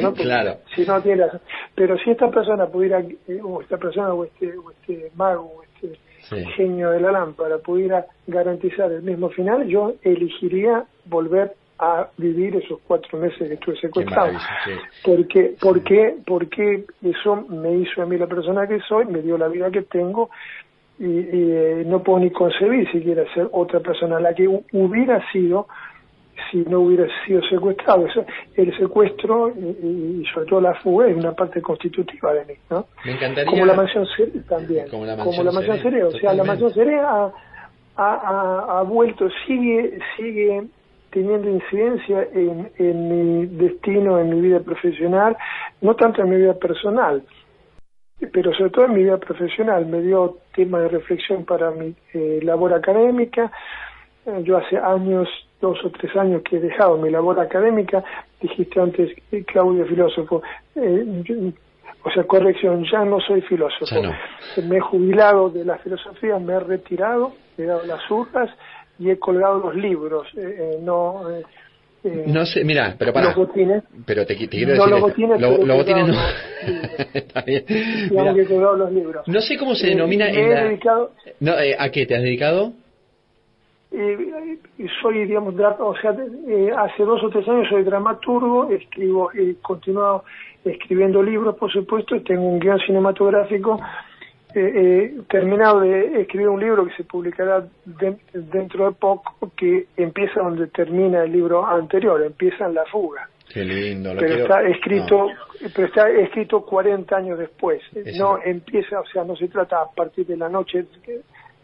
¿no? 0.00 0.12
claro. 0.14 0.58
Si 0.74 0.84
no 0.84 1.00
tienes, 1.02 1.30
pero 1.74 1.96
si 1.98 2.10
esta 2.10 2.30
persona 2.30 2.66
pudiera, 2.66 3.00
eh, 3.00 3.40
o 3.42 3.60
esta 3.60 3.76
persona, 3.76 4.14
o 4.14 4.24
este, 4.24 4.56
o 4.56 4.70
este 4.70 5.10
mago, 5.16 5.52
o 5.56 5.62
este 5.62 5.98
genio 6.56 6.90
de 6.90 7.00
la 7.00 7.12
lámpara, 7.12 7.58
pudiera 7.58 8.06
garantizar 8.26 8.92
el 8.92 9.02
mismo 9.02 9.30
final, 9.30 9.66
yo 9.66 9.94
elegiría 10.02 10.84
volver 11.06 11.54
a 11.78 12.08
vivir 12.16 12.56
esos 12.56 12.80
cuatro 12.86 13.18
meses 13.18 13.38
que 13.38 13.54
estuve 13.54 13.78
secuestrado. 13.78 14.32
Porque, 15.04 15.54
porque, 15.60 16.16
porque 16.26 16.84
eso 17.02 17.36
me 17.48 17.76
hizo 17.76 18.02
a 18.02 18.06
mí 18.06 18.16
la 18.16 18.26
persona 18.26 18.66
que 18.66 18.80
soy, 18.80 19.06
me 19.06 19.20
dio 19.20 19.36
la 19.36 19.48
vida 19.48 19.70
que 19.70 19.82
tengo 19.82 20.30
y, 20.98 21.04
eh, 21.04 21.84
no 21.86 22.02
puedo 22.02 22.20
ni 22.20 22.30
concebir 22.30 22.90
siquiera 22.90 23.24
ser 23.34 23.48
otra 23.52 23.80
persona 23.80 24.18
la 24.18 24.34
que 24.34 24.48
hubiera 24.72 25.22
sido 25.30 25.66
si 26.50 26.58
no 26.58 26.80
hubiera 26.80 27.06
sido 27.26 27.42
secuestrado. 27.42 28.06
el 28.54 28.76
secuestro 28.78 29.50
y, 29.50 30.24
sobre 30.32 30.46
todo 30.46 30.60
la 30.60 30.74
fuga 30.76 31.08
es 31.08 31.16
una 31.16 31.32
parte 31.32 31.60
constitutiva 31.60 32.32
de 32.34 32.44
mí, 32.44 32.54
¿no? 32.70 32.86
Me 33.04 33.12
encantaría... 33.12 33.50
Como 33.50 33.66
la 33.66 33.74
mansión 33.74 34.06
Seré 34.16 34.40
también. 34.48 34.88
Como 34.88 35.04
la 35.04 35.16
mansión, 35.16 36.02
O 36.04 36.10
sea, 36.12 36.34
la 36.34 36.44
mansión 36.44 36.72
Seré 36.72 36.98
ha, 37.00 37.32
ha, 37.96 38.78
ha, 38.78 38.82
vuelto, 38.82 39.28
sigue, 39.46 39.98
sigue 40.16 40.68
teniendo 41.16 41.48
incidencia 41.48 42.28
en, 42.34 42.70
en 42.76 43.08
mi 43.08 43.46
destino, 43.46 44.18
en 44.18 44.28
mi 44.28 44.38
vida 44.42 44.60
profesional, 44.60 45.34
no 45.80 45.96
tanto 45.96 46.20
en 46.20 46.28
mi 46.28 46.36
vida 46.36 46.52
personal, 46.52 47.22
pero 48.34 48.52
sobre 48.52 48.68
todo 48.68 48.84
en 48.84 48.92
mi 48.92 49.04
vida 49.04 49.16
profesional. 49.16 49.86
Me 49.86 50.02
dio 50.02 50.36
tema 50.54 50.78
de 50.80 50.88
reflexión 50.88 51.46
para 51.46 51.70
mi 51.70 51.94
eh, 52.12 52.40
labor 52.42 52.74
académica. 52.74 53.50
Eh, 54.26 54.42
yo 54.42 54.58
hace 54.58 54.76
años, 54.76 55.26
dos 55.58 55.82
o 55.86 55.90
tres 55.90 56.14
años 56.16 56.42
que 56.42 56.58
he 56.58 56.60
dejado 56.60 56.98
mi 56.98 57.08
labor 57.08 57.40
académica, 57.40 58.04
dijiste 58.42 58.78
antes, 58.78 59.16
eh, 59.32 59.42
Claudio, 59.44 59.86
filósofo. 59.86 60.42
o 62.04 62.10
sea, 62.10 62.24
corrección, 62.24 62.84
ya 62.92 63.06
no 63.06 63.20
soy 63.20 63.40
filósofo. 63.40 64.02
Me 64.68 64.76
he 64.76 64.80
jubilado 64.80 65.48
de 65.48 65.64
la 65.64 65.78
filosofía, 65.78 66.38
me 66.38 66.52
he 66.52 66.60
retirado, 66.60 67.32
he 67.56 67.64
dado 67.64 67.86
las 67.86 68.10
urnas 68.10 68.50
y 68.98 69.10
he 69.10 69.18
colgado 69.18 69.58
los 69.58 69.74
libros, 69.74 70.26
eh, 70.36 70.56
eh, 70.58 70.78
no... 70.80 71.30
Eh, 71.30 71.42
no 72.26 72.46
sé, 72.46 72.62
mira, 72.62 72.94
pero 72.96 73.12
para. 73.12 73.26
Los 73.28 73.34
botines. 73.34 73.82
Pero 74.06 74.24
te, 74.24 74.36
te 74.36 74.46
quiero 74.46 74.74
decir. 74.74 74.88
Los 74.88 75.00
botines, 75.00 75.40
lo, 75.40 75.64
los 75.64 75.76
botines 75.76 76.06
no. 76.06 76.14
Está 77.14 77.42
bien. 77.42 77.64
Mira, 78.12 78.32
que 78.32 78.44
colgado 78.44 78.76
los 78.76 78.92
libros. 78.92 79.26
No 79.26 79.40
sé 79.40 79.58
cómo 79.58 79.74
se 79.74 79.88
denomina. 79.88 80.30
He 80.30 80.48
la... 80.48 80.64
dedicado. 80.66 81.10
No, 81.40 81.52
¿A 81.52 81.88
qué 81.90 82.06
te 82.06 82.14
has 82.14 82.22
dedicado? 82.22 82.74
Eh, 83.98 84.58
soy, 85.00 85.24
digamos, 85.26 85.54
o 85.54 85.94
sea, 85.96 86.14
eh, 86.48 86.70
hace 86.76 87.02
dos 87.02 87.22
o 87.22 87.30
tres 87.30 87.48
años 87.48 87.66
soy 87.70 87.82
dramaturgo, 87.82 88.68
escribo, 88.70 89.30
he 89.32 89.54
continuado 89.62 90.24
escribiendo 90.64 91.22
libros, 91.22 91.56
por 91.56 91.72
supuesto, 91.72 92.20
tengo 92.22 92.42
un 92.42 92.58
guion 92.58 92.78
cinematográfico 92.80 93.80
he 94.56 95.22
terminado 95.28 95.80
de 95.80 96.22
escribir 96.22 96.48
un 96.48 96.60
libro 96.60 96.86
que 96.86 96.94
se 96.94 97.04
publicará 97.04 97.66
dentro 97.84 98.86
de 98.86 98.92
poco, 98.92 99.52
que 99.56 99.86
empieza 99.96 100.40
donde 100.40 100.68
termina 100.68 101.24
el 101.24 101.32
libro 101.32 101.66
anterior, 101.66 102.22
empieza 102.22 102.66
en 102.66 102.74
La 102.74 102.84
Fuga. 102.86 103.28
Qué 103.52 103.64
lindo, 103.64 104.12
pero 104.18 104.42
está 104.42 104.62
escrito, 104.62 105.28
pero 105.74 105.86
está 105.86 106.10
escrito 106.10 106.62
40 106.62 107.16
años 107.16 107.38
después. 107.38 107.80
No 108.18 108.38
empieza, 108.42 109.00
o 109.00 109.06
sea, 109.06 109.24
no 109.24 109.36
se 109.36 109.48
trata 109.48 109.82
a 109.82 109.90
partir 109.90 110.26
de 110.26 110.36
la 110.36 110.48
noche 110.48 110.86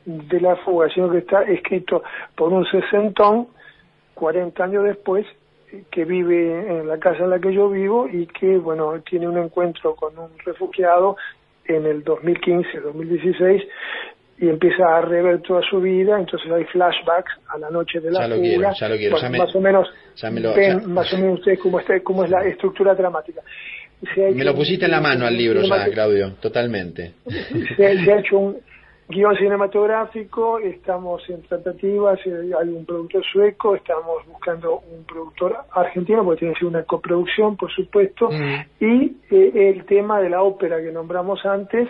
de 0.04 0.40
la 0.40 0.56
fuga, 0.56 0.88
sino 0.94 1.10
que 1.10 1.18
está 1.18 1.42
escrito 1.42 2.02
por 2.36 2.52
un 2.52 2.64
sesentón 2.66 3.48
40 4.14 4.64
años 4.64 4.84
después 4.84 5.26
que 5.90 6.04
vive 6.04 6.78
en 6.78 6.86
la 6.86 6.98
casa 6.98 7.24
en 7.24 7.30
la 7.30 7.38
que 7.38 7.52
yo 7.52 7.68
vivo 7.68 8.06
y 8.06 8.26
que, 8.26 8.58
bueno, 8.58 9.00
tiene 9.00 9.26
un 9.28 9.38
encuentro 9.38 9.94
con 9.94 10.18
un 10.18 10.30
refugiado 10.44 11.16
en 11.66 11.86
el 11.86 12.02
2015, 12.04 12.80
2016 12.80 13.62
y 14.38 14.48
empieza 14.48 14.96
a 14.96 15.00
rever 15.02 15.40
toda 15.42 15.62
su 15.62 15.80
vida, 15.80 16.18
entonces 16.18 16.50
hay 16.50 16.64
flashbacks 16.64 17.32
a 17.48 17.58
la 17.58 17.70
noche 17.70 18.00
de 18.00 18.10
la 18.10 18.28
fuga. 18.28 18.72
ya 18.74 18.88
lo 18.88 18.96
quiero. 18.96 19.16
más 19.30 19.54
o 19.54 19.60
menos 19.60 19.88
ven 20.56 20.92
más 20.92 21.12
o 21.12 21.18
menos 21.18 21.38
ustedes 21.38 21.60
cómo, 21.60 21.78
está, 21.78 22.00
cómo 22.00 22.24
es 22.24 22.30
la 22.30 22.44
estructura 22.44 22.94
dramática. 22.94 23.40
me 24.16 24.44
lo 24.44 24.54
pusiste 24.54 24.86
en 24.86 24.90
la 24.90 25.00
mano 25.00 25.26
al 25.26 25.36
libro 25.36 25.62
ya, 25.62 25.88
Claudio, 25.90 26.32
totalmente. 26.40 27.12
Se, 27.76 27.86
ha 27.86 28.18
hecho 28.18 28.38
un 28.38 28.56
guion 29.08 29.36
cinematográfico, 29.36 30.58
estamos 30.58 31.28
en 31.28 31.42
tratativas, 31.42 32.18
eh, 32.24 32.50
hay 32.58 32.68
un 32.68 32.84
productor 32.84 33.24
sueco, 33.24 33.74
estamos 33.74 34.26
buscando 34.26 34.82
un 34.90 35.04
productor 35.04 35.56
argentino, 35.72 36.24
porque 36.24 36.40
tiene 36.40 36.54
que 36.54 36.60
ser 36.60 36.68
una 36.68 36.84
coproducción, 36.84 37.56
por 37.56 37.70
supuesto, 37.72 38.30
mm. 38.30 38.84
y 38.84 39.16
eh, 39.30 39.70
el 39.70 39.84
tema 39.84 40.20
de 40.20 40.30
la 40.30 40.42
ópera 40.42 40.80
que 40.80 40.92
nombramos 40.92 41.44
antes, 41.44 41.88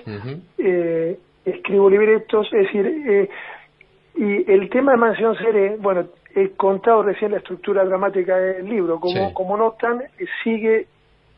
eh, 0.58 1.18
escribo 1.44 1.90
libretos, 1.90 2.46
es 2.52 2.66
decir, 2.66 3.28
y 4.14 4.52
el 4.52 4.68
tema 4.68 4.92
de 4.92 4.98
Mansión 4.98 5.36
Seré, 5.36 5.76
bueno, 5.76 6.06
he 6.34 6.50
contado 6.50 7.02
recién 7.02 7.32
la 7.32 7.38
estructura 7.38 7.84
dramática 7.84 8.36
del 8.36 8.68
libro, 8.68 9.00
como, 9.00 9.32
como 9.34 9.56
notan, 9.56 10.02
sigue 10.44 10.86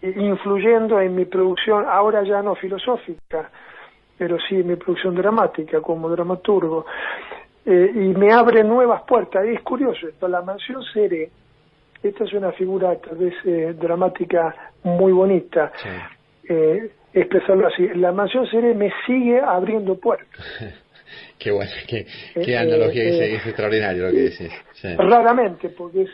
influyendo 0.03 1.01
en 1.01 1.15
mi 1.15 1.25
producción, 1.25 1.87
ahora 1.89 2.23
ya 2.25 2.43
no 2.43 2.55
filosófica, 2.55 3.51
pero 4.17 4.39
sí 4.49 4.57
mi 4.57 4.77
producción 4.77 5.15
dramática 5.15 5.81
como 5.81 6.09
dramaturgo, 6.09 6.87
eh, 7.67 7.91
y 7.95 7.99
me 7.99 8.33
abre 8.33 8.63
nuevas 8.63 9.03
puertas. 9.03 9.45
Y 9.47 9.55
es 9.55 9.63
curioso 9.63 10.09
esto, 10.09 10.29
la 10.29 10.43
mansión 10.43 10.83
Seré, 10.93 11.31
esta 12.03 12.25
es 12.25 12.33
una 12.35 12.53
figura 12.53 12.95
tal 12.97 13.17
vez 13.17 13.35
eh, 13.45 13.75
dramática 13.79 14.55
muy 14.83 15.13
bonita, 15.13 15.73
eh, 16.49 16.91
expresarlo 17.13 17.69
así, 17.69 17.89
la 17.95 18.13
mansión 18.13 18.47
Seré 18.51 18.75
me 18.75 18.93
sigue 19.07 19.41
abriendo 19.41 19.97
puertas. 19.99 20.45
qué 21.39 21.51
bueno, 21.51 21.71
qué, 21.89 22.07
qué 22.35 22.57
analogía, 22.57 23.05
es, 23.05 23.47
extraordinario 23.47 24.05
lo 24.05 24.11
que 24.11 24.21
decís. 24.21 24.53
Raramente, 24.99 25.71
porque 25.71 26.07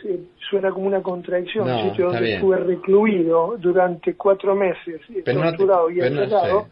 suena 0.49 0.71
como 0.71 0.87
una 0.87 1.03
contradicción, 1.03 1.67
no, 1.67 1.91
sitio 1.91 2.13
donde 2.13 2.35
estuve 2.35 2.59
recluido 2.59 3.57
durante 3.59 4.15
cuatro 4.15 4.55
meses, 4.55 5.01
torturado 5.25 5.91
y 5.91 6.01
encerrado, 6.01 6.69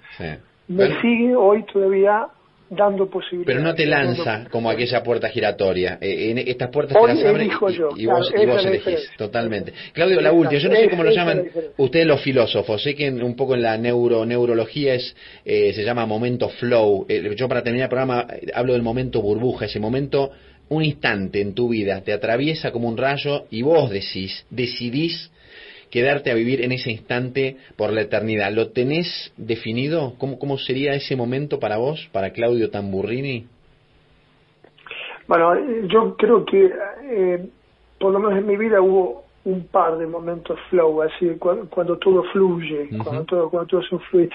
me 0.68 1.00
sigue 1.00 1.34
hoy 1.34 1.64
todavía 1.72 2.28
dando 2.70 3.08
posibilidades. 3.08 3.46
Pero 3.46 3.60
no 3.60 3.74
te 3.74 3.86
lanza 3.86 4.46
como 4.50 4.70
aquella 4.70 5.02
puerta 5.02 5.28
giratoria. 5.28 5.98
Eh, 6.00 6.30
en 6.30 6.38
estas 6.38 6.70
puertas 6.70 6.96
hoy 7.00 7.08
te 7.08 7.14
las 7.14 7.24
abren 7.24 7.46
y, 7.46 8.02
y, 8.02 8.06
vos, 8.06 8.32
y 8.36 8.46
vos 8.46 8.64
elegís. 8.64 9.10
Totalmente. 9.16 9.72
Claudio, 9.92 10.20
la 10.20 10.32
última, 10.32 10.60
yo 10.60 10.68
no 10.68 10.76
sé 10.76 10.90
cómo 10.90 11.04
lo 11.04 11.10
llaman 11.10 11.44
ustedes 11.78 12.06
los 12.06 12.20
filósofos. 12.20 12.82
Sé 12.82 12.94
que 12.94 13.10
un 13.10 13.36
poco 13.36 13.54
en 13.54 13.62
la 13.62 13.76
neuro 13.78 14.26
neurología 14.26 14.94
es 14.94 15.16
eh, 15.44 15.72
se 15.72 15.82
llama 15.82 16.04
momento 16.06 16.48
flow. 16.50 17.06
Eh, 17.08 17.34
yo 17.36 17.48
para 17.48 17.62
terminar 17.62 17.86
el 17.86 17.90
programa 17.90 18.26
hablo 18.54 18.74
del 18.74 18.82
momento 18.82 19.22
burbuja, 19.22 19.64
ese 19.64 19.80
momento, 19.80 20.30
un 20.68 20.84
instante 20.84 21.40
en 21.40 21.54
tu 21.54 21.70
vida 21.70 22.02
te 22.02 22.12
atraviesa 22.12 22.70
como 22.70 22.88
un 22.88 22.98
rayo 22.98 23.46
y 23.50 23.62
vos 23.62 23.90
decís, 23.90 24.44
decidís 24.50 25.30
quedarte 25.90 26.30
a 26.30 26.34
vivir 26.34 26.62
en 26.62 26.72
ese 26.72 26.90
instante 26.90 27.56
por 27.76 27.92
la 27.92 28.02
eternidad. 28.02 28.52
¿Lo 28.52 28.70
tenés 28.70 29.32
definido? 29.36 30.14
¿Cómo, 30.18 30.38
cómo 30.38 30.58
sería 30.58 30.94
ese 30.94 31.16
momento 31.16 31.58
para 31.58 31.76
vos, 31.76 32.08
para 32.12 32.30
Claudio 32.30 32.70
Tamburrini? 32.70 33.46
Bueno, 35.26 35.54
yo 35.88 36.16
creo 36.16 36.44
que 36.44 36.72
eh, 37.02 37.48
por 37.98 38.12
lo 38.12 38.18
menos 38.18 38.38
en 38.38 38.46
mi 38.46 38.56
vida 38.56 38.80
hubo 38.80 39.24
un 39.44 39.66
par 39.66 39.98
de 39.98 40.06
momentos 40.06 40.58
flow, 40.70 41.02
así 41.02 41.36
cuando, 41.38 41.96
todo 41.98 42.22
fluye, 42.32 42.88
cuando 43.02 43.24
todo 43.24 43.50
cuando 43.50 43.66
todo 43.66 43.82
se 43.82 43.98
fluye. 44.10 44.30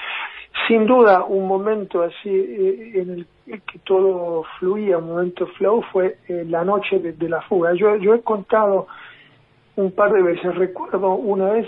Sin 0.68 0.86
duda, 0.86 1.24
un 1.26 1.48
momento 1.48 2.04
así 2.04 2.30
eh, 2.30 2.92
en 2.96 3.10
el 3.10 3.28
que 3.46 3.80
todo 3.80 4.44
fluía, 4.60 5.00
un 5.00 5.10
momento 5.10 5.48
flow, 5.58 5.84
fue 5.92 6.18
eh, 6.28 6.46
la 6.48 6.64
noche 6.64 7.00
de, 7.00 7.30
la 7.30 7.42
fuga. 7.42 7.74
Yo, 7.74 7.96
yo 7.98 8.14
he 8.14 8.22
contado 8.22 8.88
un 9.76 9.92
par 9.92 10.12
de 10.14 10.22
veces. 10.22 10.56
Recuerdo 10.56 11.16
una 11.16 11.52
vez 11.52 11.68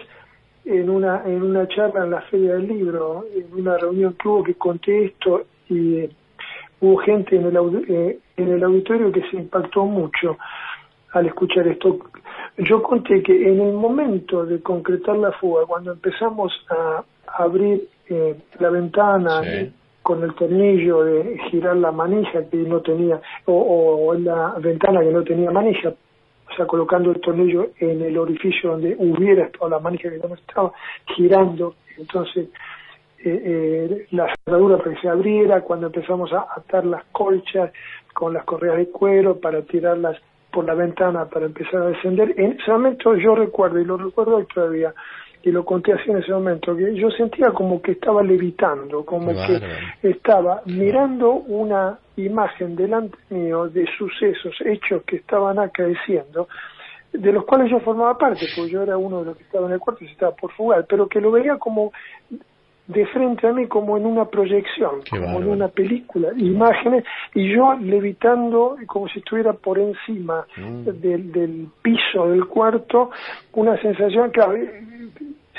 en 0.66 0.90
una 0.90 1.24
en 1.26 1.44
una 1.44 1.68
charla 1.68 2.04
en 2.04 2.12
la 2.12 2.22
Feria 2.22 2.54
del 2.54 2.68
Libro, 2.68 3.26
en 3.36 3.60
una 3.60 3.78
reunión 3.78 4.14
que 4.14 4.28
hubo 4.28 4.44
que 4.44 4.56
conté 4.56 5.06
esto 5.06 5.44
y 5.70 6.00
eh, 6.00 6.10
hubo 6.82 6.98
gente 6.98 7.36
en 7.36 7.46
el, 7.46 7.86
eh, 7.88 8.20
en 8.38 8.50
el 8.50 8.64
auditorio 8.64 9.12
que 9.12 9.22
se 9.30 9.38
impactó 9.38 9.86
mucho 9.86 10.38
al 11.14 11.28
escuchar 11.28 11.68
esto. 11.68 12.00
Yo 12.58 12.82
conté 12.82 13.22
que 13.22 13.52
en 13.52 13.62
el 13.62 13.74
momento 13.74 14.46
de 14.46 14.62
concretar 14.62 15.18
la 15.18 15.32
fuga, 15.34 15.66
cuando 15.66 15.92
empezamos 15.94 16.54
a 16.70 17.04
abrir 17.38 17.88
eh, 18.10 18.36
la 18.60 18.70
ventana 18.70 19.42
con 20.02 20.24
el 20.24 20.34
tornillo 20.36 21.04
de 21.04 21.38
girar 21.50 21.76
la 21.78 21.92
manija 21.92 22.48
que 22.50 22.58
no 22.58 22.82
tenía, 22.82 23.20
o, 23.46 24.08
o 24.08 24.14
la 24.14 24.56
ventana 24.60 25.02
que 25.02 25.12
no 25.12 25.24
tenía 25.24 25.52
manija, 25.52 25.94
o 26.50 26.56
sea, 26.56 26.66
colocando 26.66 27.12
el 27.12 27.20
tornillo 27.20 27.72
en 27.80 28.02
el 28.02 28.18
orificio 28.18 28.72
donde 28.72 28.96
hubiera 28.98 29.46
estado 29.46 29.70
la 29.70 29.80
manija 29.80 30.10
que 30.10 30.18
no 30.18 30.36
estaba, 30.36 30.72
girando, 31.16 31.76
entonces 31.98 32.50
eh, 33.20 33.42
eh, 33.44 34.08
la 34.12 34.34
cerradura 34.44 34.78
para 34.78 34.94
que 34.94 35.02
se 35.02 35.10
abriera, 35.10 35.62
cuando 35.62 35.88
empezamos 35.88 36.32
a 36.34 36.48
atar 36.56 36.86
las 36.86 37.04
colchas 37.12 37.72
con 38.14 38.34
las 38.34 38.44
correas 38.46 38.78
de 38.78 38.90
cuero 38.90 39.40
para 39.40 39.62
tirarlas 39.64 40.18
por 40.52 40.66
la 40.66 40.74
ventana 40.74 41.26
para 41.26 41.48
empezar 41.48 41.82
a 41.82 41.88
descender. 41.88 42.34
En 42.38 42.54
ese 42.54 42.72
momento 42.72 43.16
yo 43.16 43.36
recuerdo, 43.36 43.80
y 43.80 43.86
lo 43.86 43.98
recuerdo 43.98 44.46
todavía, 44.46 44.94
y 45.46 45.52
lo 45.52 45.64
conté 45.64 45.94
así 45.94 46.10
en 46.10 46.18
ese 46.18 46.32
momento, 46.32 46.76
que 46.76 46.96
yo 46.96 47.12
sentía 47.12 47.52
como 47.52 47.80
que 47.80 47.92
estaba 47.92 48.24
levitando, 48.24 49.06
como 49.06 49.28
que 49.28 49.62
estaba 50.02 50.64
mirando 50.66 51.34
una 51.34 52.00
imagen 52.18 52.76
delante 52.76 53.16
mío 53.30 53.70
de 53.70 53.86
sucesos, 53.96 54.56
hechos 54.66 55.04
que 55.04 55.18
estaban 55.18 55.60
acaeciendo, 55.60 56.48
de 57.14 57.32
los 57.32 57.46
cuales 57.46 57.70
yo 57.70 57.80
formaba 57.80 58.18
parte, 58.18 58.48
porque 58.56 58.72
yo 58.72 58.82
era 58.82 58.98
uno 58.98 59.20
de 59.20 59.26
los 59.26 59.38
que 59.38 59.44
estaba 59.44 59.68
en 59.68 59.74
el 59.74 59.80
cuarto 59.80 60.04
y 60.04 60.08
estaba 60.08 60.36
por 60.36 60.52
fugar, 60.54 60.88
pero 60.90 61.08
que 61.08 61.22
lo 61.22 61.30
veía 61.30 61.58
como 61.58 61.94
de 62.88 63.06
frente 63.08 63.48
a 63.48 63.54
mí 63.54 63.68
como 63.68 63.98
en 63.98 64.06
una 64.08 64.26
proyección, 64.26 65.02
como 65.10 65.40
en 65.42 65.48
una 65.48 65.68
película, 65.68 66.30
imágenes, 66.38 67.04
y 67.36 67.54
yo 67.54 67.76
levitando 67.80 68.78
como 68.88 69.08
si 69.10 69.20
estuviera 69.20 69.54
por 69.54 69.78
encima 69.78 70.46
mm. 70.58 70.86
del, 70.86 71.32
del 71.32 71.68
piso 71.84 72.30
del 72.30 72.46
cuarto, 72.48 73.12
una 73.54 73.80
sensación, 73.80 74.32
que 74.32 74.42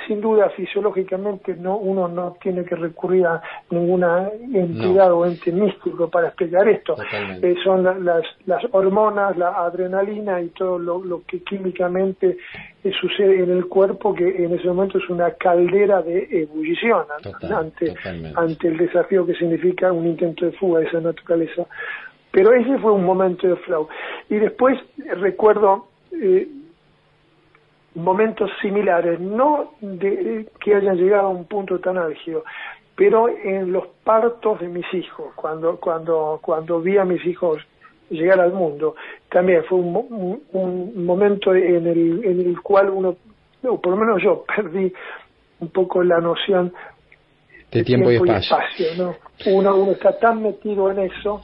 sin 0.06 0.20
duda 0.20 0.48
fisiológicamente 0.50 1.54
no 1.56 1.76
uno 1.76 2.08
no 2.08 2.36
tiene 2.40 2.64
que 2.64 2.76
recurrir 2.76 3.26
a 3.26 3.42
ninguna 3.70 4.30
entidad 4.52 5.12
o 5.12 5.26
ente 5.26 5.52
místico 5.52 6.08
para 6.08 6.28
explicar 6.28 6.68
esto. 6.68 6.96
Eh, 7.42 7.54
son 7.64 7.84
las, 8.04 8.24
las 8.46 8.62
hormonas 8.72 9.36
la 9.36 9.64
adrenalina 9.64 10.40
y 10.40 10.48
todo 10.48 10.78
lo, 10.78 11.04
lo 11.04 11.22
que 11.26 11.42
químicamente 11.42 12.38
eh, 12.84 12.92
sucede 13.00 13.42
en 13.42 13.50
el 13.50 13.66
cuerpo 13.66 14.14
que 14.14 14.44
en 14.44 14.54
ese 14.54 14.68
momento 14.68 14.98
es 14.98 15.08
una 15.08 15.32
caldera 15.32 16.02
de 16.02 16.28
ebullición 16.30 17.04
ante 17.52 17.94
ante 18.34 18.68
el 18.68 18.76
desafío 18.76 19.26
que 19.26 19.34
significa 19.34 19.92
un 19.92 20.06
intento 20.06 20.46
de 20.46 20.52
fuga 20.52 20.80
de 20.80 20.86
esa 20.86 21.00
naturaleza. 21.00 21.66
Pero 22.30 22.52
ese 22.52 22.78
fue 22.78 22.92
un 22.92 23.04
momento 23.04 23.48
de 23.48 23.56
flow. 23.56 23.88
Y 24.28 24.36
después 24.36 24.78
recuerdo 25.20 25.88
eh, 26.12 26.46
momentos 27.96 28.50
similares, 28.60 29.18
no 29.18 29.72
de 29.80 30.46
que 30.60 30.74
hayan 30.74 30.96
llegado 30.96 31.28
a 31.28 31.30
un 31.30 31.46
punto 31.46 31.80
tan 31.80 31.96
álgido, 31.96 32.44
pero 32.94 33.28
en 33.28 33.72
los 33.72 33.86
partos 34.04 34.60
de 34.60 34.68
mis 34.68 34.86
hijos, 34.94 35.32
cuando, 35.34 35.78
cuando, 35.78 36.38
cuando 36.42 36.80
vi 36.80 36.98
a 36.98 37.04
mis 37.04 37.24
hijos 37.26 37.58
llegar 38.10 38.38
al 38.38 38.52
mundo, 38.52 38.94
también 39.30 39.64
fue 39.64 39.78
un, 39.78 40.42
un, 40.52 41.04
momento 41.04 41.54
en 41.54 41.86
el, 41.86 42.24
en 42.24 42.40
el 42.40 42.60
cual 42.60 42.90
uno, 42.90 43.16
o 43.64 43.80
por 43.80 43.92
lo 43.92 43.96
menos 43.96 44.22
yo, 44.22 44.44
perdí 44.56 44.92
un 45.60 45.68
poco 45.68 46.02
la 46.02 46.20
noción 46.20 46.72
de, 47.72 47.82
tiempo, 47.82 48.10
y 48.10 48.16
espacio. 48.16 48.86
¿no? 48.98 49.16
uno, 49.46 49.74
uno 49.74 49.92
está 49.92 50.18
tan 50.18 50.42
metido 50.42 50.90
en 50.90 50.98
eso 51.00 51.42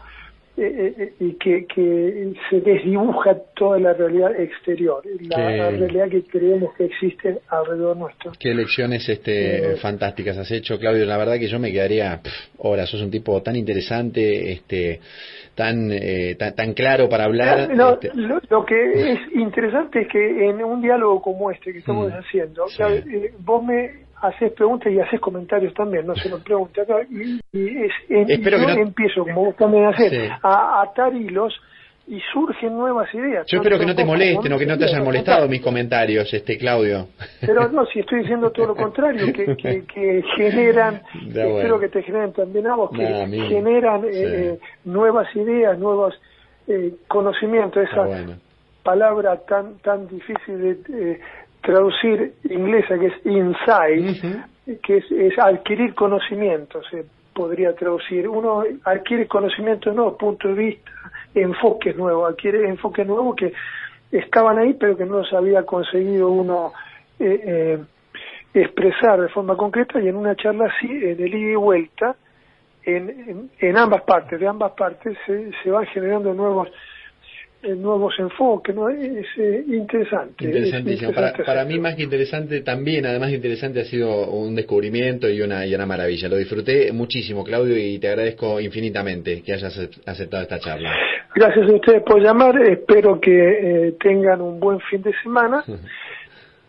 eh, 0.55 0.64
eh, 0.64 0.94
eh, 0.98 1.12
y 1.18 1.32
que, 1.38 1.64
que 1.64 2.34
se 2.50 2.61
desdibuja 2.61 3.34
toda 3.57 3.78
la 3.78 3.94
realidad 3.94 4.38
exterior, 4.38 5.03
la, 5.22 5.70
realidad 5.70 6.11
que 6.11 6.24
creemos 6.24 6.74
que 6.74 6.84
existe 6.84 7.38
alrededor 7.48 7.96
nuestro. 7.96 8.32
Qué 8.38 8.55
lecciones 8.55 9.09
este, 9.09 9.76
fantásticas 9.76 10.36
has 10.36 10.50
hecho, 10.50 10.78
Claudio. 10.78 11.07
La 11.07 11.16
verdad 11.16 11.38
que 11.38 11.48
yo 11.48 11.59
me 11.59 11.72
quedaría 11.72 12.20
horas. 12.59 12.90
Sos 12.90 13.00
un 13.00 13.11
tipo 13.11 13.40
tan 13.42 13.57
interesante, 13.57 14.53
este, 14.53 15.00
tan, 15.55 15.90
tan, 16.55 16.74
claro 16.74 17.09
para 17.09 17.24
hablar. 17.24 17.70
Este. 17.70 18.11
lo, 18.14 18.66
que 18.66 19.12
es 19.12 19.20
interesante 19.34 20.03
es 20.03 20.09
que 20.09 20.50
en 20.50 20.62
un 20.62 20.82
diálogo 20.82 21.22
como 21.22 21.50
este 21.50 21.72
que 21.72 21.78
estamos 21.78 22.12
mm. 22.12 22.14
haciendo, 22.14 22.66
vos 23.38 23.64
me 23.64 24.03
haces 24.23 24.53
preguntas 24.53 24.93
y 24.93 25.01
haces 25.01 25.20
comentarios 25.20 25.75
también, 25.75 26.07
no 26.07 26.14
se 26.14 26.29
lo 26.29 26.39
pregunte 26.39 26.81
acá. 26.81 26.99
Y, 27.11 27.41
es, 27.53 27.93
yo 28.09 28.68
empiezo, 28.68 29.25
como 29.25 29.47
vos 29.47 29.57
también 29.57 29.87
haces, 29.87 30.31
a 30.43 30.83
atar 30.83 31.14
hilos 31.14 31.53
y 32.07 32.20
surgen 32.33 32.77
nuevas 32.77 33.12
ideas. 33.14 33.47
Yo 33.47 33.59
espero 33.59 33.79
que 33.79 33.87
no 33.87 33.95
te 33.95 34.05
molesten 34.05 34.53
o 34.53 34.59
que 34.59 34.66
no 34.66 34.79
te 34.79 34.85
hayan 34.85 35.05
molestado 35.05 35.49
mis 35.49 35.61
comentarios, 35.61 36.33
este 36.33 36.57
Claudio. 36.57 37.09
Pero 37.41 37.68
no, 37.73 37.85
si 37.87 38.01
estoy 38.01 38.20
diciendo 38.20 38.51
todo 38.51 38.68
lo 38.68 38.77
contrario, 38.77 39.33
que, 39.33 39.57
que, 39.57 40.23
generan, 40.37 41.03
espero 41.27 41.81
que 41.81 41.89
te 41.89 42.03
generen 42.03 42.33
también 42.33 42.66
a 42.68 42.77
vos, 42.77 42.91
que 42.91 43.07
generan 43.49 44.05
eh, 44.05 44.11
eh, 44.12 44.59
nuevas 44.85 45.35
ideas, 45.35 45.79
nuevos 45.79 46.14
eh, 46.68 46.95
conocimientos, 47.09 47.83
esa 47.91 48.39
palabra 48.83 49.37
tan 49.49 49.79
tan 49.79 50.09
difícil 50.09 50.83
de 50.85 51.20
traducir 51.63 52.35
inglesa 52.45 52.99
que 52.99 53.07
es 53.07 53.27
insight, 53.27 54.45
que 54.83 54.97
es, 54.97 55.39
adquirir 55.39 55.95
conocimiento, 55.95 56.83
se 56.91 57.05
podría 57.33 57.75
traducir. 57.75 58.29
Uno 58.29 58.65
adquiere 58.85 59.27
conocimientos 59.27 59.95
nuevos, 59.95 60.17
punto 60.19 60.49
de 60.49 60.55
vista, 60.55 60.91
enfoques 61.35 61.97
nuevos, 61.97 62.31
adquiere 62.31 62.69
enfoques 62.69 63.07
nuevos 63.07 63.37
que 63.37 63.53
estaban 64.11 64.59
ahí 64.59 64.75
pero 64.75 64.97
que 64.97 65.07
no 65.07 65.19
los 65.19 65.33
había 65.33 65.65
conseguido 65.65 66.29
uno 66.29 66.73
eh, 67.19 67.41
eh, 67.45 67.79
expresar 68.53 69.21
de 69.21 69.29
forma 69.29 69.57
concreta 69.57 69.99
y 70.01 70.09
en 70.09 70.17
una 70.17 70.37
charla 70.37 70.67
así, 70.67 70.87
en 70.91 71.23
el 71.23 71.35
ida 71.35 71.53
y 71.53 71.55
vuelta, 71.55 72.17
en, 72.85 73.51
en, 73.59 73.77
ambas 73.79 74.03
partes, 74.03 74.39
de 74.39 74.47
ambas 74.47 74.73
partes 74.73 75.17
se, 75.25 75.53
se 75.63 75.71
van 75.71 75.87
generando 75.87 76.35
nuevos 76.35 76.69
nuevos 77.63 78.15
enfoques, 78.19 78.75
¿no? 78.75 78.89
Es 78.89 79.27
eh, 79.37 79.65
interesante. 79.69 80.45
Interesantísimo. 80.45 81.13
para, 81.13 81.65
mí 81.65 81.79
más 81.79 81.95
que 81.95 82.03
interesante 82.03 82.61
también, 82.61 83.07
además 83.07 83.31
de 83.31 83.37
interesante, 83.37 83.81
ha 83.81 83.85
sido 83.85 84.31
un 84.31 84.55
descubrimiento 84.55 85.29
y 85.29 85.41
una, 85.41 85.65
y 85.67 85.75
una 85.75 85.87
maravilla. 85.87 86.29
Lo 86.29 86.37
disfruté 86.37 86.93
muchísimo, 86.93 87.45
Claudio, 87.45 87.77
y 87.77 87.99
te 87.99 88.09
agradezco 88.09 88.61
infinitamente 88.61 89.43
que 89.43 89.53
hayas 89.53 89.79
aceptado 90.07 90.43
esta 90.43 90.59
charla. 90.59 90.91
Gracias 91.35 91.69
a 91.69 91.75
ustedes 91.75 92.03
por 92.03 92.21
llamar, 92.21 92.61
espero 92.63 93.19
que 93.21 93.31
eh, 93.33 93.95
tengan 94.01 94.41
un 94.41 94.61
buen 94.61 94.81
fin 94.81 95.03
de 95.03 95.13
semana. 95.23 95.65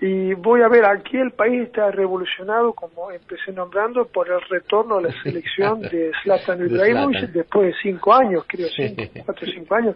Y 0.05 0.33
voy 0.33 0.61
a 0.61 0.67
ver, 0.67 0.83
aquí 0.83 1.15
el 1.15 1.31
país 1.31 1.61
está 1.61 1.89
revolucionado, 1.89 2.73
como 2.73 3.09
empecé 3.09 3.53
nombrando, 3.53 4.03
por 4.03 4.27
el 4.27 4.41
retorno 4.49 4.97
a 4.97 5.01
la 5.01 5.23
selección 5.23 5.79
de 5.79 6.11
Zlatan 6.23 6.59
Ibrahimovic 6.59 7.31
después 7.31 7.67
de 7.67 7.73
cinco 7.81 8.13
años, 8.13 8.43
creo, 8.45 8.67
cinco, 8.67 9.01
cuatro 9.25 9.47
o 9.47 9.49
cinco 9.49 9.75
años. 9.75 9.95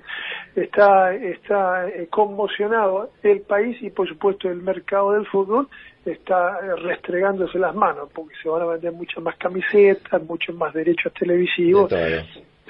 Está, 0.56 1.14
está 1.14 1.90
eh, 1.90 2.08
conmocionado 2.10 3.10
el 3.22 3.42
país 3.42 3.76
y, 3.82 3.90
por 3.90 4.08
supuesto, 4.08 4.50
el 4.50 4.62
mercado 4.62 5.12
del 5.12 5.28
fútbol 5.28 5.68
está 6.06 6.58
eh, 6.64 6.76
restregándose 6.84 7.60
las 7.60 7.76
manos, 7.76 8.10
porque 8.14 8.34
se 8.42 8.48
van 8.48 8.62
a 8.62 8.66
vender 8.66 8.94
muchas 8.94 9.22
más 9.22 9.36
camisetas, 9.36 10.24
muchos 10.24 10.56
más 10.56 10.74
derechos 10.74 11.12
televisivos 11.20 11.92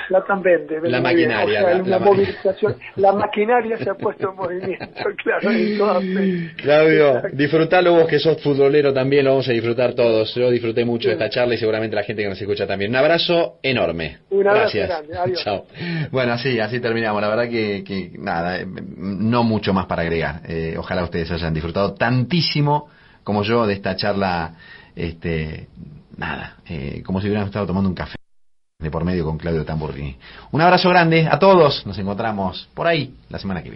la 0.09 0.23
vende, 0.41 0.89
la 0.89 1.01
maquinaria, 1.01 1.81
la, 1.83 1.99
movilización, 1.99 2.75
la 2.95 3.13
maquinaria 3.13 3.77
se 3.77 3.89
ha 3.89 3.95
puesto 3.95 4.29
en 4.29 4.35
movimiento, 4.35 4.85
claro. 5.23 6.01
Claudio, 6.57 7.21
disfrutalo 7.33 7.93
vos 7.93 8.07
que 8.07 8.19
sos 8.19 8.41
futbolero 8.41 8.93
también, 8.93 9.25
lo 9.25 9.31
vamos 9.31 9.47
a 9.49 9.53
disfrutar 9.53 9.93
todos. 9.93 10.33
Yo 10.35 10.49
disfruté 10.49 10.85
mucho 10.85 11.09
de 11.09 11.13
esta 11.13 11.29
charla 11.29 11.55
y 11.55 11.57
seguramente 11.57 11.95
la 11.95 12.03
gente 12.03 12.23
que 12.23 12.29
nos 12.29 12.39
escucha 12.39 12.65
también. 12.67 12.91
Un 12.91 12.97
abrazo 12.97 13.59
enorme. 13.61 14.19
Un 14.29 14.47
abrazo 14.47 14.77
Gracias. 14.77 14.87
grande, 14.87 15.17
adiós. 15.17 15.43
Chao. 15.43 15.65
Bueno, 16.11 16.33
así, 16.33 16.59
así 16.59 16.79
terminamos. 16.79 17.21
La 17.21 17.29
verdad 17.29 17.49
que, 17.49 17.83
que 17.83 18.11
nada, 18.17 18.59
eh, 18.59 18.65
no 18.97 19.43
mucho 19.43 19.73
más 19.73 19.85
para 19.85 20.03
agregar. 20.03 20.41
Eh, 20.47 20.75
ojalá 20.77 21.03
ustedes 21.03 21.31
hayan 21.31 21.53
disfrutado 21.53 21.93
tantísimo 21.93 22.89
como 23.23 23.43
yo 23.43 23.67
de 23.67 23.73
esta 23.73 23.95
charla, 23.95 24.53
este, 24.95 25.67
nada, 26.15 26.57
eh, 26.69 27.03
como 27.05 27.19
si 27.19 27.27
hubieran 27.27 27.47
estado 27.47 27.67
tomando 27.67 27.89
un 27.89 27.95
café 27.95 28.15
de 28.79 28.91
por 28.91 29.03
medio 29.03 29.25
con 29.25 29.39
Claudio 29.39 29.65
Tamburrini. 29.65 30.15
Un 30.51 30.61
abrazo 30.61 30.87
grande 30.89 31.27
a 31.27 31.39
todos, 31.39 31.83
nos 31.87 31.97
encontramos 31.97 32.69
por 32.75 32.85
ahí 32.85 33.11
la 33.27 33.39
semana 33.39 33.63
que 33.63 33.71
viene. 33.71 33.75